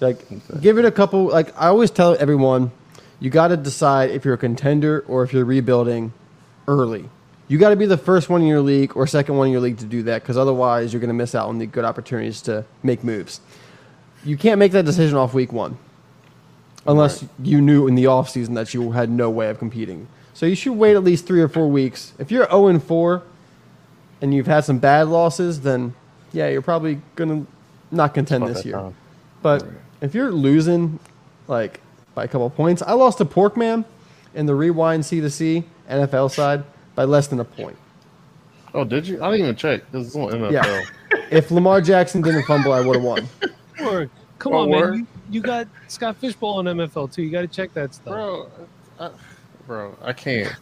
like 0.00 0.18
give 0.60 0.78
it 0.78 0.84
a 0.84 0.90
couple. 0.90 1.26
Like 1.26 1.54
I 1.60 1.68
always 1.68 1.90
tell 1.90 2.16
everyone, 2.18 2.72
you 3.20 3.30
got 3.30 3.48
to 3.48 3.56
decide 3.56 4.10
if 4.10 4.24
you're 4.24 4.34
a 4.34 4.38
contender 4.38 5.04
or 5.06 5.22
if 5.22 5.32
you're 5.32 5.44
rebuilding 5.44 6.12
early. 6.66 7.08
You 7.48 7.58
got 7.58 7.70
to 7.70 7.76
be 7.76 7.86
the 7.86 7.98
first 7.98 8.28
one 8.28 8.42
in 8.42 8.46
your 8.46 8.60
league 8.60 8.96
or 8.96 9.06
second 9.06 9.36
one 9.36 9.48
in 9.48 9.52
your 9.52 9.60
league 9.60 9.78
to 9.78 9.84
do 9.84 10.04
that 10.04 10.22
because 10.22 10.36
otherwise 10.36 10.92
you're 10.92 11.00
going 11.00 11.08
to 11.08 11.14
miss 11.14 11.34
out 11.34 11.48
on 11.48 11.58
the 11.58 11.66
good 11.66 11.84
opportunities 11.84 12.40
to 12.42 12.64
make 12.82 13.02
moves. 13.02 13.40
You 14.24 14.36
can't 14.36 14.58
make 14.58 14.72
that 14.72 14.84
decision 14.84 15.16
off 15.16 15.34
week 15.34 15.52
one 15.52 15.76
unless 16.86 17.24
you 17.42 17.60
knew 17.60 17.86
in 17.88 17.94
the 17.94 18.04
offseason 18.04 18.54
that 18.54 18.72
you 18.72 18.92
had 18.92 19.10
no 19.10 19.28
way 19.30 19.50
of 19.50 19.58
competing. 19.58 20.06
So 20.32 20.46
you 20.46 20.54
should 20.54 20.72
wait 20.74 20.94
at 20.94 21.04
least 21.04 21.26
three 21.26 21.42
or 21.42 21.48
four 21.48 21.68
weeks. 21.68 22.12
If 22.18 22.30
you're 22.30 22.46
0 22.46 22.68
and 22.68 22.82
4 22.82 23.22
and 24.22 24.32
you've 24.32 24.46
had 24.46 24.64
some 24.64 24.78
bad 24.78 25.08
losses, 25.08 25.62
then 25.62 25.94
yeah, 26.32 26.48
you're 26.48 26.62
probably 26.62 27.00
going 27.16 27.44
to 27.44 27.52
not 27.90 28.14
contend 28.14 28.46
this 28.46 28.64
year. 28.64 28.74
time. 28.74 28.94
But 29.42 29.64
if 30.00 30.14
you're 30.14 30.30
losing 30.30 30.98
like 31.48 31.80
by 32.14 32.24
a 32.24 32.28
couple 32.28 32.46
of 32.46 32.54
points, 32.54 32.82
I 32.82 32.92
lost 32.92 33.18
to 33.18 33.24
Porkman 33.24 33.84
in 34.34 34.46
the 34.46 34.54
rewind 34.54 35.04
C 35.04 35.20
to 35.20 35.30
C 35.30 35.64
NFL 35.88 36.30
side 36.30 36.64
by 36.94 37.04
less 37.04 37.26
than 37.26 37.40
a 37.40 37.44
point. 37.44 37.76
Oh, 38.72 38.84
did 38.84 39.06
you? 39.06 39.22
I 39.22 39.30
didn't 39.30 39.46
even 39.46 39.56
check. 39.56 39.90
This 39.90 40.06
is 40.06 40.16
on 40.16 40.30
NFL. 40.30 40.52
Yeah. 40.52 40.84
If 41.30 41.50
Lamar 41.50 41.80
Jackson 41.80 42.22
didn't 42.22 42.44
fumble, 42.44 42.72
I 42.72 42.80
would 42.80 42.96
have 42.96 43.04
won. 43.04 43.28
or 43.84 44.08
come 44.38 44.54
on 44.54 44.70
word? 44.70 44.90
man 44.90 44.98
you, 45.00 45.06
you 45.30 45.40
got 45.40 45.68
scott 45.86 46.16
fishbowl 46.16 46.54
on 46.58 46.64
mfl 46.64 47.12
too 47.12 47.22
you 47.22 47.30
got 47.30 47.42
to 47.42 47.46
check 47.46 47.72
that 47.74 47.94
stuff 47.94 48.12
Bro, 48.12 48.50
I, 48.98 49.10
bro, 49.66 49.96
I 50.02 50.12
can't. 50.12 50.52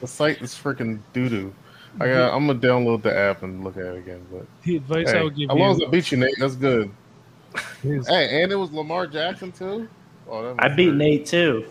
The 0.00 0.06
site 0.06 0.42
is 0.42 0.54
freaking 0.54 1.00
doo 1.12 1.28
doo. 1.28 1.54
I 2.00 2.08
got, 2.08 2.34
I'm 2.34 2.46
gonna 2.46 2.58
download 2.58 3.02
the 3.02 3.16
app 3.16 3.42
and 3.42 3.64
look 3.64 3.76
at 3.76 3.86
it 3.86 3.98
again. 3.98 4.24
But 4.30 4.46
the 4.62 4.76
advice 4.76 5.08
i 5.08 5.18
hey, 5.18 5.24
would 5.24 5.34
give 5.34 5.40
you. 5.40 5.48
as 5.50 5.56
long 5.56 5.70
as 5.72 5.82
I 5.86 5.90
beat 5.90 6.12
you, 6.12 6.18
Nate, 6.18 6.34
that's 6.38 6.56
good. 6.56 6.90
Hey, 7.82 8.42
and 8.42 8.52
it 8.52 8.56
was 8.56 8.72
Lamar 8.72 9.06
Jackson 9.06 9.52
too. 9.52 9.88
Oh, 10.28 10.54
I 10.58 10.68
beat 10.68 10.86
good. 10.86 10.96
Nate 10.96 11.26
too. 11.26 11.70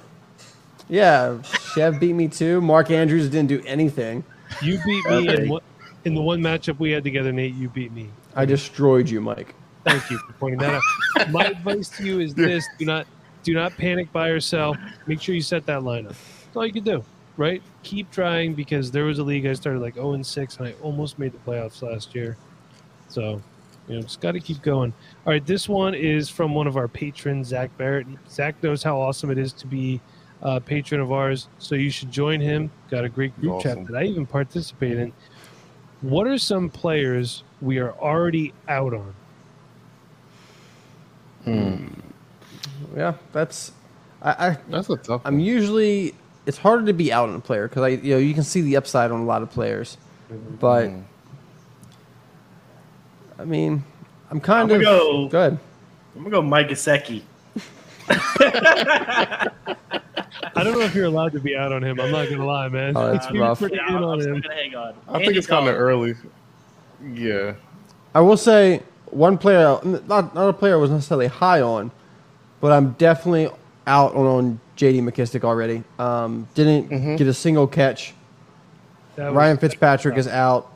Yeah, 0.89 1.41
Chev 1.73 1.99
beat 1.99 2.13
me 2.13 2.27
too. 2.27 2.61
Mark 2.61 2.91
Andrews 2.91 3.29
didn't 3.29 3.49
do 3.49 3.61
anything. 3.65 4.23
you 4.61 4.79
beat 4.85 5.05
me 5.05 5.29
in, 5.29 5.49
what, 5.49 5.63
in 6.05 6.15
the 6.15 6.21
one 6.21 6.41
matchup 6.41 6.79
we 6.79 6.91
had 6.91 7.03
together 7.03 7.33
nate 7.33 7.53
you 7.53 7.67
beat 7.67 7.91
me 7.91 8.09
I 8.37 8.45
destroyed 8.45 9.09
you, 9.09 9.19
Mike. 9.19 9.55
Thank 9.83 10.11
you 10.11 10.19
for 10.19 10.33
pointing 10.33 10.59
that 10.59 10.75
out. 11.17 11.31
My 11.31 11.45
advice 11.47 11.89
to 11.97 12.05
you 12.05 12.19
is 12.19 12.35
this: 12.35 12.67
do 12.77 12.85
not 12.85 13.07
do 13.41 13.53
not 13.53 13.75
panic 13.77 14.11
by 14.11 14.27
yourself. 14.27 14.77
Make 15.07 15.21
sure 15.21 15.33
you 15.33 15.41
set 15.41 15.65
that 15.65 15.81
lineup. 15.81 16.09
That's 16.09 16.55
all 16.55 16.65
you 16.65 16.73
can 16.73 16.83
do, 16.83 17.03
right? 17.37 17.61
Keep 17.83 18.11
trying 18.11 18.53
because 18.53 18.91
there 18.91 19.05
was 19.05 19.19
a 19.19 19.23
league 19.23 19.45
I 19.45 19.53
started 19.53 19.79
like 19.81 19.95
0 19.95 20.13
and 20.13 20.25
6 20.25 20.57
and 20.57 20.67
I 20.67 20.73
almost 20.81 21.17
made 21.19 21.31
the 21.33 21.37
playoffs 21.39 21.81
last 21.81 22.13
year. 22.15 22.35
So, 23.07 23.41
you 23.87 23.95
know, 23.95 24.01
just 24.01 24.19
got 24.19 24.33
to 24.33 24.39
keep 24.39 24.61
going. 24.61 24.93
All 25.25 25.31
right, 25.33 25.45
this 25.45 25.69
one 25.69 25.93
is 25.95 26.29
from 26.29 26.53
one 26.53 26.67
of 26.67 26.75
our 26.77 26.87
patrons, 26.87 27.47
Zach 27.47 27.75
Barrett. 27.77 28.07
Zach 28.29 28.61
knows 28.61 28.83
how 28.83 28.99
awesome 28.99 29.29
it 29.31 29.37
is 29.37 29.53
to 29.53 29.67
be 29.67 30.01
a 30.41 30.59
patron 30.59 30.99
of 31.01 31.11
ours, 31.11 31.47
so 31.57 31.75
you 31.75 31.89
should 31.89 32.11
join 32.11 32.39
him. 32.41 32.69
Got 32.91 33.05
a 33.05 33.09
great 33.09 33.35
group 33.39 33.53
Awesome. 33.53 33.85
chat 33.85 33.87
that 33.91 33.97
I 33.97 34.03
even 34.03 34.25
participate 34.25 34.97
in. 34.97 35.13
What 36.01 36.27
are 36.27 36.37
some 36.37 36.69
players 36.69 37.43
we 37.61 37.79
are 37.79 37.93
already 37.93 38.53
out 38.67 38.93
on? 38.93 39.13
Hmm, 41.43 41.87
Yeah, 42.95 43.13
that's. 43.31 43.71
I, 44.21 44.31
I 44.49 44.57
that's 44.69 44.89
a 44.89 44.97
tough. 44.97 45.21
I'm 45.25 45.39
usually. 45.39 46.13
It's 46.47 46.57
harder 46.57 46.85
to 46.87 46.93
be 46.93 47.13
out 47.13 47.29
on 47.29 47.35
a 47.35 47.39
player 47.39 47.67
because 47.67 47.83
I, 47.83 47.89
you 47.89 48.15
know, 48.15 48.19
you 48.19 48.33
can 48.33 48.43
see 48.43 48.61
the 48.61 48.77
upside 48.77 49.11
on 49.11 49.19
a 49.21 49.25
lot 49.25 49.43
of 49.43 49.51
players, 49.51 49.97
but 50.59 50.87
Mm. 50.87 51.03
I 53.37 53.45
mean, 53.45 53.83
I'm 54.31 54.39
kind 54.39 54.71
I'm 54.71 54.79
of 54.79 54.83
gonna 54.83 54.97
go- 54.97 55.27
Go 55.27 55.39
ahead. 55.39 55.59
I'm 56.15 56.23
gonna 56.23 56.35
go 56.37 56.41
Mike 56.41 56.69
Gesicki. 56.69 57.21
I 58.09 59.49
don't 60.63 60.73
know 60.73 60.81
if 60.81 60.95
you're 60.95 61.05
allowed 61.05 61.33
to 61.33 61.39
be 61.39 61.55
out 61.55 61.71
on 61.71 61.83
him. 61.83 61.99
I'm 61.99 62.11
not 62.11 62.29
gonna 62.29 62.45
lie, 62.45 62.67
man. 62.69 62.93
Oh, 62.95 63.11
that's 63.11 63.27
Uh, 63.27 63.33
rough. 63.39 63.59
pretty 63.59 63.75
Yeah, 63.75 63.89
in 63.89 63.95
I'm, 63.97 64.03
on 64.03 64.21
I'm 64.21 64.35
him. 64.35 64.41
hang 64.43 64.75
on. 64.75 64.93
I 65.07 65.19
think 65.19 65.35
it's 65.35 65.47
kind 65.47 65.67
of 65.67 65.75
early. 65.75 66.15
Yeah. 67.13 67.53
I 68.15 68.21
will 68.21 68.37
say 68.37 68.81
one 69.11 69.37
player, 69.37 69.77
not 69.83 70.33
not 70.33 70.49
a 70.49 70.53
player 70.53 70.73
I 70.73 70.77
was 70.77 70.89
necessarily 70.91 71.27
high 71.27 71.61
on, 71.61 71.91
but 72.61 72.71
I'm 72.71 72.91
definitely 72.93 73.49
out 73.87 74.13
on, 74.15 74.25
on 74.25 74.59
J.D. 74.75 74.99
McKissick 75.01 75.43
already. 75.43 75.83
Um, 75.97 76.47
didn't 76.53 76.89
Mhm. 76.89 77.17
get 77.17 77.25
a 77.27 77.33
single 77.33 77.65
catch. 77.65 78.13
That 79.15 79.27
was- 79.29 79.35
Ryan 79.35 79.57
Fitzpatrick 79.57 80.17
is 80.17 80.27
out. 80.27 80.71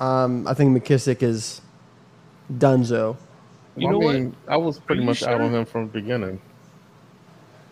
Um, 0.00 0.46
I 0.48 0.54
think 0.54 0.76
McKissick 0.76 1.22
is 1.22 1.60
Dunzo. 2.52 3.16
You 3.76 3.88
I 3.88 3.90
know 3.92 3.98
what? 3.98 4.14
mean, 4.14 4.34
I 4.48 4.56
was 4.56 4.78
pretty 4.80 5.02
you 5.02 5.06
much 5.06 5.22
out 5.22 5.40
on 5.40 5.54
him 5.54 5.64
from 5.64 5.82
the 5.86 5.92
beginning. 5.92 6.40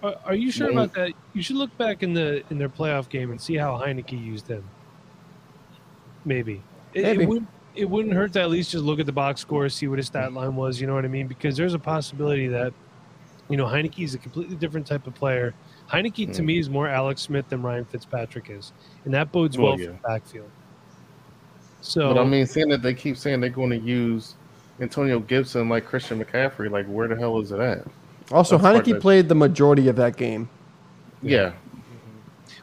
Are, 0.03 0.15
are 0.27 0.35
you 0.35 0.51
sure 0.53 0.73
Well- 0.73 0.85
about 0.85 0.95
that? 0.95 1.12
You 1.33 1.43
should 1.43 1.57
look 1.57 1.77
back 1.79 2.03
in 2.03 2.12
the 2.15 2.45
in 2.51 2.59
their 2.59 2.69
playoff 2.69 3.09
game 3.09 3.31
and 3.31 3.41
see 3.41 3.57
how 3.57 3.77
Heinicke 3.79 4.12
used 4.12 4.47
him. 4.47 4.62
Maybe. 6.25 6.62
It, 6.95 7.03
Maybe. 7.03 7.23
It, 7.25 7.29
wouldn't, 7.29 7.49
it 7.75 7.91
wouldn't 7.91 8.15
hurt 8.15 8.33
to 8.35 8.41
at 8.43 8.51
least 8.51 8.71
just 8.73 8.85
look 8.85 9.01
at 9.01 9.07
the 9.07 9.12
box 9.12 9.41
score, 9.41 9.69
see 9.69 9.87
what 9.89 9.99
his 9.99 10.07
stat 10.09 10.33
line 10.33 10.55
was. 10.57 10.81
You 10.81 10.87
know 10.87 10.95
what 10.95 11.05
I 11.05 11.09
mean? 11.09 11.27
Because 11.27 11.57
there's 11.57 11.75
a 11.75 11.79
possibility 11.79 12.49
that, 12.49 12.73
you 13.49 13.57
know, 13.57 13.67
Heinicke 13.67 14.03
is 14.05 14.15
a 14.15 14.19
completely 14.19 14.57
different 14.57 14.87
type 14.87 15.07
of 15.07 15.15
player. 15.15 15.55
Heinicke 15.91 16.33
to 16.35 16.43
Mm. 16.43 16.47
me 16.47 16.59
is 16.59 16.69
more 16.69 16.89
Alex 16.89 17.23
Smith 17.23 17.49
than 17.49 17.63
Ryan 17.63 17.85
Fitzpatrick 17.85 18.51
is, 18.51 18.73
and 19.05 19.15
that 19.15 19.31
bodes 19.33 19.57
Well, 19.57 19.73
well 19.73 19.81
yeah. 19.81 19.87
for 19.87 19.93
the 19.93 19.99
backfield. 20.09 20.51
So 21.81 22.13
But 22.15 22.21
I 22.21 22.25
mean, 22.25 22.47
seeing 22.47 22.69
that 22.71 22.83
they 22.83 22.95
keep 22.95 23.17
saying 23.17 23.41
they're 23.41 23.51
going 23.51 23.71
to 23.71 23.79
use 23.79 24.35
Antonio 24.81 25.21
Gibson 25.21 25.69
like 25.69 25.85
Christian 25.87 26.23
McCaffrey, 26.23 26.71
like 26.71 26.87
where 26.87 27.07
the 27.09 27.17
hell 27.17 27.39
is 27.41 27.53
it 27.53 27.61
at? 27.61 27.87
Also, 28.33 28.59
That's 28.59 28.89
Heinicke 28.89 29.01
played 29.01 29.29
the 29.29 29.37
majority 29.37 29.87
of 29.89 29.97
that 29.97 30.17
game. 30.17 30.49
Yeah, 31.23 31.53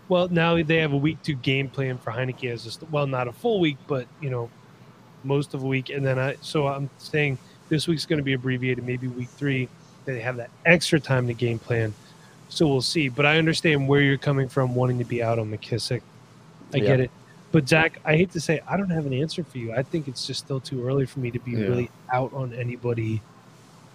Well, 0.09 0.27
now 0.27 0.61
they 0.61 0.77
have 0.77 0.91
a 0.93 0.97
week 0.97 1.17
two 1.23 1.35
game 1.35 1.69
plan 1.69 1.97
for 1.97 2.11
Heinicke 2.11 2.51
as 2.51 2.65
a, 2.65 2.71
st- 2.71 2.91
well, 2.91 3.07
not 3.07 3.27
a 3.27 3.31
full 3.31 3.59
week, 3.61 3.77
but 3.87 4.05
you 4.21 4.29
know, 4.29 4.49
most 5.23 5.53
of 5.53 5.63
a 5.63 5.65
week. 5.67 5.89
And 5.89 6.05
then 6.05 6.19
I, 6.19 6.35
so 6.41 6.67
I'm 6.67 6.89
saying 6.97 7.37
this 7.69 7.87
week's 7.87 8.05
going 8.05 8.17
to 8.17 8.23
be 8.23 8.33
abbreviated, 8.33 8.85
maybe 8.85 9.07
week 9.07 9.29
three. 9.29 9.69
They 10.05 10.19
have 10.19 10.37
that 10.37 10.49
extra 10.65 10.99
time 10.99 11.27
to 11.27 11.33
game 11.33 11.59
plan. 11.59 11.93
So 12.49 12.67
we'll 12.67 12.81
see. 12.81 13.09
But 13.09 13.25
I 13.25 13.37
understand 13.37 13.87
where 13.87 14.01
you're 14.01 14.17
coming 14.17 14.47
from, 14.47 14.75
wanting 14.75 14.99
to 14.99 15.05
be 15.05 15.23
out 15.23 15.39
on 15.39 15.51
McKissic. 15.51 16.01
I 16.73 16.77
Yeah. 16.77 16.85
get 16.85 16.99
it. 16.99 17.11
But 17.51 17.67
Zach, 17.69 17.99
I 18.03 18.15
hate 18.15 18.31
to 18.33 18.39
say, 18.41 18.61
I 18.67 18.77
don't 18.77 18.89
have 18.89 19.05
an 19.05 19.13
answer 19.13 19.43
for 19.43 19.57
you. 19.59 19.73
I 19.73 19.83
think 19.83 20.07
it's 20.07 20.25
just 20.25 20.39
still 20.43 20.59
too 20.59 20.85
early 20.87 21.05
for 21.05 21.19
me 21.19 21.29
to 21.31 21.39
be 21.39 21.51
Yeah. 21.51 21.65
really 21.67 21.89
out 22.11 22.33
on 22.33 22.53
anybody. 22.53 23.21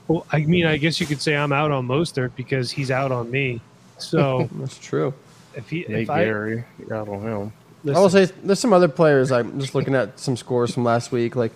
Well, 0.07 0.27
I 0.33 0.41
mean, 0.41 0.65
I 0.65 0.77
guess 0.77 1.01
you 1.01 1.07
could 1.07 1.21
say 1.21 1.37
I'm 1.37 1.53
out 1.53 1.71
on 1.71 1.87
Mostert 1.87 2.31
because 2.37 2.71
he's 2.71 2.91
out 2.91 3.13
on 3.13 3.31
me. 3.31 3.61
So 3.99 4.49
That's 4.59 4.79
true. 4.79 5.13
if 5.55 5.69
he, 5.69 5.85
Nate 5.89 6.03
if 6.05 6.11
I, 6.11 6.25
Gary, 6.25 6.65
you're 6.79 6.95
out 6.95 7.09
on 7.09 7.21
him. 7.21 7.53
I 7.95 7.99
will 7.99 8.11
say 8.11 8.27
there's 8.43 8.59
some 8.59 8.73
other 8.73 8.89
players. 8.89 9.31
I'm 9.33 9.59
just 9.61 9.75
looking 9.75 9.95
at 9.95 10.19
some 10.19 10.37
scores 10.37 10.73
from 10.75 10.85
last 10.85 11.11
week. 11.13 11.37
Like, 11.37 11.53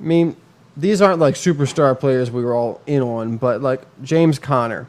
I 0.00 0.02
mean, 0.04 0.36
these 0.78 1.02
aren't 1.02 1.18
like 1.18 1.34
superstar 1.34 1.98
players 1.98 2.30
we 2.30 2.44
were 2.44 2.54
all 2.54 2.80
in 2.86 3.02
on, 3.02 3.36
but 3.36 3.60
like 3.60 3.82
James 4.02 4.38
Conner. 4.38 4.86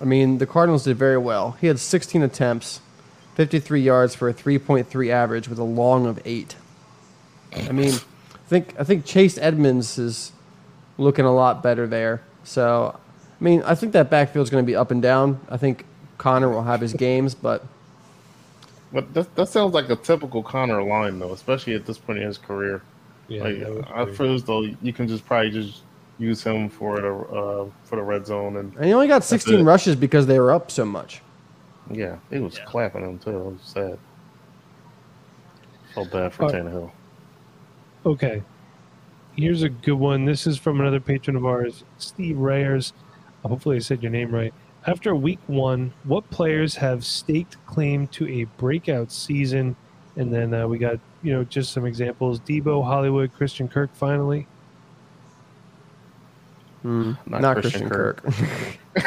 I 0.00 0.04
mean, 0.04 0.38
the 0.38 0.46
Cardinals 0.46 0.84
did 0.84 0.96
very 0.96 1.18
well. 1.18 1.52
He 1.60 1.66
had 1.66 1.78
16 1.78 2.22
attempts, 2.22 2.80
53 3.34 3.80
yards 3.80 4.14
for 4.14 4.28
a 4.30 4.34
3.3 4.34 5.10
average 5.10 5.48
with 5.48 5.58
a 5.58 5.64
long 5.64 6.06
of 6.06 6.18
eight. 6.24 6.56
I 7.54 7.72
mean, 7.72 7.92
I 7.92 8.48
think 8.48 8.74
I 8.78 8.84
think 8.84 9.04
Chase 9.04 9.36
Edmonds 9.36 9.98
is 9.98 10.32
looking 10.96 11.26
a 11.26 11.34
lot 11.34 11.62
better 11.62 11.86
there. 11.86 12.22
So, 12.44 12.98
I 13.40 13.44
mean, 13.44 13.62
I 13.64 13.74
think 13.74 13.92
that 13.92 14.10
backfield's 14.10 14.50
going 14.50 14.64
to 14.64 14.66
be 14.66 14.74
up 14.74 14.90
and 14.90 15.02
down. 15.02 15.40
I 15.50 15.58
think 15.58 15.84
Conner 16.16 16.48
will 16.48 16.62
have 16.62 16.80
his 16.80 16.94
games, 16.94 17.34
but 17.34 17.64
But 18.92 19.12
that, 19.12 19.34
that 19.36 19.48
sounds 19.48 19.74
like 19.74 19.90
a 19.90 19.96
typical 19.96 20.42
Conner 20.42 20.82
line, 20.82 21.18
though, 21.18 21.32
especially 21.32 21.74
at 21.74 21.84
this 21.84 21.98
point 21.98 22.18
in 22.18 22.26
his 22.26 22.38
career. 22.38 22.82
Yeah, 23.32 23.66
like, 23.68 23.90
I 23.92 24.04
be- 24.04 24.12
feel 24.12 24.34
as 24.34 24.44
though 24.44 24.62
you 24.62 24.92
can 24.92 25.08
just 25.08 25.24
probably 25.26 25.50
just 25.50 25.82
use 26.18 26.42
him 26.42 26.68
for 26.68 27.00
the 27.00 27.12
uh, 27.12 27.66
for 27.84 27.96
the 27.96 28.02
red 28.02 28.26
zone, 28.26 28.56
and 28.56 28.74
And 28.76 28.84
he 28.84 28.92
only 28.92 29.08
got 29.08 29.24
16 29.24 29.64
rushes 29.64 29.96
because 29.96 30.26
they 30.26 30.38
were 30.38 30.52
up 30.52 30.70
so 30.70 30.84
much. 30.84 31.22
yeah, 31.90 32.16
he 32.30 32.38
was 32.38 32.58
Yeah. 32.58 32.64
clapping 32.64 33.02
him 33.02 33.18
too. 33.18 33.30
It 33.30 33.44
was 33.44 33.60
sad. 33.62 33.98
Felt 35.94 36.10
bad 36.10 36.32
for 36.32 36.44
Uh, 36.44 36.48
Tannehill. 36.50 36.90
Okay. 38.06 38.42
Here's 39.36 39.62
a 39.62 39.68
good 39.68 39.94
one. 39.98 40.24
This 40.24 40.46
is 40.46 40.58
from 40.58 40.80
another 40.80 41.00
patron 41.00 41.36
of 41.36 41.44
ours, 41.46 41.84
Steve 41.98 42.38
Rayers. 42.38 42.92
Hopefully, 43.44 43.76
I 43.76 43.80
said 43.80 44.02
your 44.02 44.12
name 44.12 44.30
right. 44.34 44.52
After 44.86 45.14
week 45.14 45.38
one, 45.46 45.92
what 46.04 46.28
players 46.30 46.76
have 46.76 47.04
staked 47.04 47.56
claim 47.66 48.06
to 48.08 48.26
a 48.28 48.44
breakout 48.58 49.10
season? 49.12 49.76
And 50.16 50.32
then 50.32 50.52
uh, 50.52 50.66
we 50.68 50.78
got, 50.78 50.98
you 51.22 51.32
know, 51.32 51.44
just 51.44 51.72
some 51.72 51.86
examples 51.86 52.40
Deebo, 52.40 52.84
Hollywood, 52.84 53.32
Christian 53.34 53.68
Kirk 53.68 53.94
finally. 53.94 54.46
Hmm. 56.82 57.12
Not 57.26 57.40
Not, 57.42 57.56
Christian 57.58 57.88
Christian, 57.88 57.88
Kirk. 57.88 58.24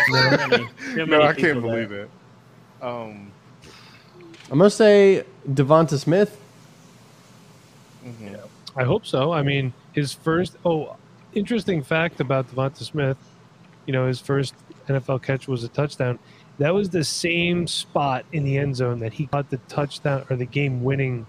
Too 0.06 0.12
many- 0.96 1.06
No, 1.06 1.22
I 1.22 1.34
can't 1.38 1.62
believe 1.62 1.90
that- 1.90 2.02
it. 2.02 2.10
Um, 2.82 3.32
I'm 4.52 4.60
going 4.60 4.70
to 4.70 4.76
say 4.76 5.24
Devonta 5.50 5.98
Smith. 6.00 6.40
mhm. 8.06 8.40
I 8.78 8.84
hope 8.84 9.06
so. 9.06 9.32
I 9.34 9.42
mean, 9.42 9.74
his 9.94 10.14
first, 10.14 10.58
oh, 10.66 10.96
interesting 11.34 11.82
fact 11.82 12.20
about 12.20 12.50
Devonta 12.54 12.84
Smith, 12.84 13.18
you 13.86 13.94
know, 13.94 14.08
his 14.08 14.20
first 14.20 14.54
NFL 14.88 15.22
catch 15.24 15.48
was 15.48 15.64
a 15.64 15.70
touchdown. 15.70 16.20
That 16.60 16.74
was 16.74 16.90
the 16.90 17.04
same 17.04 17.68
spot 17.68 18.26
in 18.34 18.44
the 18.44 18.58
end 18.58 18.76
zone 18.76 19.00
that 19.00 19.14
he 19.14 19.28
caught 19.28 19.50
the 19.50 19.58
touchdown 19.70 20.26
or 20.30 20.36
the 20.36 20.46
game 20.46 20.84
winning 20.84 21.26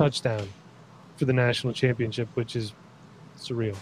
touchdown 0.00 0.48
for 1.18 1.26
the 1.26 1.32
national 1.34 1.74
championship, 1.74 2.26
which 2.32 2.56
is 2.56 2.72
surreal. 3.38 3.76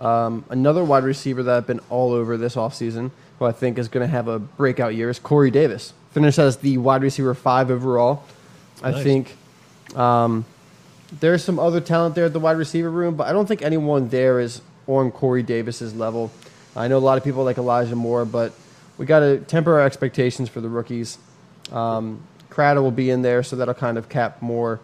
Um, 0.00 0.44
another 0.50 0.82
wide 0.82 1.04
receiver 1.04 1.44
that 1.44 1.56
I've 1.56 1.66
been 1.66 1.80
all 1.90 2.12
over 2.12 2.36
this 2.36 2.56
offseason, 2.56 3.12
who 3.38 3.44
I 3.44 3.52
think 3.52 3.78
is 3.78 3.86
going 3.86 4.04
to 4.04 4.10
have 4.10 4.26
a 4.26 4.40
breakout 4.40 4.96
year, 4.96 5.10
is 5.10 5.20
Corey 5.20 5.52
Davis. 5.52 5.92
Finished 6.10 6.40
as 6.40 6.56
the 6.56 6.76
wide 6.78 7.02
receiver 7.02 7.34
five 7.34 7.70
overall. 7.70 8.24
I 8.82 9.00
think 9.00 9.36
um, 9.94 10.44
there's 11.20 11.44
some 11.44 11.60
other 11.60 11.80
talent 11.80 12.16
there 12.16 12.24
at 12.24 12.32
the 12.32 12.40
wide 12.40 12.56
receiver 12.56 12.90
room, 12.90 13.14
but 13.14 13.28
I 13.28 13.32
don't 13.32 13.46
think 13.46 13.62
anyone 13.62 14.08
there 14.08 14.40
is 14.40 14.60
on 14.88 15.12
Corey 15.12 15.44
Davis's 15.44 15.94
level. 15.94 16.32
I 16.74 16.88
know 16.88 16.98
a 16.98 17.06
lot 17.10 17.16
of 17.16 17.22
people 17.22 17.44
like 17.44 17.58
Elijah 17.58 17.94
Moore, 17.94 18.24
but 18.24 18.52
we 18.98 19.06
got 19.06 19.20
to 19.20 19.38
temper 19.38 19.74
our 19.74 19.86
expectations 19.86 20.48
for 20.48 20.60
the 20.60 20.68
rookies. 20.68 21.18
Um, 21.70 22.22
Crowder 22.50 22.82
will 22.82 22.90
be 22.90 23.10
in 23.10 23.22
there, 23.22 23.44
so 23.44 23.54
that'll 23.54 23.74
kind 23.74 23.96
of 23.96 24.08
cap 24.08 24.42
more. 24.42 24.80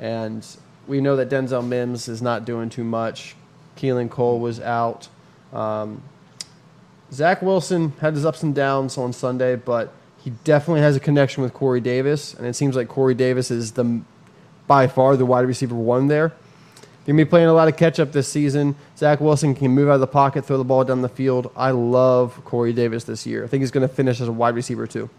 And 0.00 0.44
we 0.88 1.00
know 1.00 1.14
that 1.16 1.28
Denzel 1.28 1.64
Mims 1.64 2.08
is 2.08 2.20
not 2.20 2.44
doing 2.44 2.68
too 2.68 2.82
much. 2.82 3.36
Keelan 3.76 4.10
Cole 4.10 4.40
was 4.40 4.58
out. 4.58 5.08
Um, 5.52 6.02
Zach 7.12 7.42
Wilson 7.42 7.92
had 8.00 8.14
his 8.14 8.24
ups 8.24 8.42
and 8.42 8.54
downs 8.54 8.98
on 8.98 9.12
Sunday, 9.12 9.56
but 9.56 9.92
he 10.22 10.30
definitely 10.44 10.80
has 10.80 10.96
a 10.96 11.00
connection 11.00 11.42
with 11.42 11.52
Corey 11.52 11.80
Davis, 11.80 12.34
and 12.34 12.46
it 12.46 12.54
seems 12.54 12.76
like 12.76 12.88
Corey 12.88 13.14
Davis 13.14 13.50
is 13.50 13.72
the 13.72 14.00
by 14.66 14.86
far 14.86 15.16
the 15.16 15.26
wide 15.26 15.46
receiver 15.46 15.74
one 15.74 16.06
there. 16.06 16.28
They're 17.04 17.14
gonna 17.14 17.24
be 17.24 17.28
playing 17.28 17.48
a 17.48 17.52
lot 17.52 17.66
of 17.66 17.76
catch 17.76 17.98
up 17.98 18.12
this 18.12 18.28
season. 18.28 18.76
Zach 18.96 19.20
Wilson 19.20 19.54
can 19.54 19.72
move 19.72 19.88
out 19.88 19.94
of 19.94 20.00
the 20.00 20.06
pocket, 20.06 20.44
throw 20.44 20.58
the 20.58 20.64
ball 20.64 20.84
down 20.84 21.02
the 21.02 21.08
field. 21.08 21.50
I 21.56 21.72
love 21.72 22.40
Corey 22.44 22.72
Davis 22.72 23.04
this 23.04 23.26
year. 23.26 23.42
I 23.42 23.48
think 23.48 23.62
he's 23.62 23.70
going 23.70 23.88
to 23.88 23.92
finish 23.92 24.20
as 24.20 24.28
a 24.28 24.32
wide 24.32 24.54
receiver 24.54 24.86
too. 24.86 25.10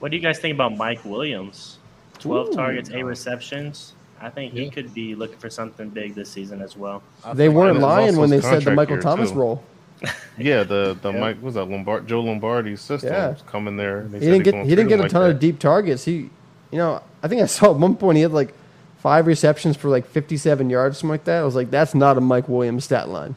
What 0.00 0.10
do 0.10 0.16
you 0.16 0.22
guys 0.22 0.40
think 0.40 0.54
about 0.54 0.76
Mike 0.76 1.04
Williams? 1.04 1.78
12 2.18 2.48
Ooh. 2.48 2.52
targets, 2.52 2.90
8 2.90 3.04
receptions. 3.04 3.92
I 4.22 4.30
think 4.30 4.52
he 4.52 4.70
could 4.70 4.94
be 4.94 5.14
looking 5.14 5.38
for 5.38 5.50
something 5.50 5.88
big 5.88 6.14
this 6.14 6.30
season 6.30 6.62
as 6.62 6.76
well. 6.76 7.02
I 7.24 7.34
They 7.34 7.48
weren't 7.48 7.80
lying 7.80 8.16
when 8.16 8.30
they 8.30 8.40
said 8.40 8.62
the 8.62 8.70
Michael 8.70 8.98
Thomas 8.98 9.30
too. 9.30 9.36
role. 9.38 9.64
Yeah, 10.38 10.62
the 10.64 10.96
the 11.00 11.12
Yeah. 11.12 11.20
Mike 11.20 11.42
was 11.42 11.54
that 11.54 11.66
Lombard 11.66 12.08
Joe 12.08 12.22
Lombardi's 12.22 12.80
system 12.80 13.12
Yeah. 13.12 13.28
was 13.30 13.42
coming 13.42 13.76
there. 13.76 14.04
They 14.04 14.18
He 14.20 14.26
didn't 14.26 14.44
get 14.44 14.54
he 14.64 14.70
didn't 14.70 14.88
get 14.88 14.98
a 14.98 15.02
like 15.02 15.10
ton 15.12 15.22
that. 15.22 15.30
of 15.34 15.38
deep 15.40 15.58
targets. 15.58 16.04
He, 16.04 16.30
you 16.70 16.78
know, 16.78 17.02
I 17.22 17.28
think 17.28 17.42
I 17.42 17.46
saw 17.46 17.70
at 17.72 17.76
one 17.76 17.94
point 17.96 18.16
he 18.16 18.22
had 18.22 18.32
like 18.32 18.54
five 18.98 19.26
receptions 19.26 19.76
for 19.76 19.88
like 19.90 20.06
57 20.06 20.70
yards, 20.70 20.98
something 20.98 21.10
like 21.10 21.24
that. 21.24 21.42
I 21.42 21.44
was 21.44 21.54
like, 21.54 21.70
that's 21.70 21.94
not 21.94 22.16
a 22.16 22.20
Mike 22.20 22.48
Williams 22.48 22.84
stat 22.84 23.08
line. 23.10 23.36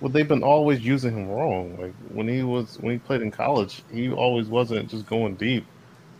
Well, 0.00 0.10
they've 0.10 0.26
been 0.26 0.42
always 0.42 0.80
using 0.80 1.12
him 1.16 1.28
wrong. 1.28 1.76
Like 1.78 1.92
when 2.12 2.26
he 2.28 2.42
was 2.42 2.78
when 2.80 2.92
he 2.94 2.98
played 2.98 3.20
in 3.22 3.30
college, 3.30 3.82
he 3.92 4.10
always 4.10 4.46
wasn't 4.48 4.88
just 4.88 5.06
going 5.06 5.34
deep. 5.34 5.64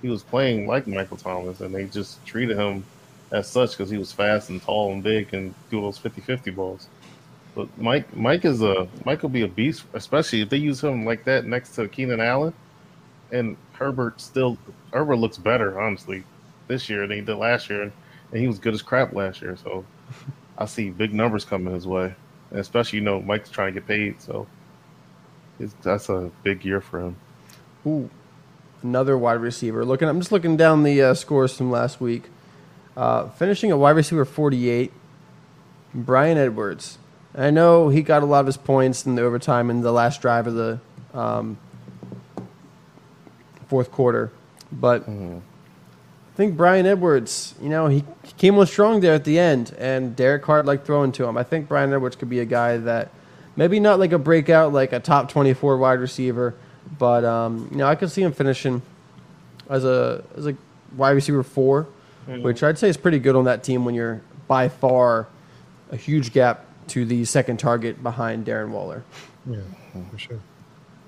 He 0.02 0.08
was 0.08 0.22
playing 0.22 0.66
like 0.66 0.86
Michael 0.86 1.16
Thomas, 1.16 1.60
and 1.60 1.74
they 1.74 1.84
just 1.86 2.24
treated 2.26 2.56
him 2.58 2.84
as 3.32 3.48
such 3.48 3.70
because 3.70 3.90
he 3.90 3.98
was 3.98 4.12
fast 4.12 4.50
and 4.50 4.62
tall 4.62 4.92
and 4.92 5.02
big 5.02 5.32
and 5.34 5.54
do 5.70 5.80
those 5.80 5.98
50-50 5.98 6.54
balls. 6.54 6.88
But 7.54 7.68
Mike, 7.78 8.14
Mike 8.16 8.44
is 8.44 8.62
a 8.62 8.88
Mike 9.04 9.22
will 9.22 9.28
be 9.28 9.42
a 9.42 9.48
beast, 9.48 9.84
especially 9.92 10.40
if 10.42 10.48
they 10.48 10.56
use 10.56 10.82
him 10.82 11.04
like 11.04 11.24
that 11.24 11.44
next 11.44 11.74
to 11.74 11.88
Keenan 11.88 12.20
Allen. 12.20 12.54
And 13.30 13.56
Herbert 13.72 14.20
still 14.20 14.56
Herbert 14.92 15.16
looks 15.16 15.36
better, 15.36 15.80
honestly, 15.80 16.24
this 16.68 16.88
year 16.88 17.06
than 17.06 17.18
he 17.18 17.22
did 17.22 17.36
last 17.36 17.68
year, 17.68 17.82
and, 17.82 17.92
and 18.30 18.40
he 18.40 18.46
was 18.46 18.58
good 18.58 18.72
as 18.72 18.80
crap 18.80 19.12
last 19.12 19.42
year. 19.42 19.56
So 19.62 19.84
I 20.58 20.64
see 20.64 20.90
big 20.90 21.12
numbers 21.12 21.44
coming 21.44 21.74
his 21.74 21.86
way, 21.86 22.14
and 22.50 22.60
especially 22.60 23.00
you 23.00 23.04
know 23.04 23.20
Mike's 23.20 23.50
trying 23.50 23.74
to 23.74 23.80
get 23.80 23.86
paid, 23.86 24.20
so 24.20 24.46
it's, 25.58 25.74
that's 25.82 26.08
a 26.08 26.30
big 26.42 26.64
year 26.64 26.80
for 26.80 27.00
him. 27.00 27.16
Ooh, 27.86 28.08
another 28.82 29.18
wide 29.18 29.40
receiver. 29.40 29.84
Looking, 29.84 30.08
I'm 30.08 30.20
just 30.20 30.32
looking 30.32 30.56
down 30.56 30.84
the 30.84 31.02
uh, 31.02 31.14
scores 31.14 31.54
from 31.56 31.70
last 31.70 32.00
week. 32.00 32.24
Uh, 32.96 33.28
finishing 33.30 33.70
at 33.70 33.78
wide 33.78 33.96
receiver 33.96 34.24
48, 34.24 34.92
Bryan 35.94 36.36
Edwards. 36.38 36.98
I 37.34 37.50
know 37.50 37.88
he 37.88 38.02
got 38.02 38.22
a 38.22 38.26
lot 38.26 38.40
of 38.40 38.46
his 38.46 38.58
points 38.58 39.06
in 39.06 39.14
the 39.14 39.22
overtime 39.22 39.70
in 39.70 39.80
the 39.80 39.92
last 39.92 40.20
drive 40.20 40.46
of 40.46 40.54
the 40.54 40.78
um, 41.14 41.56
fourth 43.68 43.90
quarter, 43.90 44.30
but 44.70 45.08
Mhm. 45.08 45.38
I 45.38 46.36
think 46.36 46.56
Bryan 46.56 46.86
Edwards, 46.86 47.54
you 47.60 47.68
know, 47.68 47.88
he 47.88 48.04
came 48.38 48.58
on 48.58 48.66
strong 48.66 49.00
there 49.00 49.14
at 49.14 49.24
the 49.24 49.38
end, 49.38 49.74
and 49.78 50.16
Derek 50.16 50.42
Carr 50.42 50.62
liked 50.62 50.86
throwing 50.86 51.12
to 51.12 51.24
him. 51.26 51.36
I 51.36 51.42
think 51.42 51.68
Bryan 51.68 51.92
Edwards 51.92 52.16
could 52.16 52.30
be 52.30 52.40
a 52.40 52.44
guy 52.46 52.76
that 52.78 53.10
maybe 53.56 53.78
not 53.80 53.98
like 53.98 54.12
a 54.12 54.18
breakout, 54.18 54.72
like 54.72 54.92
a 54.92 55.00
top 55.00 55.28
24 55.30 55.76
wide 55.76 56.00
receiver, 56.00 56.54
but 56.98 57.24
um, 57.24 57.68
you 57.70 57.78
know, 57.78 57.86
I 57.86 57.94
could 57.94 58.10
see 58.10 58.22
him 58.22 58.32
finishing 58.32 58.80
as 59.70 59.84
a 59.84 60.24
as 60.36 60.46
a 60.46 60.54
wide 60.96 61.12
receiver 61.12 61.42
4 62.26 62.38
which 62.40 62.62
I'd 62.62 62.78
say 62.78 62.88
is 62.88 62.96
pretty 62.96 63.18
good 63.18 63.36
on 63.36 63.44
that 63.44 63.62
team 63.64 63.84
when 63.84 63.94
you're 63.94 64.20
by 64.48 64.68
far 64.68 65.28
a 65.90 65.96
huge 65.96 66.32
gap 66.32 66.64
to 66.88 67.04
the 67.04 67.24
second 67.24 67.58
target 67.58 68.02
behind 68.02 68.46
Darren 68.46 68.70
Waller. 68.70 69.02
Yeah, 69.46 69.60
for 70.10 70.18
sure. 70.18 70.40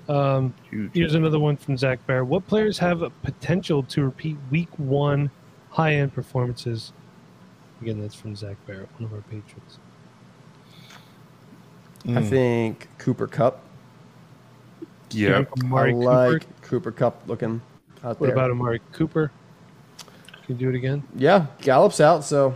Um, 0.07 0.53
Huge. 0.69 0.91
here's 0.93 1.15
another 1.15 1.39
one 1.39 1.57
from 1.57 1.77
Zach 1.77 2.05
Bear. 2.05 2.23
What 2.23 2.45
players 2.47 2.77
have 2.77 3.01
a 3.01 3.09
potential 3.09 3.81
to 3.83 4.03
repeat 4.03 4.37
week 4.51 4.69
one 4.77 5.31
high 5.71 5.95
end 5.95 6.13
performances? 6.13 6.93
Again, 7.81 7.99
that's 7.99 8.13
from 8.15 8.35
Zach 8.35 8.55
Barrett, 8.67 8.87
one 8.99 9.05
of 9.09 9.13
our 9.13 9.21
patrons. 9.21 9.79
I 12.05 12.21
Mm. 12.21 12.29
think 12.29 12.87
Cooper 12.99 13.25
Kupp. 13.27 13.61
Yeah. 15.11 15.43
Amari 15.63 15.89
I 15.89 15.93
Cooper. 15.93 16.05
like 16.05 16.61
Cooper 16.61 16.91
Kupp 16.91 17.23
looking 17.27 17.61
out 18.03 18.19
What 18.19 18.27
there. 18.27 18.27
What 18.27 18.33
about 18.33 18.51
Amari 18.51 18.81
Cooper? 18.91 19.31
Can 20.45 20.59
you 20.59 20.65
do 20.65 20.69
it 20.69 20.75
again? 20.75 21.03
Yeah, 21.15 21.47
Gallup's 21.61 21.99
out, 21.99 22.23
so 22.23 22.55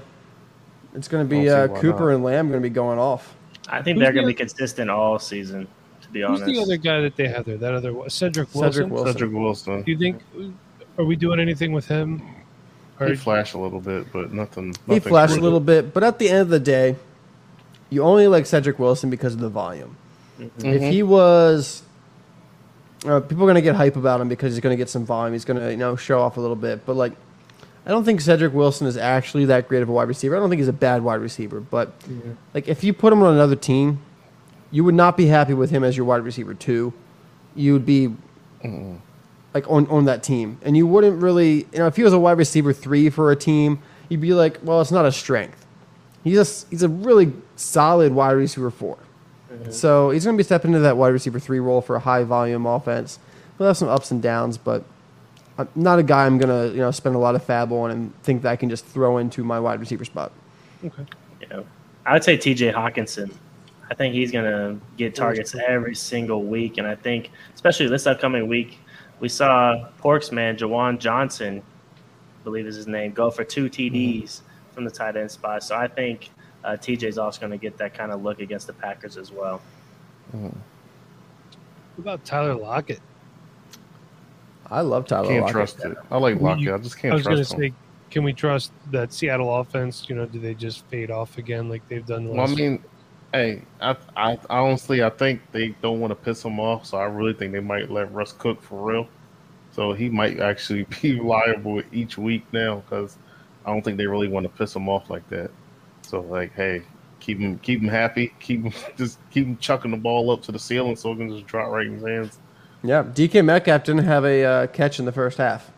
it's 0.93 1.07
going 1.07 1.27
to 1.27 1.29
be 1.29 1.49
uh, 1.49 1.67
Cooper 1.67 2.09
not. 2.09 2.15
and 2.15 2.23
Lamb 2.23 2.49
going 2.49 2.61
to 2.61 2.69
be 2.69 2.73
going 2.73 2.99
off. 2.99 3.35
I 3.67 3.81
think 3.81 3.97
Who's 3.97 4.03
they're 4.03 4.13
going 4.13 4.25
to 4.25 4.27
the- 4.27 4.33
be 4.33 4.37
consistent 4.37 4.89
all 4.89 5.19
season. 5.19 5.67
To 6.01 6.09
be 6.09 6.23
honest, 6.23 6.43
Who's 6.43 6.57
honest, 6.57 6.69
the 6.69 6.73
other 6.73 6.77
guy 6.77 7.01
that 7.01 7.15
they 7.15 7.27
have 7.27 7.45
there? 7.45 7.57
That 7.57 7.73
other 7.73 8.09
Cedric 8.09 8.53
Wilson. 8.53 8.71
Cedric 8.73 8.91
Wilson. 8.91 9.13
Cedric 9.13 9.31
Wilson. 9.31 9.81
Do 9.83 9.91
you 9.91 9.97
think? 9.97 10.21
Are 10.97 11.05
we 11.05 11.15
doing 11.15 11.39
anything 11.39 11.71
with 11.71 11.87
him? 11.87 12.21
Or 12.99 13.07
He 13.07 13.15
flashed 13.15 13.53
a 13.53 13.57
little 13.57 13.79
bit, 13.79 14.11
but 14.11 14.33
nothing. 14.33 14.73
He 14.87 14.95
nothing 14.95 15.09
flashed 15.09 15.37
a 15.37 15.39
little 15.39 15.59
bit, 15.61 15.93
but 15.93 16.03
at 16.03 16.19
the 16.19 16.29
end 16.29 16.41
of 16.41 16.49
the 16.49 16.59
day, 16.59 16.95
you 17.89 18.03
only 18.03 18.27
like 18.27 18.45
Cedric 18.45 18.77
Wilson 18.79 19.09
because 19.09 19.33
of 19.33 19.39
the 19.39 19.49
volume. 19.49 19.95
If 20.59 20.81
he 20.81 21.03
was, 21.03 21.83
uh, 23.05 23.19
people 23.21 23.43
are 23.43 23.47
going 23.47 23.55
to 23.55 23.61
get 23.61 23.75
hype 23.75 23.95
about 23.95 24.19
him 24.19 24.27
because 24.29 24.53
he's 24.53 24.61
going 24.61 24.73
to 24.73 24.77
get 24.77 24.89
some 24.89 25.05
volume. 25.05 25.33
He's 25.33 25.45
going 25.45 25.59
to 25.59 25.71
you 25.71 25.77
know 25.77 25.95
show 25.95 26.19
off 26.21 26.37
a 26.37 26.41
little 26.41 26.55
bit, 26.55 26.85
but 26.85 26.95
like, 26.95 27.13
I 27.85 27.89
don't 27.89 28.03
think 28.03 28.21
Cedric 28.21 28.53
Wilson 28.53 28.87
is 28.87 28.97
actually 28.97 29.45
that 29.45 29.67
great 29.67 29.81
of 29.81 29.89
a 29.89 29.91
wide 29.91 30.07
receiver. 30.07 30.35
I 30.35 30.39
don't 30.39 30.49
think 30.49 30.59
he's 30.59 30.67
a 30.67 30.73
bad 30.73 31.01
wide 31.01 31.21
receiver, 31.21 31.59
but 31.59 31.93
like 32.53 32.67
if 32.67 32.83
you 32.83 32.93
put 32.93 33.13
him 33.13 33.23
on 33.23 33.33
another 33.33 33.55
team, 33.55 34.01
you 34.71 34.83
would 34.83 34.95
not 34.95 35.17
be 35.17 35.27
happy 35.27 35.53
with 35.53 35.71
him 35.71 35.83
as 35.83 35.97
your 35.97 36.05
wide 36.05 36.23
receiver 36.23 36.53
two. 36.53 36.93
You 37.55 37.73
would 37.73 37.85
be 37.85 38.15
like 39.53 39.69
on, 39.69 39.87
on 39.87 40.05
that 40.05 40.23
team. 40.23 40.57
And 40.61 40.77
you 40.77 40.85
wouldn't 40.85 41.21
really, 41.21 41.67
you 41.71 41.79
know, 41.79 41.87
if 41.87 41.95
he 41.95 42.03
was 42.03 42.13
a 42.13 42.19
wide 42.19 42.37
receiver 42.37 42.73
three 42.73 43.09
for 43.09 43.31
a 43.31 43.35
team, 43.35 43.81
you'd 44.07 44.21
be 44.21 44.33
like, 44.33 44.59
well, 44.63 44.81
it's 44.81 44.91
not 44.91 45.05
a 45.05 45.11
strength. 45.11 45.65
He's 46.23 46.37
a, 46.37 46.67
he's 46.69 46.83
a 46.83 46.89
really 46.89 47.33
solid 47.55 48.13
wide 48.13 48.31
receiver 48.31 48.69
4 48.69 48.97
mm-hmm. 49.51 49.71
So 49.71 50.11
he's 50.11 50.25
going 50.25 50.35
to 50.35 50.37
be 50.37 50.43
stepping 50.43 50.71
into 50.71 50.81
that 50.81 50.97
wide 50.97 51.09
receiver 51.09 51.39
three 51.39 51.59
role 51.59 51.81
for 51.81 51.95
a 51.95 51.99
high 51.99 52.23
volume 52.23 52.65
offense. 52.65 53.19
We'll 53.57 53.67
have 53.67 53.77
some 53.77 53.89
ups 53.89 54.11
and 54.11 54.21
downs, 54.21 54.57
but 54.57 54.83
I'm 55.59 55.67
not 55.75 55.99
a 55.99 56.03
guy 56.03 56.25
I'm 56.25 56.37
going 56.37 56.49
to, 56.49 56.73
you 56.73 56.81
know, 56.81 56.91
spend 56.91 57.15
a 57.15 57.19
lot 57.19 57.35
of 57.35 57.45
FAAB 57.45 57.71
on 57.71 57.91
and 57.91 58.23
think 58.23 58.43
that 58.43 58.51
I 58.51 58.55
can 58.55 58.69
just 58.69 58.85
throw 58.85 59.17
into 59.17 59.43
my 59.43 59.59
wide 59.59 59.79
receiver 59.79 60.05
spot. 60.05 60.31
okay. 60.85 61.05
you 61.41 61.47
know, 61.49 61.65
I 62.05 62.13
would 62.13 62.23
say 62.23 62.37
T.J. 62.37 62.71
Hockenson. 62.71 63.31
I 63.91 63.95
think 63.95 64.13
he's 64.13 64.31
going 64.31 64.45
to 64.45 64.79
get 64.97 65.15
targets 65.15 65.55
every 65.55 65.95
single 65.95 66.43
week, 66.43 66.77
and 66.77 66.87
I 66.87 66.95
think, 66.95 67.31
especially 67.55 67.87
this 67.87 68.05
upcoming 68.05 68.47
week, 68.47 68.77
we 69.19 69.27
saw 69.27 69.89
Porks 69.99 70.31
man 70.31 70.55
Juwan 70.55 70.99
Johnson, 70.99 71.61
I 71.61 72.43
believe 72.43 72.67
is 72.67 72.75
his 72.75 72.87
name, 72.87 73.11
go 73.11 73.29
for 73.29 73.43
two 73.43 73.69
TDs 73.69 74.41
from 74.73 74.85
the 74.85 74.91
tight 74.91 75.17
end 75.17 75.31
spot. 75.31 75.63
So 75.63 75.75
I 75.75 75.87
think 75.87 76.29
uh, 76.63 76.77
TJ's 76.79 77.17
also 77.17 77.41
going 77.41 77.51
to 77.51 77.57
get 77.57 77.77
that 77.79 77.93
kind 77.93 78.11
of 78.11 78.23
look 78.23 78.39
against 78.39 78.67
the 78.67 78.73
Packers 78.73 79.17
as 79.17 79.31
well. 79.31 79.61
What 80.31 80.53
about 81.97 82.23
Tyler 82.23 82.55
Lockett? 82.55 83.01
I 84.71 84.81
love 84.81 85.07
Tyler 85.07 85.27
Can't 85.27 85.41
Lockett. 85.41 85.53
trust 85.53 85.85
it. 85.85 85.97
I 86.11 86.17
like 86.17 86.35
Well, 86.39 86.51
Lockett. 86.51 86.67
you- 86.67 86.73
I 86.75 86.77
just 86.77 86.97
can't 86.97 87.13
I 87.13 87.15
was 87.17 87.25
going 87.27 87.37
to 87.37 87.45
say, 87.45 87.73
can 88.11 88.23
we 88.23 88.33
trust 88.33 88.71
that 88.91 89.13
Seattle 89.13 89.55
offense? 89.55 90.05
You 90.09 90.15
know, 90.15 90.25
do 90.25 90.39
they 90.39 90.55
just 90.55 90.87
fade 90.89 91.11
off 91.11 91.37
again 91.37 91.69
like 91.69 91.83
they've 91.89 92.05
done? 92.05 92.25
The 92.25 92.31
Well, 92.31 92.41
I 92.41 92.47
last 92.47 92.55
mean, 92.55 92.83
hey, 93.33 93.63
I, 93.79 93.95
I, 94.15 94.31
I 94.49 94.57
honestly, 94.59 95.03
I 95.03 95.09
think 95.09 95.41
they 95.51 95.69
don't 95.81 95.99
want 95.99 96.11
to 96.11 96.15
piss 96.15 96.43
him 96.43 96.59
off, 96.59 96.85
so 96.85 96.97
I 96.97 97.05
really 97.05 97.33
think 97.33 97.51
they 97.53 97.59
might 97.59 97.89
let 97.91 98.11
Russ 98.11 98.31
cook 98.33 98.61
for 98.63 98.83
real. 98.91 99.07
So 99.71 99.93
he 99.93 100.09
might 100.09 100.39
actually 100.39 100.83
be 101.01 101.19
liable 101.19 101.81
each 101.91 102.17
week 102.17 102.47
now 102.51 102.77
because 102.77 103.17
I 103.65 103.71
don't 103.71 103.83
think 103.83 103.97
they 103.97 104.07
really 104.07 104.27
want 104.27 104.45
to 104.45 104.49
piss 104.49 104.75
him 104.75 104.89
off 104.89 105.09
like 105.09 105.27
that. 105.29 105.51
So 106.03 106.21
like, 106.21 106.53
hey, 106.53 106.83
keep 107.19 107.39
him, 107.39 107.59
keep 107.59 107.81
him 107.81 107.87
happy, 107.89 108.35
keep 108.39 108.63
him, 108.63 108.73
just 108.97 109.19
keep 109.29 109.45
him 109.45 109.57
chucking 109.57 109.91
the 109.91 109.97
ball 109.97 110.31
up 110.31 110.41
to 110.43 110.51
the 110.51 110.59
ceiling 110.59 110.95
so 110.95 111.11
it 111.11 111.17
can 111.17 111.29
just 111.29 111.45
drop 111.45 111.69
right 111.69 111.85
in 111.87 111.93
his 111.93 112.07
hands. 112.07 112.39
Yeah, 112.83 113.03
DK 113.03 113.43
Metcalf 113.43 113.83
didn't 113.83 114.05
have 114.05 114.23
a 114.25 114.43
uh, 114.45 114.67
catch 114.67 114.99
in 114.99 115.05
the 115.05 115.11
first 115.11 115.37
half. 115.37 115.71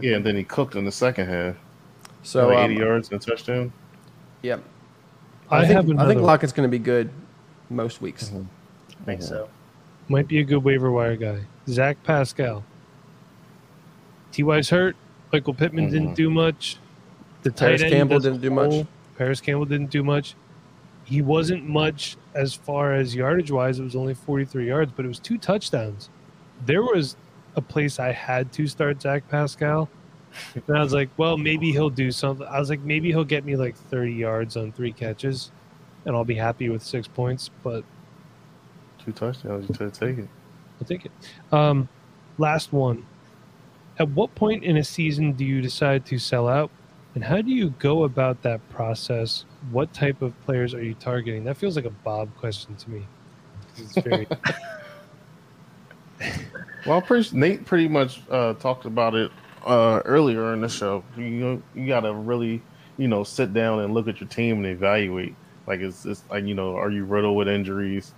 Yeah, 0.00 0.16
and 0.16 0.24
then 0.26 0.36
he 0.36 0.44
cooked 0.44 0.76
in 0.76 0.84
the 0.84 0.92
second 0.92 1.28
half. 1.28 1.56
So, 2.22 2.48
like 2.48 2.58
um, 2.58 2.70
80 2.70 2.74
yards 2.80 3.10
and 3.10 3.20
a 3.20 3.24
touchdown. 3.24 3.72
Yep. 4.42 4.62
I, 5.50 5.58
I, 5.58 5.66
think, 5.66 5.72
have 5.88 5.98
I 5.98 6.08
think 6.08 6.20
Lockett's 6.20 6.52
going 6.52 6.68
to 6.68 6.70
be 6.70 6.78
good 6.78 7.10
most 7.70 8.00
weeks. 8.00 8.32
I 9.00 9.04
think 9.04 9.22
so. 9.22 9.48
might 10.08 10.26
be 10.28 10.40
a 10.40 10.44
good 10.44 10.64
waiver 10.64 10.90
wire 10.90 11.16
guy. 11.16 11.40
Zach 11.68 12.02
Pascal. 12.02 12.64
T.Y.'s 14.32 14.70
hurt. 14.70 14.96
Michael 15.32 15.54
Pittman 15.54 15.90
didn't 15.90 16.12
Mhm. 16.12 16.16
do 16.16 16.30
much. 16.30 16.78
The 17.42 17.50
Parris 17.52 17.80
tight 17.80 17.86
end 17.86 17.94
Campbell 17.96 18.20
didn't 18.20 18.40
do 18.40 18.50
much. 18.50 18.70
whole- 18.70 18.86
Parris 19.18 19.40
Campbell 19.40 19.64
didn't 19.66 19.90
do 19.90 20.02
much. 20.02 20.34
He 21.04 21.20
wasn't 21.20 21.68
much 21.68 22.16
as 22.34 22.54
far 22.54 22.94
as 22.94 23.14
yardage 23.14 23.50
wise. 23.50 23.78
It 23.78 23.84
was 23.84 23.94
only 23.94 24.14
43 24.14 24.66
yards, 24.68 24.92
but 24.96 25.04
it 25.04 25.08
was 25.08 25.18
two 25.18 25.36
touchdowns. 25.38 26.08
There 26.66 26.82
was 26.82 27.16
a 27.56 27.60
place 27.60 27.98
I 27.98 28.12
had 28.12 28.52
to 28.54 28.66
start 28.66 29.02
Zach 29.02 29.28
Pascal. 29.28 29.88
And 30.54 30.76
I 30.76 30.82
was 30.82 30.92
like, 30.92 31.10
well, 31.16 31.36
maybe 31.36 31.70
he'll 31.70 31.90
do 31.90 32.10
something. 32.10 32.46
I 32.46 32.58
was 32.58 32.68
like, 32.68 32.80
maybe 32.80 33.08
he'll 33.08 33.24
get 33.24 33.44
me 33.44 33.54
like 33.56 33.76
30 33.76 34.12
yards 34.12 34.56
on 34.56 34.72
three 34.72 34.92
catches, 34.92 35.52
and 36.04 36.16
I'll 36.16 36.24
be 36.24 36.34
happy 36.34 36.68
with 36.68 36.82
six 36.82 37.06
points. 37.06 37.50
But 37.62 37.84
Two 39.04 39.12
touchdowns. 39.12 39.68
You 39.68 39.74
should 39.74 39.94
take 39.94 40.18
it. 40.18 40.28
I'll 40.80 40.86
take 40.86 41.04
it. 41.06 41.12
Um, 41.52 41.88
last 42.38 42.72
one. 42.72 43.06
At 43.98 44.08
what 44.08 44.34
point 44.34 44.64
in 44.64 44.76
a 44.78 44.84
season 44.84 45.32
do 45.32 45.44
you 45.44 45.60
decide 45.60 46.04
to 46.06 46.18
sell 46.18 46.48
out? 46.48 46.70
And 47.14 47.22
how 47.22 47.40
do 47.40 47.50
you 47.50 47.70
go 47.78 48.02
about 48.02 48.42
that 48.42 48.68
process? 48.70 49.44
What 49.70 49.92
type 49.92 50.20
of 50.20 50.38
players 50.44 50.74
are 50.74 50.82
you 50.82 50.94
targeting? 50.94 51.44
That 51.44 51.56
feels 51.56 51.76
like 51.76 51.84
a 51.84 51.90
Bob 51.90 52.34
question 52.36 52.74
to 52.74 52.90
me. 52.90 53.06
It's 53.76 53.96
very, 53.98 54.26
Well, 56.86 57.00
pretty, 57.00 57.36
Nate 57.36 57.64
pretty 57.64 57.88
much 57.88 58.20
uh, 58.30 58.54
talked 58.54 58.84
about 58.84 59.14
it 59.14 59.30
uh, 59.64 60.02
earlier 60.04 60.52
in 60.52 60.60
the 60.60 60.68
show. 60.68 61.02
You 61.16 61.62
you 61.74 61.86
got 61.86 62.00
to 62.00 62.12
really, 62.12 62.62
you 62.98 63.08
know, 63.08 63.24
sit 63.24 63.54
down 63.54 63.80
and 63.80 63.94
look 63.94 64.06
at 64.08 64.20
your 64.20 64.28
team 64.28 64.58
and 64.58 64.66
evaluate. 64.66 65.34
Like, 65.66 65.80
it's, 65.80 66.04
it's 66.04 66.22
like, 66.30 66.44
you 66.44 66.54
know, 66.54 66.76
are 66.76 66.90
you 66.90 67.04
riddled 67.04 67.36
with 67.36 67.48
injuries? 67.48 68.12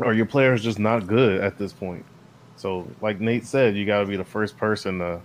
Are 0.00 0.12
your 0.12 0.26
players 0.26 0.62
just 0.62 0.78
not 0.78 1.06
good 1.06 1.40
at 1.40 1.56
this 1.56 1.72
point? 1.72 2.04
So, 2.56 2.86
like 3.00 3.20
Nate 3.20 3.46
said, 3.46 3.74
you 3.74 3.86
got 3.86 4.00
to 4.00 4.06
be 4.06 4.16
the 4.16 4.24
first 4.24 4.58
person 4.58 4.98
to, 4.98 5.22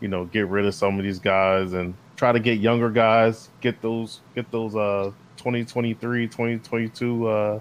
you 0.00 0.08
know, 0.08 0.24
get 0.24 0.48
rid 0.48 0.64
of 0.64 0.74
some 0.74 0.98
of 0.98 1.04
these 1.04 1.18
guys 1.18 1.74
and 1.74 1.94
try 2.16 2.32
to 2.32 2.40
get 2.40 2.60
younger 2.60 2.90
guys, 2.90 3.50
get 3.60 3.82
those, 3.82 4.20
get 4.34 4.50
those 4.50 4.74
uh 4.74 5.10
2023, 5.36 6.28
2022 6.28 7.28
uh 7.28 7.60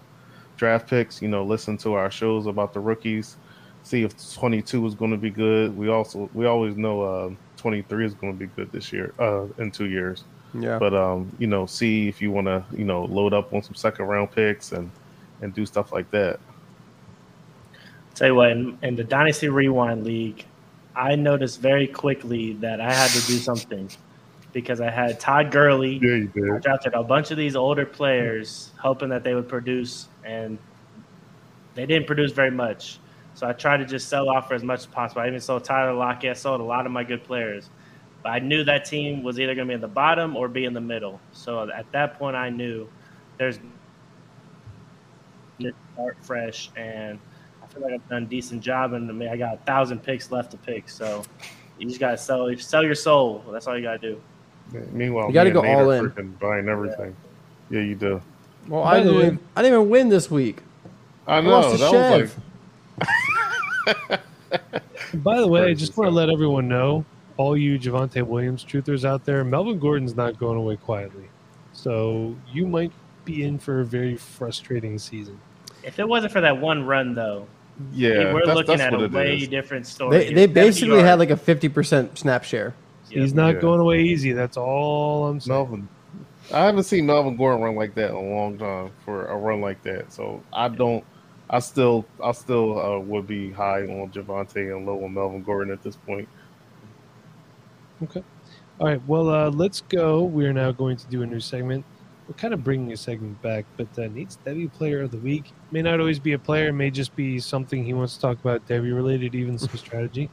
draft 0.56 0.90
picks. 0.90 1.22
You 1.22 1.28
know, 1.28 1.44
listen 1.44 1.78
to 1.80 1.94
our 1.94 2.10
shows 2.10 2.46
about 2.48 2.74
the 2.74 2.80
rookies 2.80 3.36
see 3.84 4.04
if 4.04 4.34
22 4.36 4.86
is 4.88 4.96
going 4.96 5.12
to 5.12 5.18
be 5.18 5.30
good. 5.30 5.78
We 5.78 5.90
also 5.90 6.30
we 6.34 6.46
always 6.46 6.76
know 6.76 7.02
uh, 7.02 7.32
23 7.58 8.06
is 8.06 8.14
going 8.14 8.34
to 8.34 8.40
be 8.40 8.48
good 8.48 8.72
this 8.72 8.92
year 8.92 9.14
uh, 9.20 9.46
in 9.58 9.72
two 9.72 9.86
years. 9.86 10.24
Yeah. 10.54 10.80
But 10.80 10.94
um, 10.94 11.32
you 11.40 11.48
know, 11.48 11.66
see 11.66 12.08
if 12.08 12.22
you 12.22 12.32
want 12.32 12.48
to 12.48 12.64
you 12.76 12.86
know 12.86 13.06
load 13.06 13.34
up 13.34 13.54
on 13.54 13.64
some 13.64 13.76
second 13.76 14.06
round 14.06 14.32
picks 14.32 14.72
and 14.72 14.90
and 15.42 15.54
do 15.54 15.66
stuff 15.66 15.92
like 15.92 16.10
that. 16.12 16.40
Tell 18.16 18.28
you 18.28 18.36
what, 18.36 18.52
in, 18.52 18.78
in 18.84 18.96
the 18.96 19.04
Dynasty 19.04 19.50
Rewind 19.50 20.04
League, 20.04 20.46
I 20.96 21.16
noticed 21.16 21.60
very 21.60 21.88
quickly 21.88 22.54
that 22.54 22.80
I 22.80 22.94
had 22.94 23.10
to 23.10 23.28
do 23.28 23.38
something 23.38 23.90
because 24.52 24.80
I 24.80 24.92
had 24.92 25.20
Todd 25.20 25.52
Gurley. 25.52 26.00
Yeah, 26.02 26.28
you 26.36 26.56
I 26.56 26.60
drafted 26.60 26.94
a 26.94 27.04
bunch 27.04 27.32
of 27.32 27.38
these 27.38 27.56
older 27.56 27.88
players, 27.88 28.70
hoping 28.78 29.10
that 29.10 29.24
they 29.24 29.34
would 29.34 29.50
produce, 29.50 30.08
and 30.24 30.60
they 31.74 31.88
didn't 31.88 32.06
produce 32.06 32.32
very 32.32 32.52
much. 32.52 33.00
So 33.36 33.48
I 33.48 33.54
tried 33.54 33.78
to 33.78 33.86
just 33.86 34.10
sell 34.10 34.30
off 34.30 34.48
for 34.48 34.54
as 34.54 34.64
much 34.64 34.80
as 34.82 34.86
possible. 34.86 35.22
I 35.22 35.28
even 35.28 35.40
sold 35.40 35.64
Tyler 35.64 35.94
Lockett. 35.94 36.30
I 36.32 36.34
sold 36.34 36.62
a 36.62 36.64
lot 36.64 36.86
of 36.86 36.92
my 36.92 37.04
good 37.04 37.24
players. 37.24 37.70
But 38.22 38.30
I 38.30 38.40
knew 38.40 38.64
that 38.64 38.86
team 38.86 39.24
was 39.24 39.40
either 39.40 39.54
going 39.56 39.68
to 39.68 39.72
be 39.72 39.76
in 39.76 39.82
the 39.82 39.88
bottom 39.88 40.36
or 40.38 40.48
be 40.48 40.66
in 40.66 40.74
the 40.74 40.80
middle. 40.82 41.20
So 41.34 41.70
at 41.70 41.92
that 41.92 42.18
point, 42.18 42.36
I 42.36 42.50
knew 42.50 42.88
there's 43.38 43.60
start 45.94 46.18
fresh, 46.22 46.72
and 46.76 47.20
I 47.62 47.68
feel 47.68 47.84
like 47.84 47.94
I've 47.94 48.10
done 48.10 48.24
a 48.24 48.26
decent 48.26 48.62
job. 48.62 48.94
And 48.94 49.10
I 49.10 49.14
mean, 49.14 49.30
I 49.30 49.38
got 49.38 49.54
a 49.56 49.58
thousand 49.58 50.00
picks 50.04 50.32
left 50.32 50.52
to 50.52 50.58
pick. 50.58 50.90
So 50.90 51.24
you 51.78 51.88
just 51.88 52.00
got 52.00 52.12
to 52.12 52.18
sell, 52.18 52.50
sell 52.58 52.84
your 52.84 52.96
soul. 52.96 53.44
That's 53.52 53.68
all 53.68 53.76
you 53.78 53.84
got 53.84 54.02
to 54.02 54.14
do. 54.14 54.22
Meanwhile, 54.92 55.28
You 55.28 55.34
gotta 55.34 55.52
go 55.52 55.64
all 55.66 55.92
are 55.92 56.08
in. 56.18 56.32
Buying 56.40 56.70
everything. 56.70 57.16
Yeah. 57.70 57.82
you 57.82 57.96
do. 57.96 58.22
Well, 58.68 58.84
I 58.84 59.00
didn't, 59.00 59.16
way- 59.16 59.22
even, 59.26 59.40
I 59.56 59.62
didn't 59.62 59.78
even 59.78 59.90
win 59.90 60.10
this 60.10 60.32
week. 60.32 60.62
I 61.28 61.38
I 61.38 61.42
know 61.42 61.50
lost 61.50 61.72
to 61.76 61.78
that 61.78 61.92
Chev. 61.92 62.22
was 62.22 62.36
like 62.36 62.44
by 65.16 65.40
the 65.40 65.48
way, 65.48 65.70
I 65.70 65.74
just 65.74 65.98
want 65.98 66.10
to 66.10 66.16
let 66.16 66.30
everyone 66.30 66.68
know, 66.68 67.06
all 67.38 67.58
you 67.58 67.80
Javonte 67.80 68.26
Williams 68.26 68.64
truthers 68.64 69.06
out 69.06 69.26
there, 69.26 69.44
Melvin 69.44 69.80
Gordon's 69.80 70.16
not 70.16 70.38
going 70.40 70.58
away 70.58 70.78
quietly. 70.78 71.30
So 71.74 72.36
you 72.52 72.68
might 72.68 72.92
be 73.26 73.44
in 73.44 73.58
for 73.58 73.82
a 73.82 73.86
very 73.86 74.16
frustrating 74.16 74.98
season. 75.00 75.40
If 75.84 76.00
it 76.00 76.08
wasn't 76.08 76.34
for 76.34 76.42
that 76.42 76.60
one 76.60 76.86
run, 76.86 77.14
though, 77.14 77.48
yeah. 77.92 78.34
we're 78.34 78.46
that's, 78.46 78.56
looking 78.56 78.78
that's 78.78 78.94
at 78.94 79.02
a 79.02 79.08
way 79.08 79.38
is. 79.38 79.48
different 79.48 79.88
story. 79.88 80.18
They, 80.18 80.34
they 80.34 80.46
basically 80.46 81.02
had 81.02 81.20
like 81.20 81.32
a 81.32 81.36
50% 81.36 82.18
snap 82.18 82.44
share. 82.44 82.74
Yeah. 83.10 83.22
He's 83.22 83.34
not 83.34 83.56
Yeah. 83.56 83.62
going 83.62 83.80
away 83.80 84.04
easy. 84.04 84.32
That's 84.32 84.58
all 84.58 85.28
I'm 85.28 85.40
saying. 85.40 85.56
Melvin 85.56 85.88
I 86.52 86.66
haven't 86.66 86.84
seen 86.84 87.06
Melvin 87.06 87.38
Gordon 87.38 87.62
run 87.62 87.76
like 87.76 87.96
that 87.96 88.10
in 88.10 88.16
a 88.16 88.22
long 88.22 88.58
time 88.58 88.92
for 89.06 89.26
a 89.28 89.36
run 89.36 89.62
like 89.62 89.82
that. 89.84 90.12
So 90.12 90.44
I 90.52 90.68
don't. 90.68 91.04
I 91.50 91.60
still, 91.60 92.06
I 92.24 92.32
still 92.32 92.80
uh, 92.80 93.00
would 93.00 93.28
be 93.28 93.52
high 93.52 93.82
on 93.84 94.12
Javonte 94.12 94.76
and 94.76 94.86
low 94.86 95.04
on 95.04 95.14
Melvin 95.14 95.44
Gordon 95.44 95.74
at 95.74 95.84
this 95.84 95.96
point. 95.96 96.28
Okay. 98.04 98.24
All 98.80 98.88
right. 98.88 99.02
Well, 99.08 99.30
uh, 99.30 99.50
let's 99.52 99.82
go. 99.82 100.24
We 100.24 100.46
are 100.46 100.54
now 100.54 100.72
going 100.72 100.98
to 100.98 101.08
do 101.08 101.22
a 101.22 101.26
new 101.26 101.40
segment. 101.40 101.86
We're 102.28 102.36
kind 102.36 102.54
of 102.54 102.64
bringing 102.64 102.92
a 102.94 102.98
segment 102.98 103.42
back, 103.42 103.66
but 103.76 103.88
uh, 103.98 104.08
Nate's 104.08 104.38
Devy 104.46 104.72
Player 104.72 105.02
of 105.02 105.12
the 105.12 105.18
Week 105.18 105.52
may 105.72 105.82
not 105.82 106.00
always 106.00 106.20
be 106.20 106.34
a 106.34 106.40
player. 106.40 106.70
It 106.70 106.74
may 106.74 106.90
just 106.90 107.16
be 107.16 107.40
something 107.40 107.84
he 107.84 107.94
wants 107.94 108.16
to 108.16 108.22
talk 108.22 108.40
about 108.40 108.66
Devy 108.68 108.96
related, 108.96 109.36
even 109.36 109.58
some 109.58 109.76
strategy. 109.78 110.30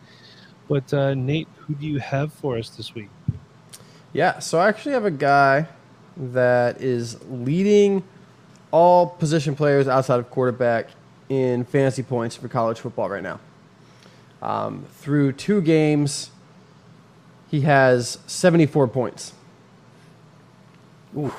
But 0.69 0.93
uh, 0.95 1.15
Nate, 1.15 1.49
who 1.59 1.75
do 1.75 1.87
you 1.87 1.99
have 1.99 2.33
for 2.33 2.57
us 2.57 2.71
this 2.71 2.95
week? 2.95 3.09
Yeah, 4.13 4.39
so 4.39 4.59
I 4.59 4.69
actually 4.69 4.93
have 4.93 5.05
a 5.05 5.11
guy 5.11 5.67
that 6.17 6.81
is 6.81 7.23
leading 7.29 8.05
all 8.71 9.07
position 9.07 9.57
players 9.57 9.89
outside 9.89 10.21
of 10.21 10.31
quarterback 10.31 10.89
in 11.31 11.64
fantasy 11.64 12.03
points 12.03 12.37
for 12.37 12.49
college 12.49 12.78
football 12.81 13.09
right 13.09 13.22
now. 13.22 13.41
Um, 14.43 14.85
through 14.99 15.33
two 15.33 15.62
games, 15.62 16.31
he 17.51 17.62
has 17.62 18.18
74 18.26 18.89
points. 18.89 19.33
Ooh, 21.16 21.33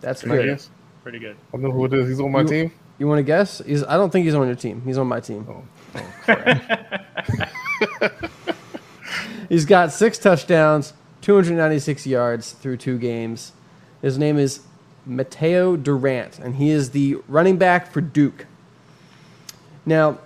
that's 0.00 0.22
Can 0.22 0.30
I 0.32 0.36
good. 0.36 0.46
guess? 0.46 0.70
Pretty 1.02 1.18
good. 1.18 1.36
I 1.52 1.56
know 1.58 1.70
who 1.70 1.84
it 1.84 1.92
is. 1.92 2.08
He's 2.08 2.20
on 2.20 2.32
my 2.32 2.40
You- 2.40 2.48
team. 2.48 2.72
You 2.98 3.06
want 3.06 3.18
to 3.18 3.22
guess? 3.24 3.58
He's, 3.66 3.84
I 3.84 3.98
don't 3.98 4.10
think 4.10 4.24
he's 4.24 4.34
on 4.34 4.46
your 4.46 4.56
team. 4.56 4.80
He's 4.86 4.96
on 4.96 5.06
my 5.06 5.20
team. 5.20 5.46
Oh, 5.50 5.62
oh 5.96 6.12
crap. 6.22 7.50
He's 9.50 9.66
got 9.66 9.92
six 9.92 10.16
touchdowns, 10.16 10.94
296 11.20 12.06
yards 12.06 12.52
through 12.52 12.78
two 12.78 12.98
games. 12.98 13.52
His 14.00 14.16
name 14.16 14.38
is 14.38 14.60
Mataeo 15.06 15.80
Durant, 15.80 16.38
and 16.38 16.56
he 16.56 16.70
is 16.70 16.90
the 16.92 17.18
running 17.28 17.58
back 17.58 17.92
for 17.92 18.00
Duke. 18.00 18.46
Now, 19.86 20.18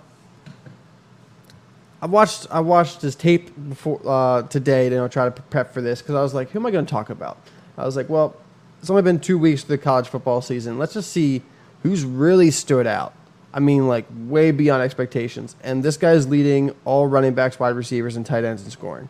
I 2.01 2.07
watched 2.07 2.47
I 2.49 2.59
watched 2.59 3.01
his 3.01 3.15
tape 3.15 3.51
before 3.69 4.01
uh, 4.03 4.41
today 4.43 4.89
to 4.89 4.95
you 4.95 5.01
know, 5.01 5.07
try 5.07 5.25
to 5.25 5.31
prep 5.31 5.71
for 5.71 5.81
this 5.81 6.01
because 6.01 6.15
I 6.15 6.21
was 6.21 6.33
like, 6.33 6.49
who 6.49 6.59
am 6.59 6.65
I 6.65 6.71
going 6.71 6.85
to 6.85 6.91
talk 6.91 7.11
about? 7.11 7.37
I 7.77 7.85
was 7.85 7.95
like, 7.95 8.09
well, 8.09 8.35
it's 8.79 8.89
only 8.89 9.03
been 9.03 9.19
two 9.19 9.37
weeks 9.37 9.61
to 9.61 9.67
the 9.67 9.77
college 9.77 10.07
football 10.07 10.41
season. 10.41 10.79
Let's 10.79 10.95
just 10.95 11.11
see 11.11 11.43
who's 11.83 12.03
really 12.03 12.49
stood 12.49 12.87
out. 12.87 13.13
I 13.53 13.59
mean, 13.59 13.87
like 13.87 14.05
way 14.11 14.49
beyond 14.51 14.81
expectations. 14.81 15.55
And 15.63 15.83
this 15.83 15.97
guy 15.97 16.13
is 16.13 16.27
leading 16.27 16.73
all 16.85 17.05
running 17.05 17.35
backs, 17.35 17.59
wide 17.59 17.75
receivers, 17.75 18.15
and 18.15 18.25
tight 18.25 18.43
ends 18.43 18.63
in 18.63 18.71
scoring. 18.71 19.09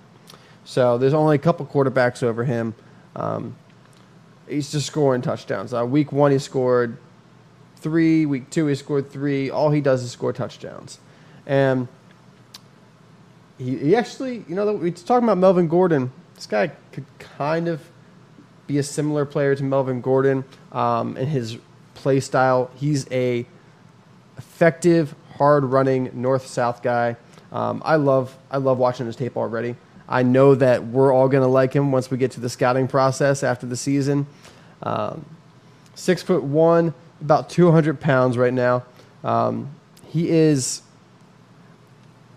So 0.65 0.97
there's 0.97 1.13
only 1.13 1.35
a 1.35 1.39
couple 1.39 1.65
quarterbacks 1.65 2.23
over 2.23 2.43
him. 2.43 2.73
Um, 3.15 3.55
he's 4.49 4.71
just 4.71 4.87
scoring 4.87 5.21
touchdowns. 5.21 5.73
Uh, 5.73 5.85
week 5.85 6.11
one, 6.11 6.31
he 6.31 6.39
scored 6.39 6.97
three. 7.81 8.25
Week 8.25 8.49
two, 8.49 8.67
he 8.67 8.75
scored 8.75 9.11
three. 9.11 9.49
All 9.49 9.71
he 9.71 9.81
does 9.81 10.03
is 10.03 10.11
score 10.11 10.33
touchdowns. 10.33 10.99
And 11.45 11.87
he, 13.57 13.77
he 13.77 13.95
actually, 13.95 14.45
you 14.47 14.55
know, 14.55 14.73
we 14.73 14.91
talking 14.91 15.23
about 15.23 15.37
Melvin 15.37 15.67
Gordon. 15.67 16.11
This 16.35 16.45
guy 16.45 16.71
could 16.91 17.05
kind 17.19 17.67
of 17.67 17.81
be 18.67 18.77
a 18.77 18.83
similar 18.83 19.25
player 19.25 19.55
to 19.55 19.63
Melvin 19.63 20.01
Gordon 20.01 20.45
um, 20.71 21.17
in 21.17 21.27
his 21.27 21.57
play 21.93 22.19
style. 22.19 22.71
He's 22.75 23.05
a 23.11 23.45
effective, 24.37 25.13
hard 25.37 25.65
running 25.65 26.09
north 26.13 26.47
south 26.47 26.81
guy. 26.81 27.17
Um, 27.51 27.81
I 27.83 27.97
love 27.97 28.37
I 28.49 28.57
love 28.57 28.77
watching 28.77 29.05
his 29.05 29.15
tape 29.15 29.35
already. 29.35 29.75
I 30.07 30.23
know 30.23 30.55
that 30.55 30.85
we're 30.85 31.13
all 31.13 31.29
going 31.29 31.43
to 31.43 31.49
like 31.49 31.73
him 31.73 31.91
once 31.91 32.11
we 32.11 32.17
get 32.17 32.31
to 32.31 32.39
the 32.39 32.49
scouting 32.49 32.87
process 32.87 33.43
after 33.43 33.65
the 33.65 33.77
season. 33.77 34.27
Um, 34.83 35.25
six 35.95 36.23
foot 36.23 36.43
one, 36.43 36.93
about 37.21 37.49
200 37.49 37.99
pounds 37.99 38.37
right 38.37 38.53
now. 38.53 38.83
Um, 39.23 39.69
he 40.07 40.29
is. 40.29 40.81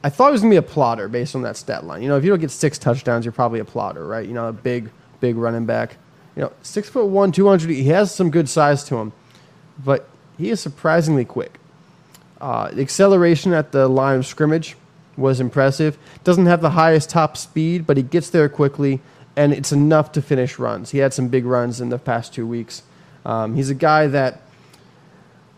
I 0.03 0.11
thought 0.11 0.29
he 0.29 0.33
was 0.33 0.43
going 0.43 0.51
to 0.51 0.61
be 0.61 0.67
a 0.67 0.71
plotter 0.71 1.09
based 1.09 1.35
on 1.35 1.43
that 1.43 1.57
stat 1.57 1.85
line. 1.85 2.03
You 2.03 2.09
know, 2.09 2.17
if 2.17 2.25
you 2.25 2.31
don't 2.31 2.41
get 2.41 2.51
six 2.51 2.79
touchdowns, 2.79 3.25
you're 3.25 3.33
probably 3.33 3.61
a 3.61 3.65
plotter, 3.65 4.07
right? 4.07 4.27
You 4.27 4.35
know, 4.35 4.49
a 4.49 4.53
big, 4.53 4.91
big 5.21 5.37
running 5.37 5.65
back. 5.65 5.97
You 6.37 6.43
know, 6.43 6.53
six 6.63 6.89
foot 6.89 7.07
one, 7.07 7.33
200. 7.33 7.71
He 7.71 7.85
has 7.85 8.15
some 8.15 8.31
good 8.31 8.49
size 8.49 8.85
to 8.85 8.97
him, 8.97 9.13
but 9.83 10.09
he 10.37 10.51
is 10.51 10.61
surprisingly 10.61 11.25
quick. 11.25 11.59
Uh, 12.41 12.71
acceleration 12.77 13.55
at 13.55 13.73
the 13.73 13.89
line 13.89 14.19
of 14.19 14.27
scrimmage 14.27 14.77
was 15.17 15.41
impressive. 15.41 15.97
Doesn't 16.23 16.47
have 16.47 16.61
the 16.61 16.71
highest 16.71 17.09
top 17.09 17.37
speed, 17.37 17.87
but 17.87 17.97
he 17.97 18.03
gets 18.03 18.29
there 18.31 18.49
quickly, 18.49 19.01
and 19.37 19.53
it's 19.53 19.73
enough 19.73 20.13
to 20.13 20.23
finish 20.23 20.59
runs. 20.59 20.91
He 20.91 20.99
had 20.99 21.15
some 21.15 21.29
big 21.29 21.45
runs 21.45 21.81
in 21.81 21.89
the 21.89 21.99
past 21.99 22.35
two 22.35 22.47
weeks. 22.47 22.83
Um, 23.25 23.55
he's 23.55 23.71
a 23.71 23.75
guy 23.75 24.07
that 24.09 24.43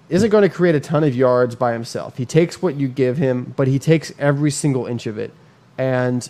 isn't 0.08 0.30
going 0.30 0.42
to 0.42 0.48
create 0.48 0.74
a 0.74 0.80
ton 0.80 1.02
of 1.04 1.14
yards 1.14 1.54
by 1.54 1.72
himself. 1.72 2.16
He 2.16 2.24
takes 2.24 2.62
what 2.62 2.76
you 2.76 2.88
give 2.88 3.16
him, 3.16 3.54
but 3.56 3.66
he 3.66 3.78
takes 3.78 4.12
every 4.18 4.50
single 4.50 4.86
inch 4.86 5.06
of 5.06 5.18
it. 5.18 5.32
And 5.76 6.28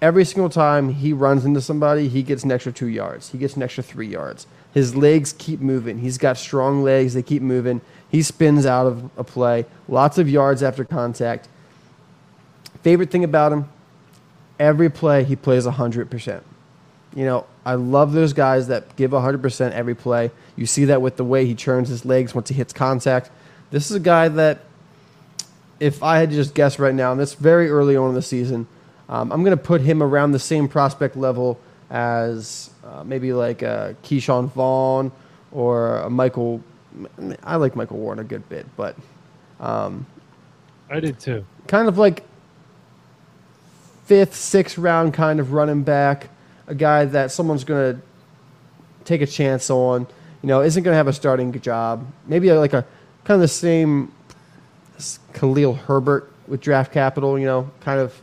every 0.00 0.24
single 0.24 0.48
time 0.48 0.90
he 0.90 1.12
runs 1.12 1.44
into 1.44 1.60
somebody, 1.60 2.08
he 2.08 2.22
gets 2.22 2.44
an 2.44 2.52
extra 2.52 2.72
two 2.72 2.86
yards. 2.86 3.30
He 3.30 3.38
gets 3.38 3.56
an 3.56 3.62
extra 3.62 3.82
three 3.82 4.06
yards. 4.06 4.46
His 4.72 4.94
legs 4.94 5.32
keep 5.32 5.60
moving. 5.60 5.98
He's 5.98 6.18
got 6.18 6.36
strong 6.36 6.82
legs, 6.82 7.14
they 7.14 7.22
keep 7.22 7.42
moving. 7.42 7.80
He 8.08 8.22
spins 8.22 8.66
out 8.66 8.86
of 8.86 9.10
a 9.16 9.24
play, 9.24 9.66
lots 9.88 10.18
of 10.18 10.28
yards 10.28 10.62
after 10.62 10.84
contact. 10.84 11.48
Favorite 12.82 13.10
thing 13.10 13.24
about 13.24 13.52
him, 13.52 13.68
every 14.60 14.88
play 14.88 15.24
he 15.24 15.34
plays 15.34 15.66
100%. 15.66 16.42
You 17.14 17.24
know, 17.24 17.46
I 17.66 17.74
love 17.74 18.12
those 18.12 18.32
guys 18.32 18.68
that 18.68 18.94
give 18.94 19.10
100% 19.10 19.72
every 19.72 19.96
play. 19.96 20.30
You 20.54 20.66
see 20.66 20.84
that 20.84 21.02
with 21.02 21.16
the 21.16 21.24
way 21.24 21.46
he 21.46 21.56
churns 21.56 21.88
his 21.88 22.04
legs 22.04 22.32
once 22.32 22.48
he 22.48 22.54
hits 22.54 22.72
contact. 22.72 23.28
This 23.72 23.90
is 23.90 23.96
a 23.96 24.00
guy 24.00 24.28
that, 24.28 24.60
if 25.80 26.00
I 26.00 26.18
had 26.18 26.30
to 26.30 26.36
just 26.36 26.54
guess 26.54 26.78
right 26.78 26.94
now, 26.94 27.10
and 27.10 27.20
it's 27.20 27.34
very 27.34 27.68
early 27.68 27.96
on 27.96 28.10
in 28.10 28.14
the 28.14 28.22
season, 28.22 28.68
um, 29.08 29.32
I'm 29.32 29.42
going 29.42 29.56
to 29.56 29.62
put 29.62 29.80
him 29.80 30.00
around 30.00 30.30
the 30.30 30.38
same 30.38 30.68
prospect 30.68 31.16
level 31.16 31.58
as 31.90 32.70
uh, 32.84 33.02
maybe 33.02 33.32
like 33.32 33.62
a 33.62 33.96
Ke'Shawn 34.04 34.48
Vaughn 34.52 35.10
or 35.50 35.96
a 35.98 36.08
Michael. 36.10 36.62
I 37.42 37.56
like 37.56 37.74
Michael 37.74 37.98
Warren 37.98 38.20
a 38.20 38.24
good 38.24 38.48
bit, 38.48 38.64
but 38.76 38.96
um, 39.58 40.06
I 40.88 41.00
did 41.00 41.18
too. 41.18 41.44
kind 41.66 41.88
of 41.88 41.98
like 41.98 42.22
fifth, 44.04 44.36
sixth 44.36 44.78
round 44.78 45.14
kind 45.14 45.40
of 45.40 45.52
running 45.52 45.82
back, 45.82 46.28
a 46.66 46.74
guy 46.74 47.04
that 47.04 47.30
someone's 47.30 47.64
going 47.64 47.94
to 47.94 48.02
take 49.04 49.20
a 49.20 49.26
chance 49.26 49.70
on. 49.70 50.06
You 50.42 50.48
know, 50.48 50.62
isn't 50.62 50.82
going 50.82 50.92
to 50.92 50.96
have 50.96 51.08
a 51.08 51.12
starting 51.12 51.52
job. 51.60 52.06
Maybe 52.26 52.52
like 52.52 52.72
a 52.72 52.84
kind 53.24 53.36
of 53.36 53.40
the 53.40 53.48
same 53.48 54.12
Khalil 55.32 55.74
Herbert 55.74 56.30
with 56.46 56.60
draft 56.60 56.92
capital. 56.92 57.38
You 57.38 57.46
know, 57.46 57.70
kind 57.80 58.00
of 58.00 58.20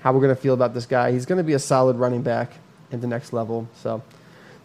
how 0.00 0.12
we're 0.12 0.20
going 0.20 0.34
to 0.34 0.40
feel 0.40 0.54
about 0.54 0.74
this 0.74 0.86
guy. 0.86 1.12
He's 1.12 1.26
going 1.26 1.38
to 1.38 1.44
be 1.44 1.54
a 1.54 1.58
solid 1.58 1.96
running 1.96 2.22
back 2.22 2.52
at 2.92 3.00
the 3.00 3.06
next 3.06 3.32
level. 3.32 3.68
So 3.74 4.02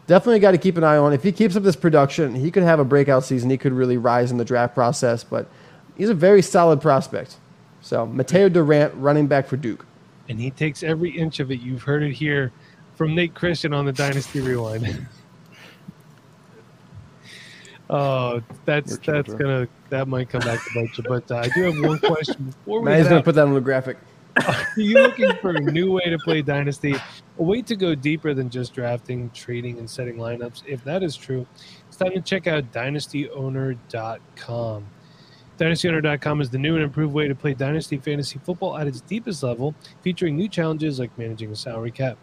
definitely 0.08 0.40
got 0.40 0.52
to 0.52 0.58
keep 0.58 0.78
an 0.78 0.84
eye 0.84 0.98
on. 0.98 1.14
If 1.14 1.24
he 1.24 1.32
keeps 1.32 1.56
up 1.56 1.64
this 1.64 1.76
production, 1.76 2.36
he 2.36 2.52
could 2.52 2.64
have 2.64 2.80
a 2.80 2.86
breakout 2.86 3.24
season. 3.24 3.50
He 3.50 3.58
could 3.58 3.74
really 3.74 3.98
rise 3.98 4.32
in 4.32 4.38
the 4.38 4.46
draft 4.46 4.76
process. 4.76 5.24
But 5.24 5.48
he's 5.98 6.10
a 6.10 6.14
very 6.14 6.42
solid 6.42 6.82
prospect. 6.82 7.38
So 7.82 8.08
Mataeo 8.08 8.52
Durant, 8.54 8.94
running 8.96 9.28
back 9.28 9.48
for 9.48 9.58
Duke. 9.58 9.86
And 10.30 10.40
he 10.40 10.52
takes 10.52 10.84
every 10.84 11.10
inch 11.10 11.42
of 11.42 11.52
it. 11.52 11.60
You've 11.60 11.84
heard 11.84 12.04
it 12.04 12.14
here 12.14 12.54
from 12.96 13.16
Nate 13.16 13.34
Christian 13.34 13.74
on 13.74 13.86
the 13.86 13.94
Dynasty 13.94 14.42
Rewind. 14.42 15.08
Oh, 17.90 18.42
that's 18.66 18.98
that's 18.98 19.34
gonna 19.34 19.68
that 19.90 20.08
might 20.08 20.30
come 20.30 20.42
back 20.42 20.64
to 20.64 20.70
bite 20.74 20.98
you. 20.98 21.04
But 21.08 21.32
uh, 21.32 21.38
I 21.38 21.48
do 21.50 21.64
have 21.64 21.80
one 21.80 22.00
question 22.00 22.46
before 22.46 22.80
we 22.80 22.86
Matt 22.86 23.00
is 23.00 23.08
head 23.08 23.12
gonna 23.12 23.24
put 23.24 23.36
that 23.36 23.48
on 23.48 23.54
the 23.54 23.62
graphic. 23.62 23.98
Are 24.48 24.66
you 24.78 24.96
looking 24.96 25.32
for 25.42 25.52
a 25.52 25.60
new 25.60 25.92
way 25.92 26.06
to 26.06 26.18
play 26.18 26.42
Dynasty? 26.42 26.96
A 27.38 27.44
way 27.44 27.62
to 27.62 27.76
go 27.76 27.94
deeper 27.94 28.34
than 28.34 28.50
just 28.50 28.74
drafting, 28.74 29.30
trading, 29.32 29.78
and 29.78 29.88
setting 29.88 30.16
lineups? 30.16 30.64
If 30.66 30.84
that 30.86 31.04
is 31.04 31.16
true, 31.16 31.46
it's 31.88 31.98
time 31.98 32.14
to 32.14 32.22
check 32.22 32.48
out 32.48 32.72
dynastyowner.com. 32.72 34.88
DynastyOwner.com 35.60 36.42
is 36.42 36.50
the 36.50 36.58
new 36.58 36.74
and 36.76 36.84
improved 36.84 37.14
way 37.14 37.28
to 37.28 37.36
play 37.36 37.54
Dynasty 37.54 37.98
Fantasy 37.98 38.40
Football 38.44 38.76
at 38.76 38.88
its 38.88 39.02
deepest 39.02 39.44
level, 39.44 39.76
featuring 40.02 40.36
new 40.36 40.50
challenges 40.50 41.00
like 41.00 41.16
managing 41.18 41.52
a 41.52 41.56
salary 41.56 41.92
cap. 41.92 42.18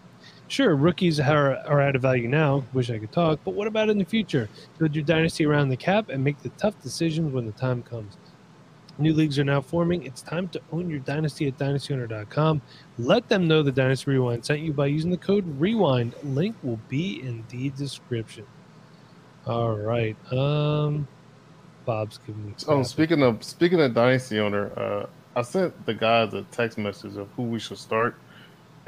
Sure, 0.51 0.74
rookies 0.74 1.20
are, 1.20 1.59
are 1.59 1.80
out 1.80 1.94
of 1.94 2.03
value 2.03 2.26
now. 2.26 2.64
Wish 2.72 2.90
I 2.90 2.98
could 2.98 3.12
talk, 3.12 3.38
but 3.44 3.55
what 3.55 3.68
about 3.68 3.88
in 3.88 3.98
the 3.98 4.05
future? 4.05 4.48
Build 4.78 4.96
your 4.96 5.05
dynasty 5.05 5.46
around 5.46 5.68
the 5.68 5.76
cap 5.76 6.09
and 6.09 6.24
make 6.24 6.42
the 6.42 6.48
tough 6.51 6.74
decisions 6.82 7.32
when 7.32 7.46
the 7.46 7.53
time 7.53 7.84
comes. 7.84 8.16
New 8.98 9.14
leagues 9.14 9.38
are 9.38 9.44
now 9.44 9.61
forming. 9.61 10.03
It's 10.05 10.22
time 10.22 10.48
to 10.48 10.61
own 10.72 10.90
your 10.90 10.98
dynasty 10.98 11.46
at 11.46 11.57
dynastyowner.com. 11.57 12.62
Let 12.98 13.28
them 13.28 13.46
know 13.46 13.62
the 13.62 13.70
Dynasty 13.70 14.11
Rewind 14.11 14.44
sent 14.44 14.59
you 14.59 14.72
by 14.72 14.86
using 14.86 15.12
the 15.12 15.16
code 15.16 15.44
REWIND. 15.61 16.14
Link 16.24 16.57
will 16.64 16.80
be 16.88 17.22
in 17.22 17.44
the 17.48 17.70
description. 17.70 18.44
All 19.46 19.76
right. 19.76 20.16
Um, 20.32 21.07
Bob's 21.84 22.18
giving 22.26 22.46
me. 22.48 22.55
Oh, 22.66 22.82
speaking 22.82 23.22
of 23.22 23.44
speaking 23.44 23.80
of 23.80 23.94
dynasty 23.94 24.40
owner, 24.40 24.76
uh, 24.76 25.07
I 25.36 25.42
sent 25.42 25.86
the 25.86 25.94
guys 25.94 26.34
a 26.34 26.42
text 26.51 26.76
message 26.76 27.16
of 27.16 27.28
who 27.36 27.44
we 27.44 27.61
should 27.61 27.78
start, 27.78 28.16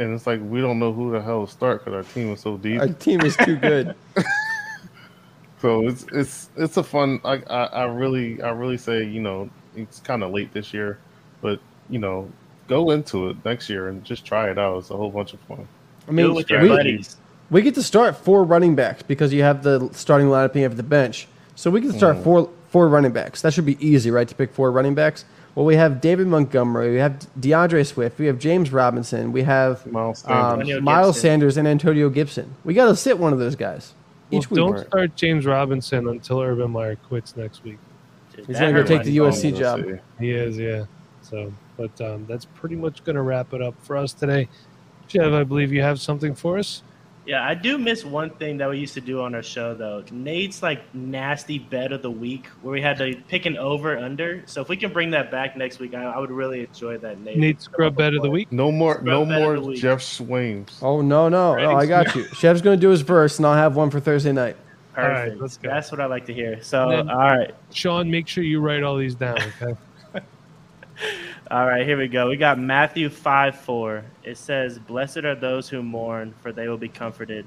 and 0.03 0.15
it's 0.15 0.27
like 0.27 0.41
we 0.43 0.61
don't 0.61 0.79
know 0.79 0.93
who 0.93 1.13
the 1.13 1.21
hell 1.21 1.47
to 1.47 1.53
start 1.53 1.85
because 1.85 1.95
our 2.07 2.13
team 2.13 2.33
is 2.33 2.41
so 2.41 2.57
deep. 2.57 2.81
Our 2.81 2.89
team 2.89 3.21
is 3.23 3.37
too 3.37 3.57
good. 3.57 3.95
So 5.61 5.87
it's 5.87 6.05
it's 6.11 6.49
it's 6.57 6.77
a 6.77 6.83
fun. 6.83 7.21
I, 7.25 7.35
I 7.49 7.65
I 7.67 7.85
really 7.85 8.43
I 8.43 8.51
really 8.51 8.77
say 8.77 9.05
you 9.05 9.21
know 9.21 9.49
it's 9.77 10.01
kind 10.01 10.25
of 10.25 10.33
late 10.33 10.53
this 10.53 10.75
year, 10.75 10.99
but 11.41 11.61
you 11.89 12.01
know 12.01 12.29
go 12.67 12.91
into 12.91 13.29
it 13.29 13.37
next 13.45 13.71
year 13.71 13.87
and 13.89 14.03
just 14.03 14.25
try 14.25 14.51
it 14.51 14.59
out. 14.59 14.79
It's 14.79 14.91
a 14.91 14.97
whole 14.97 15.11
bunch 15.11 15.35
of 15.35 15.41
fun. 15.41 15.69
I 16.09 16.11
mean, 16.11 16.27
it 16.27 16.35
with 16.35 16.51
your 16.51 16.63
we, 16.63 16.69
buddies. 16.69 17.17
we 17.49 17.63
get 17.63 17.77
to 17.77 17.83
start 17.85 18.17
four 18.17 18.43
running 18.43 18.75
backs 18.75 19.05
because 19.05 19.33
you 19.33 19.43
have 19.45 19.63
the 19.63 19.89
starting 19.93 20.27
lineup 20.27 20.47
and 20.47 20.57
you 20.57 20.63
have 20.65 20.77
the 20.77 20.83
bench. 20.83 21.29
So 21.55 21.71
we 21.71 21.81
can 21.81 21.93
start 21.93 22.17
Mm. 22.17 22.25
four 22.25 22.51
four 22.71 22.89
running 22.89 23.13
backs. 23.13 23.41
That 23.43 23.53
should 23.55 23.67
be 23.67 23.79
easy, 23.87 24.11
right? 24.11 24.27
To 24.27 24.35
pick 24.35 24.53
four 24.53 24.73
running 24.73 24.97
backs. 24.97 25.25
Well, 25.55 25.67
we 25.67 25.77
have 25.77 26.01
David 26.01 26.29
Montgomery, 26.29 26.93
we 26.93 26.99
have 26.99 27.27
D'Andre 27.39 27.83
Swift, 27.83 28.19
we 28.19 28.27
have 28.27 28.39
James 28.39 28.73
Robinson, 28.73 29.33
we 29.33 29.43
have 29.43 29.87
Miles 29.87 30.25
um, 30.25 30.31
Sanders. 30.31 30.53
Antonio 30.53 30.81
Miles 30.81 31.21
Sanders 31.21 31.57
and 31.59 31.69
Antonio 31.69 32.09
Gibson. 32.09 32.55
We 32.65 32.73
got 32.73 32.87
to 32.87 32.97
sit 32.97 33.19
one 33.19 33.35
of 33.35 33.39
those 33.39 33.55
guys 33.55 33.93
Well, 34.31 34.41
each 34.41 34.51
week. 34.51 34.57
don't 34.57 34.87
start 34.87 35.15
James 35.15 35.45
Robinson 35.45 36.09
until 36.09 36.41
Urban 36.41 36.71
Meyer 36.71 36.97
quits 36.97 37.37
next 37.37 37.65
week. 37.65 37.79
He's 38.47 38.59
gonna 38.59 38.73
go 38.73 38.83
take 38.83 39.03
the. 39.05 39.19
USC 39.19 39.57
job. 39.57 39.81
see. 39.85 39.95
He 40.19 40.31
is, 40.31 40.57
yeah. 40.57 40.85
So, 41.21 41.53
but 41.77 42.01
um, 42.01 42.27
that's 42.27 42.47
pretty 42.47 42.77
much 42.77 43.05
going 43.05 43.17
to 43.17 43.23
wrap 43.23 43.53
it 43.53 43.63
up 43.63 43.75
for 43.83 43.97
us 43.97 44.13
today. 44.13 44.49
Jeff, 45.07 45.33
I 45.33 45.45
believe 45.45 45.73
you 45.73 45.83
have 45.83 46.01
something 46.01 46.35
for 46.35 46.59
us. 46.59 46.83
Yeah, 47.25 47.47
I 47.47 47.55
do 47.55 47.79
miss 47.79 48.05
one 48.05 48.31
thing 48.31 48.57
that 48.59 48.69
we 48.69 48.79
used 48.79 48.95
to 48.95 49.01
do 49.01 49.21
on 49.23 49.35
our 49.37 49.45
show 49.45 49.75
though. 49.75 50.03
Nate's 50.11 50.61
like 50.61 50.93
nasty 50.93 51.59
bet 51.61 51.93
of 51.93 52.03
the 52.03 52.11
week 52.11 52.47
where 52.63 52.73
we 52.73 52.83
had 52.83 52.97
to 52.99 53.15
pick 53.29 53.47
an 53.47 53.57
over 53.57 53.97
under. 53.97 54.43
So 54.47 54.61
if 54.61 54.69
we 54.69 54.77
can 54.77 54.93
bring 54.93 55.11
that 55.11 55.31
back 55.31 55.57
next 55.57 55.79
week, 55.79 55.95
I, 55.95 56.03
I 56.03 56.19
would 56.19 56.33
really 56.33 56.61
enjoy 56.67 56.99
that. 56.99 57.21
Nate, 57.21 57.39
Nate 57.39 57.63
Scrub 57.63 57.97
bet 57.97 58.15
of 58.15 58.23
the 58.23 58.31
week. 58.31 58.51
No 58.51 58.73
more 58.73 59.01
no 59.03 59.25
Scrub 59.25 59.29
bet 59.29 59.37
of 59.37 59.43
more 59.45 59.55
the 59.55 59.63
week. 59.69 59.79
Jeff 59.81 60.03
Swains. 60.03 60.81
Oh 60.83 61.01
no, 61.01 61.29
no, 61.29 61.53
oh, 61.53 61.63
no! 61.63 61.77
I 61.77 61.87
got 61.87 62.13
you. 62.17 62.25
Chef's 62.35 62.61
gonna 62.61 62.77
do 62.77 62.89
his 62.89 63.03
verse, 63.03 63.39
and 63.39 63.47
I'll 63.47 63.55
have 63.55 63.77
one 63.77 63.91
for 63.91 64.01
Thursday 64.01 64.33
night. 64.33 64.57
All 64.97 65.05
right, 65.05 65.35
let's 65.41 65.57
go. 65.57 65.69
That's 65.69 65.93
what 65.93 66.01
I 66.01 66.07
like 66.07 66.27
to 66.27 66.35
hear. 66.35 66.61
So 66.63 66.89
then- 66.91 67.09
all 67.09 67.19
right, 67.19 67.55
Sean, 67.71 68.11
make 68.11 68.27
sure 68.27 68.43
you 68.43 68.61
write 68.61 68.83
all 68.83 68.97
these 68.97 69.15
down, 69.15 69.39
okay? 69.63 69.77
all 71.51 71.67
right, 71.67 71.87
here 71.87 71.99
we 71.99 72.09
go. 72.09 72.29
We 72.29 72.37
got 72.37 72.59
Matthew 72.59 73.09
five 73.09 73.57
four. 73.57 74.05
It 74.23 74.39
says, 74.39 74.79
"Blessed 74.79 75.19
are 75.19 75.35
those 75.35 75.69
who 75.69 75.83
mourn, 75.83 76.35
for 76.41 76.53
they 76.53 76.69
will 76.69 76.79
be 76.79 76.89
comforted." 76.89 77.47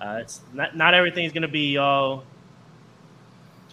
Uh, 0.00 0.18
it's 0.20 0.40
not 0.52 0.76
not 0.76 0.94
everything 0.94 1.24
is 1.24 1.32
going 1.32 1.42
to 1.42 1.48
be 1.48 1.76
all 1.76 2.24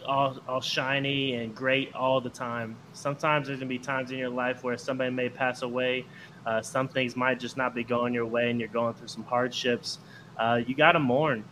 all 0.06 0.38
all 0.48 0.62
shiny 0.62 1.36
and 1.36 1.56
great 1.56 1.94
all 1.94 2.22
the 2.22 2.30
time. 2.30 2.76
Sometimes 2.94 3.48
there's 3.48 3.60
going 3.60 3.68
to 3.68 3.74
be 3.74 3.84
times 3.84 4.12
in 4.12 4.18
your 4.18 4.30
life 4.30 4.64
where 4.64 4.78
somebody 4.78 5.10
may 5.10 5.30
pass 5.30 5.62
away. 5.62 6.06
Uh, 6.46 6.62
some 6.62 6.88
things 6.88 7.16
might 7.16 7.40
just 7.40 7.58
not 7.58 7.74
be 7.74 7.84
going 7.84 8.14
your 8.14 8.26
way, 8.26 8.52
and 8.52 8.60
you're 8.60 8.70
going 8.70 8.94
through 8.94 9.08
some 9.08 9.24
hardships. 9.24 10.00
Uh, 10.38 10.62
you 10.66 10.76
got 10.76 10.94
to 10.94 11.00
mourn. 11.00 11.44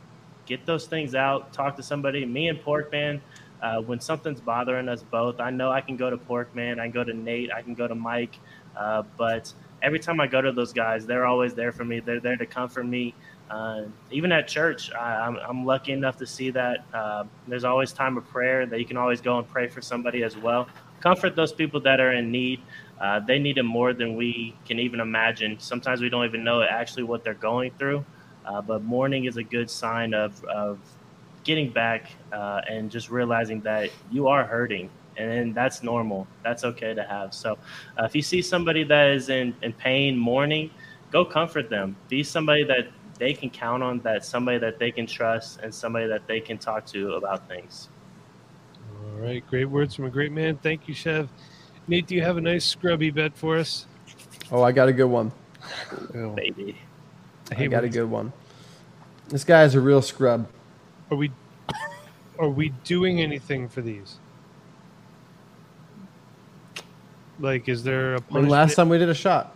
Get 0.46 0.66
those 0.66 0.86
things 0.86 1.16
out. 1.16 1.54
Talk 1.54 1.78
to 1.78 1.84
somebody. 1.84 2.26
Me 2.26 2.50
and 2.50 2.60
Porkman, 2.60 3.22
uh, 3.64 3.82
when 3.82 4.00
something's 4.00 4.42
bothering 4.42 4.90
us 4.90 5.02
both, 5.02 5.40
I 5.40 5.50
know 5.50 5.72
I 5.72 5.82
can 5.82 5.96
go 5.96 6.10
to 6.10 6.18
Porkman, 6.18 6.80
I 6.80 6.84
can 6.84 6.92
go 6.92 7.04
to 7.04 7.14
Nate, 7.14 7.50
I 7.52 7.62
can 7.62 7.74
go 7.74 7.88
to 7.88 7.96
Mike, 7.96 8.38
uh, 8.76 9.04
but 9.18 9.52
every 9.82 10.00
time 10.00 10.20
I 10.20 10.28
go 10.28 10.42
to 10.42 10.52
those 10.52 10.74
guys, 10.74 11.06
they're 11.06 11.26
always 11.26 11.54
there 11.54 11.72
for 11.72 11.86
me. 11.86 12.00
They're 12.00 12.20
there 12.20 12.38
to 12.38 12.46
comfort 12.46 12.86
me. 12.86 13.14
Uh, 13.50 13.84
even 14.12 14.32
at 14.32 14.48
church, 14.48 14.92
I, 14.94 15.16
I'm, 15.16 15.38
I'm 15.38 15.66
lucky 15.66 15.92
enough 15.92 16.18
to 16.18 16.26
see 16.28 16.50
that 16.52 16.86
uh, 16.94 17.26
there's 17.48 17.64
always 17.64 17.94
time 17.94 18.18
of 18.18 18.28
prayer 18.30 18.66
that 18.66 18.80
you 18.80 18.86
can 18.86 18.98
always 18.98 19.22
go 19.22 19.38
and 19.38 19.48
pray 19.48 19.68
for 19.68 19.82
somebody 19.82 20.24
as 20.24 20.36
well. 20.38 20.68
Comfort 21.02 21.36
those 21.36 21.54
people 21.54 21.80
that 21.82 22.00
are 22.00 22.14
in 22.14 22.32
need. 22.32 22.62
Uh, 23.00 23.20
they 23.20 23.38
need 23.40 23.58
it 23.58 23.64
more 23.64 23.94
than 23.94 24.16
we 24.16 24.56
can 24.66 24.80
even 24.80 25.00
imagine. 25.00 25.60
Sometimes 25.60 26.02
we 26.02 26.10
don't 26.10 26.26
even 26.26 26.44
know 26.44 26.64
actually 26.64 27.04
what 27.04 27.24
they're 27.24 27.34
going 27.34 27.72
through. 27.78 28.06
Uh, 28.46 28.62
but 28.62 28.84
mourning 28.84 29.26
is 29.26 29.38
a 29.38 29.44
good 29.44 29.70
sign 29.70 30.14
of, 30.14 30.44
of 30.46 30.80
getting 31.44 31.70
back 31.70 32.12
uh, 32.32 32.62
and 32.70 32.90
just 32.90 33.10
realizing 33.10 33.62
that 33.62 33.90
you 34.12 34.28
are 34.28 34.44
hurting 34.44 34.90
and 35.18 35.54
that's 35.54 35.84
normal. 35.84 36.28
That's 36.44 36.64
okay 36.64 36.94
to 36.94 37.04
have. 37.04 37.34
So 37.34 37.58
uh, 38.00 38.06
if 38.06 38.16
you 38.16 38.22
see 38.22 38.42
somebody 38.42 38.84
that 38.86 39.12
is 39.12 39.30
in, 39.30 39.56
in 39.62 39.74
pain, 39.74 40.18
mourning, 40.18 40.72
go 41.12 41.24
comfort 41.26 41.70
them. 41.70 41.96
Be 42.10 42.24
somebody 42.24 42.64
that 42.66 42.88
they 43.20 43.34
can 43.34 43.50
count 43.50 43.84
on, 43.84 44.00
that 44.00 44.26
somebody 44.26 44.58
that 44.60 44.80
they 44.80 44.92
can 44.92 45.06
trust, 45.06 45.60
and 45.62 45.74
somebody 45.74 46.08
that 46.08 46.28
they 46.28 46.40
can 46.40 46.58
talk 46.58 46.86
to 46.88 47.14
about 47.14 47.48
things. 47.48 47.90
All 49.06 49.22
right, 49.22 49.46
great 49.48 49.66
words 49.66 49.96
from 49.96 50.06
a 50.06 50.10
great 50.10 50.32
man. 50.32 50.58
Thank 50.58 50.88
you, 50.88 50.94
Chev. 50.94 51.30
Nate, 51.88 52.08
do 52.08 52.16
you 52.16 52.22
have 52.22 52.38
a 52.38 52.42
nice 52.42 52.66
scrubby 52.66 53.12
bet 53.12 53.36
for 53.36 53.58
us? 53.58 53.86
Oh, 54.52 54.64
I 54.64 54.72
got 54.72 54.88
a 54.88 54.94
good 54.94 55.06
one. 55.06 55.32
Yeah. 56.14 56.28
Baby. 56.36 56.78
I 57.56 57.68
got 57.68 57.84
a 57.84 57.90
good 57.90 58.10
one. 58.10 58.34
This 59.28 59.44
guy 59.44 59.64
is 59.64 59.76
a 59.76 59.82
real 59.82 60.02
scrub. 60.02 60.48
Are 61.14 61.18
we 61.18 61.32
are 62.40 62.50
we 62.50 62.70
doing 62.86 63.22
anything 63.22 63.70
for 63.70 63.82
these? 63.82 64.22
Like, 67.40 67.70
is 67.70 67.84
there 67.84 68.16
a 68.16 68.22
mean, 68.32 68.48
punishment? 68.48 68.50
last 68.50 68.76
time 68.76 68.90
we 68.90 68.98
did 69.00 69.10
a 69.10 69.16
shot, 69.16 69.56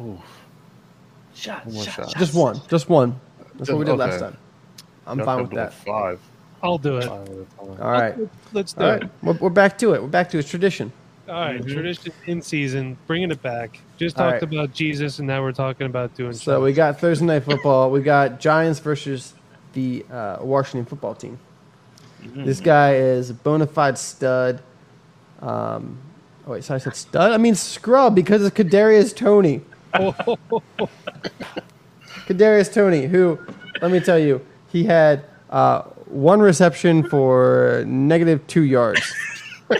Oh, 0.00 0.24
Shot, 1.32 1.64
One 1.64 1.88
shot, 1.88 1.90
shot. 1.90 2.10
shot. 2.10 2.18
just 2.18 2.34
one, 2.34 2.62
just 2.68 2.88
one. 2.88 3.20
That's 3.58 3.70
what 3.72 3.78
we 3.78 3.84
did 3.86 3.94
Okay. 3.94 3.98
last 3.98 4.20
time. 4.20 4.38
I'm 5.06 5.18
Y'all 5.18 5.26
fine 5.26 5.42
with 5.42 5.52
that. 5.54 5.74
Five. 5.86 6.20
I'll 6.62 6.78
do 6.78 6.98
it. 6.98 7.04
Five 7.04 7.28
at. 7.30 7.48
All 7.80 7.92
right, 7.92 8.16
Let's 8.52 8.74
do 8.74 8.84
all 8.84 8.92
it. 8.92 9.04
We're, 9.22 9.34
we're 9.34 9.50
back 9.50 9.78
to 9.78 9.94
it. 9.94 10.02
We're 10.02 10.08
back 10.08 10.30
to 10.30 10.38
its 10.38 10.50
tradition. 10.50 10.92
All 11.28 11.34
right, 11.40 11.62
Mhm. 11.62 11.68
tradition 11.74 12.12
in 12.26 12.42
season, 12.42 12.98
bringing 13.06 13.30
it 13.32 13.42
back. 13.42 13.84
Just 13.98 14.16
All 14.16 14.24
talked 14.24 14.42
right. 14.42 14.44
about 14.44 14.72
Jesus, 14.72 15.18
and 15.18 15.28
now 15.28 15.42
we're 15.42 15.52
talking 15.52 15.86
about 15.86 16.14
doing. 16.14 16.40
So 16.40 16.62
we 16.62 16.72
got 16.74 17.00
Thursday 17.00 17.26
night 17.26 17.44
football. 17.44 17.90
We 17.90 18.02
got 18.02 18.40
Giants 18.40 18.80
versus 18.80 19.37
the 19.72 20.04
uh, 20.10 20.38
Washington 20.40 20.84
football 20.86 21.14
team. 21.14 21.38
Mhm. 22.22 22.44
This 22.44 22.60
guy 22.60 22.94
is 22.94 23.30
a 23.30 23.34
bona 23.34 23.66
fide 23.66 23.98
stud. 23.98 24.60
Um, 25.40 25.98
oh 26.46 26.52
wait, 26.52 26.64
so 26.64 26.74
I 26.74 26.78
said 26.78 26.96
stud. 26.96 27.32
I 27.32 27.36
mean 27.36 27.54
scrub 27.54 28.14
because 28.14 28.44
it's 28.44 28.56
Kadarius 28.56 29.14
Toney. 29.14 29.62
Kadarius 32.26 32.72
Toney, 32.72 33.06
who, 33.06 33.38
let 33.80 33.90
me 33.90 34.00
tell 34.00 34.18
you, 34.18 34.44
he 34.70 34.84
had 34.84 35.24
uh, 35.50 35.82
one 36.06 36.40
reception 36.40 37.08
for 37.08 37.84
negative 37.86 38.46
two 38.46 38.62
yards. 38.62 39.00
oh 39.70 39.76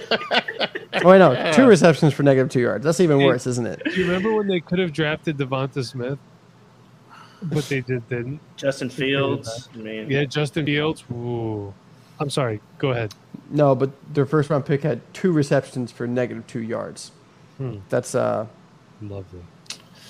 wait, 1.05 1.18
no, 1.18 1.53
two 1.53 1.66
receptions 1.66 2.14
for 2.14 2.22
negative 2.22 2.51
two 2.51 2.61
yards. 2.61 2.84
That's 2.84 3.01
even 3.01 3.22
worse, 3.22 3.47
isn't 3.47 3.66
it? 3.66 3.82
Do 3.84 3.91
you 3.93 4.07
remember 4.07 4.34
when 4.34 4.47
they 4.47 4.61
could 4.61 4.78
have 4.78 4.93
drafted 4.93 5.36
Devonta 5.36 5.84
Smith, 5.84 6.18
but 7.43 7.64
they 7.68 7.80
did 7.80 8.09
didn't? 8.09 8.41
Justin 8.57 8.91
Fields. 8.91 9.68
I 9.74 9.78
mean, 9.78 10.11
Yeah, 10.11 10.24
Justin 10.24 10.66
Fields. 10.66 11.05
Ooh. 11.12 11.72
I'm 12.20 12.30
sorry. 12.30 12.61
Go 12.78 12.91
ahead. 12.91 13.14
No, 13.51 13.74
but 13.74 13.91
their 14.12 14.26
first 14.26 14.51
round 14.51 14.66
pick 14.66 14.82
had 14.82 15.01
two 15.14 15.32
receptions 15.32 15.93
for 15.93 16.07
negative 16.07 16.47
two 16.47 16.61
yards. 16.61 17.12
Hmm. 17.57 17.76
That's 17.89 18.14
uh, 18.14 18.47
Lovely. 19.01 19.41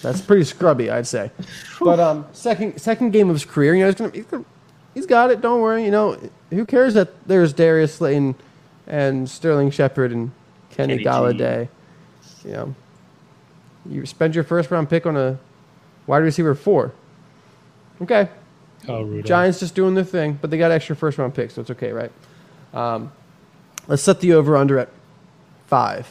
that's 0.03 0.21
pretty 0.21 0.45
scrubby, 0.45 0.91
I'd 0.91 1.07
say. 1.07 1.31
But 1.81 2.01
um, 2.01 2.27
second 2.33 2.81
second 2.81 3.13
game 3.13 3.29
of 3.29 3.37
his 3.37 3.45
career, 3.45 3.75
you 3.75 3.83
know, 3.83 3.87
he's 3.87 3.95
gonna, 3.95 4.11
he's 4.13 4.25
gonna 4.27 4.45
he's 4.95 5.07
got 5.07 5.31
it. 5.31 5.41
Don't 5.41 5.61
worry. 5.61 5.85
You 5.85 5.91
know, 5.91 6.19
who 6.51 6.67
cares 6.67 6.95
that 6.95 7.29
there's 7.29 7.53
Darius 7.53 7.95
Slayton 7.95 8.35
and 8.87 9.29
Sterling 9.31 9.71
Shepard 9.71 10.11
and 10.13 10.33
Kenny, 10.71 10.95
Kenny 10.95 11.05
G. 11.05 11.05
Golladay. 11.05 11.69
You 12.45 12.51
know, 12.53 12.75
you 13.89 14.07
spend 14.07 14.35
your 14.35 14.45
first 14.45 14.71
round 14.71 14.89
pick 14.91 15.07
on 15.07 15.17
a 15.17 15.39
wide 16.07 16.19
receiver 16.19 16.55
four. 16.55 16.93
Okay, 18.03 18.29
Kyle 18.87 19.05
Rudolph. 19.05 19.27
Giants 19.27 19.61
just 19.61 19.75
doing 19.75 19.95
their 19.95 20.05
thing, 20.05 20.39
but 20.41 20.51
they 20.51 20.59
got 20.59 20.71
extra 20.71 20.95
first 20.95 21.19
round 21.19 21.35
picks, 21.35 21.55
so 21.55 21.61
it's 21.61 21.71
okay, 21.71 21.93
right? 21.93 22.13
Um, 22.73 23.13
let's 23.87 24.03
set 24.03 24.21
the 24.21 24.35
over 24.35 24.57
under 24.57 24.79
at 24.79 24.89
five. 25.67 26.09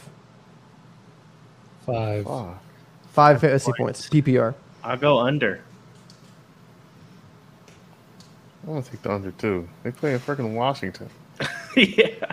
Five. 1.86 2.26
Five. 2.26 2.56
Five 3.12 3.40
fantasy 3.40 3.72
points. 3.76 4.08
PPR. 4.08 4.54
I'll 4.84 4.96
go 4.96 5.18
under. 5.18 5.62
I'm 8.62 8.74
gonna 8.74 8.82
take 8.82 9.00
the 9.00 9.12
under 9.12 9.30
too. 9.32 9.66
They 9.82 9.90
play 9.90 10.12
in 10.12 10.20
freaking 10.20 10.54
Washington. 10.54 11.08
yeah. 11.76 12.32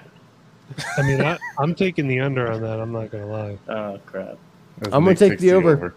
I 0.98 1.02
mean, 1.04 1.22
I, 1.22 1.38
I'm 1.58 1.74
taking 1.74 2.08
the 2.08 2.20
under 2.20 2.52
on 2.52 2.62
that. 2.62 2.80
I'm 2.80 2.92
not 2.92 3.10
gonna 3.12 3.28
lie. 3.28 3.58
Oh 3.70 4.00
crap. 4.06 4.38
As 4.82 4.94
I'm 4.94 5.06
gonna 5.06 5.16
take 5.16 5.32
takes 5.32 5.42
the 5.42 5.54
over. 5.54 5.96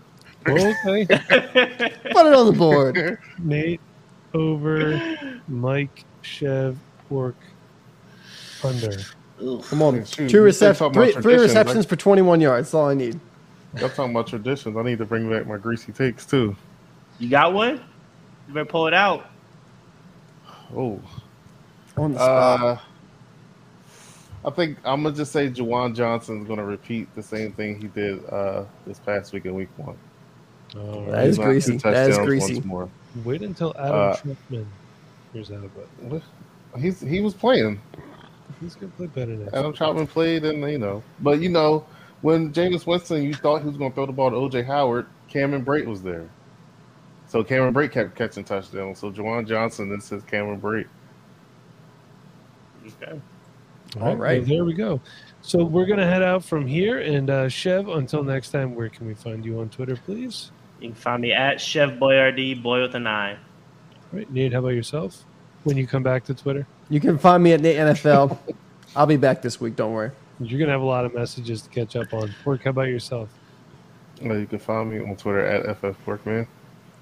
Okay, 0.50 1.06
Put 1.06 2.26
it 2.26 2.34
on 2.34 2.46
the 2.46 2.54
board. 2.56 3.18
Nate 3.38 3.80
over, 4.34 5.40
Mike, 5.48 6.04
Chev, 6.22 6.76
Pork, 7.08 7.36
under. 8.64 8.96
Come 9.38 9.82
on. 9.82 10.04
Shoot, 10.04 10.30
Two 10.30 10.38
you 10.38 10.42
receptions. 10.42 10.94
Three, 10.94 11.12
three 11.12 11.22
traditions, 11.22 11.42
receptions 11.50 11.86
for 11.86 11.96
21 11.96 12.40
yards. 12.40 12.68
That's 12.68 12.74
all 12.74 12.88
I 12.88 12.94
need. 12.94 13.20
Y'all 13.76 13.88
talking 13.88 14.10
about 14.10 14.26
traditions. 14.26 14.76
I 14.76 14.82
need 14.82 14.98
to 14.98 15.04
bring 15.04 15.30
back 15.30 15.46
my 15.46 15.58
greasy 15.58 15.92
takes 15.92 16.26
too. 16.26 16.56
You 17.18 17.28
got 17.28 17.52
one? 17.52 17.80
You 18.48 18.54
better 18.54 18.64
pull 18.64 18.86
it 18.86 18.94
out. 18.94 19.26
Oh. 20.74 21.00
On 21.96 22.12
the 22.12 22.18
spot. 22.18 22.60
Uh, 22.60 22.78
I 24.44 24.50
think 24.50 24.78
I'm 24.84 25.02
gonna 25.02 25.14
just 25.14 25.32
say 25.32 25.50
Juwan 25.50 25.94
Johnson's 25.94 26.46
gonna 26.46 26.64
repeat 26.64 27.12
the 27.14 27.22
same 27.22 27.52
thing 27.52 27.80
he 27.80 27.88
did 27.88 28.24
uh, 28.26 28.64
this 28.86 28.98
past 28.98 29.32
week 29.32 29.44
in 29.46 29.54
Week 29.54 29.68
One. 29.76 29.96
All 30.76 31.04
That 31.06 31.12
right. 31.12 31.26
is 31.26 31.36
He's 31.36 31.38
not 31.38 31.44
greasy. 31.44 31.76
That 31.78 32.10
is 32.10 32.18
greasy. 32.18 32.60
More. 32.60 32.88
Wait 33.24 33.42
until 33.42 33.74
Adam 33.78 33.94
Uh, 33.94 34.16
Trutman 34.16 34.66
hears 35.32 35.50
out 35.50 35.58
about 35.64 35.88
it. 36.02 36.04
What? 36.04 36.22
He's 36.78 37.00
he 37.00 37.20
was 37.20 37.34
playing. 37.34 37.80
He's 38.60 38.74
gonna 38.74 38.92
play 38.96 39.06
better 39.06 39.32
next. 39.32 39.54
Adam 39.54 39.72
Trautman 39.72 40.08
played, 40.08 40.44
and 40.44 40.62
you 40.70 40.78
know, 40.78 41.02
but 41.20 41.40
you 41.40 41.48
know, 41.48 41.84
when 42.22 42.52
Jameis 42.52 42.86
Winston, 42.86 43.22
you 43.22 43.34
thought 43.34 43.60
he 43.62 43.68
was 43.68 43.76
going 43.76 43.90
to 43.90 43.94
throw 43.94 44.06
the 44.06 44.12
ball 44.12 44.30
to 44.30 44.36
OJ 44.36 44.66
Howard. 44.66 45.06
Cameron 45.28 45.64
Brate 45.64 45.86
was 45.86 46.02
there, 46.02 46.28
so 47.28 47.42
Cameron 47.44 47.72
Brate 47.74 47.92
kept 47.92 48.14
catching 48.16 48.44
touchdowns. 48.44 48.98
So 48.98 49.10
Juwan 49.10 49.46
Johnson, 49.46 49.88
this 49.88 50.10
is 50.12 50.22
Cameron 50.24 50.60
Brate. 50.60 50.86
Okay. 53.02 53.20
All 54.00 54.16
right. 54.16 54.40
well, 54.40 54.48
there 54.48 54.64
we 54.64 54.74
go. 54.74 55.00
So 55.42 55.64
we're 55.64 55.86
gonna 55.86 56.06
head 56.06 56.22
out 56.22 56.44
from 56.44 56.66
here, 56.66 56.98
and 56.98 57.30
uh, 57.30 57.48
Chev. 57.48 57.88
Until 57.88 58.22
next 58.22 58.50
time, 58.50 58.74
where 58.74 58.88
can 58.88 59.06
we 59.06 59.14
find 59.14 59.44
you 59.44 59.60
on 59.60 59.68
Twitter, 59.68 59.96
please? 59.96 60.50
You 60.80 60.88
can 60.88 60.94
find 60.94 61.22
me 61.22 61.32
at 61.32 61.60
Chef 61.60 61.90
Boyardee, 61.98 62.60
boy 62.62 62.82
with 62.82 62.94
an 62.94 63.06
eye. 63.06 63.32
All 63.32 63.38
right, 64.18 64.30
Nate. 64.30 64.52
How 64.52 64.60
about 64.60 64.68
yourself? 64.68 65.24
When 65.64 65.76
you 65.76 65.86
come 65.86 66.02
back 66.02 66.24
to 66.26 66.34
Twitter, 66.34 66.66
You 66.88 67.00
can 67.00 67.18
find 67.18 67.42
me 67.42 67.52
at 67.52 67.60
Nate 67.60 67.76
NFL. 67.76 68.38
I'll 68.96 69.06
be 69.06 69.16
back 69.16 69.42
this 69.42 69.60
week. 69.60 69.76
Don't 69.76 69.92
worry. 69.92 70.12
you're 70.40 70.58
gonna 70.58 70.72
have 70.72 70.80
a 70.80 70.84
lot 70.84 71.04
of 71.04 71.14
messages 71.14 71.62
to 71.62 71.68
catch 71.70 71.96
up 71.96 72.14
on. 72.14 72.32
Work. 72.44 72.64
How 72.64 72.70
about 72.70 72.82
yourself? 72.88 73.28
Uh, 74.24 74.34
you 74.34 74.46
can 74.46 74.58
find 74.58 74.90
me 74.90 75.00
on 75.00 75.16
Twitter 75.16 75.44
at 75.44 75.76
FF 75.78 75.96
Workman. 76.06 76.46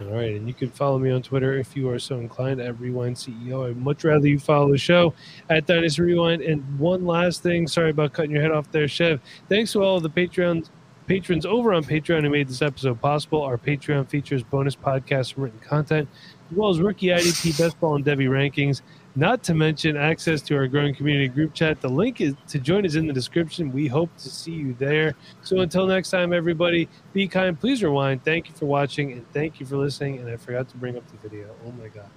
All 0.01 0.09
right, 0.09 0.35
and 0.37 0.47
you 0.47 0.53
can 0.53 0.71
follow 0.71 0.99
me 0.99 1.11
on 1.11 1.23
Twitter 1.23 1.59
if 1.59 1.75
you 1.75 1.89
are 1.89 1.99
so 1.99 2.19
inclined 2.19 2.61
at 2.61 2.79
Rewind 2.79 3.17
CEO. 3.17 3.71
I'd 3.71 3.79
much 3.79 4.05
rather 4.05 4.27
you 4.29 4.39
follow 4.39 4.71
the 4.73 4.77
show 4.77 5.15
at 5.49 5.65
Dynasty 5.67 6.03
Rewind. 6.03 6.43
And 6.43 6.79
one 6.79 7.07
last 7.07 7.43
thing, 7.43 7.67
sorry 7.67 7.91
about 7.91 8.13
cutting 8.13 8.31
your 8.33 8.43
head 8.43 8.51
off 8.51 8.71
there, 8.73 8.89
Chev. 8.89 9.21
Thanks 9.49 9.73
to 9.73 9.83
all 9.83 9.97
of 9.97 10.03
the 10.03 10.11
Patreon 10.11 10.69
patrons 11.07 11.47
over 11.47 11.73
on 11.73 11.85
Patreon 11.85 12.23
who 12.23 12.31
made 12.31 12.49
this 12.49 12.63
episode 12.63 13.01
possible. 13.01 13.43
Our 13.43 13.59
Patreon 13.59 14.09
features 14.09 14.43
bonus 14.43 14.77
podcasts 14.77 15.35
and 15.35 15.45
written 15.45 15.61
content, 15.61 16.09
as 16.51 16.57
well 16.57 16.71
as 16.71 16.81
rookie 16.81 17.07
IDP 17.07 17.59
best 17.59 17.79
ball 17.81 17.97
and 17.97 18.05
Devy 18.05 18.29
rankings. 18.29 18.83
Not 19.15 19.43
to 19.45 19.55
mention 19.55 19.97
access 19.97 20.43
to 20.43 20.57
our 20.57 20.67
growing 20.67 20.95
community 20.95 21.29
group 21.29 21.55
chat. 21.55 21.81
The 21.81 21.89
link 21.89 22.21
is 22.21 22.35
to 22.49 22.59
join 22.59 22.85
is 22.85 22.97
in 22.97 23.07
the 23.07 23.15
description. 23.15 23.73
We 23.73 23.87
hope 23.87 24.15
to 24.19 24.29
see 24.29 24.53
you 24.53 24.75
there. 24.75 25.15
So 25.43 25.61
until 25.61 25.87
next 25.87 26.11
time, 26.11 26.35
everybody, 26.35 26.89
be 27.15 27.27
kind. 27.27 27.59
Please 27.59 27.83
rewind. 27.83 28.25
Thank 28.25 28.49
you 28.49 28.55
for 28.55 28.67
watching 28.67 29.13
and 29.13 29.27
thank 29.33 29.59
you 29.59 29.65
for 29.65 29.79
listening. 29.79 30.19
And 30.19 30.29
I 30.29 30.37
forgot 30.37 30.69
to 30.69 30.77
bring 30.77 30.99
up 30.99 31.05
the 31.09 31.29
video. 31.29 31.55
Oh 31.65 31.73
my 31.73 31.89
god. 31.89 32.11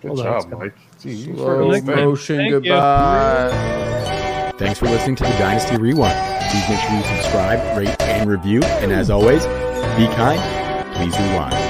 Good 0.00 0.08
Hold 0.08 0.18
job, 0.22 0.36
it's 0.36 0.44
coming. 0.44 0.58
Mike. 0.68 1.00
Gee, 1.00 1.34
Slow 1.34 1.80
motion. 1.80 2.36
Thank 2.36 2.50
you. 2.50 2.60
Goodbye. 2.60 4.54
Thanks 4.58 4.78
for 4.78 4.86
listening 4.86 5.16
to 5.16 5.24
the 5.24 5.30
Dynasty 5.30 5.76
Rewind. 5.76 6.14
Please 6.50 6.68
make 6.68 6.80
sure 6.80 6.96
you 6.96 7.02
subscribe, 7.16 7.78
rate, 7.78 8.00
and 8.02 8.28
review. 8.28 8.62
And 8.62 8.92
as 8.92 9.10
always, 9.10 9.44
be 9.96 10.06
kind. 10.14 10.40
Please 10.94 11.16
rewind. 11.18 11.67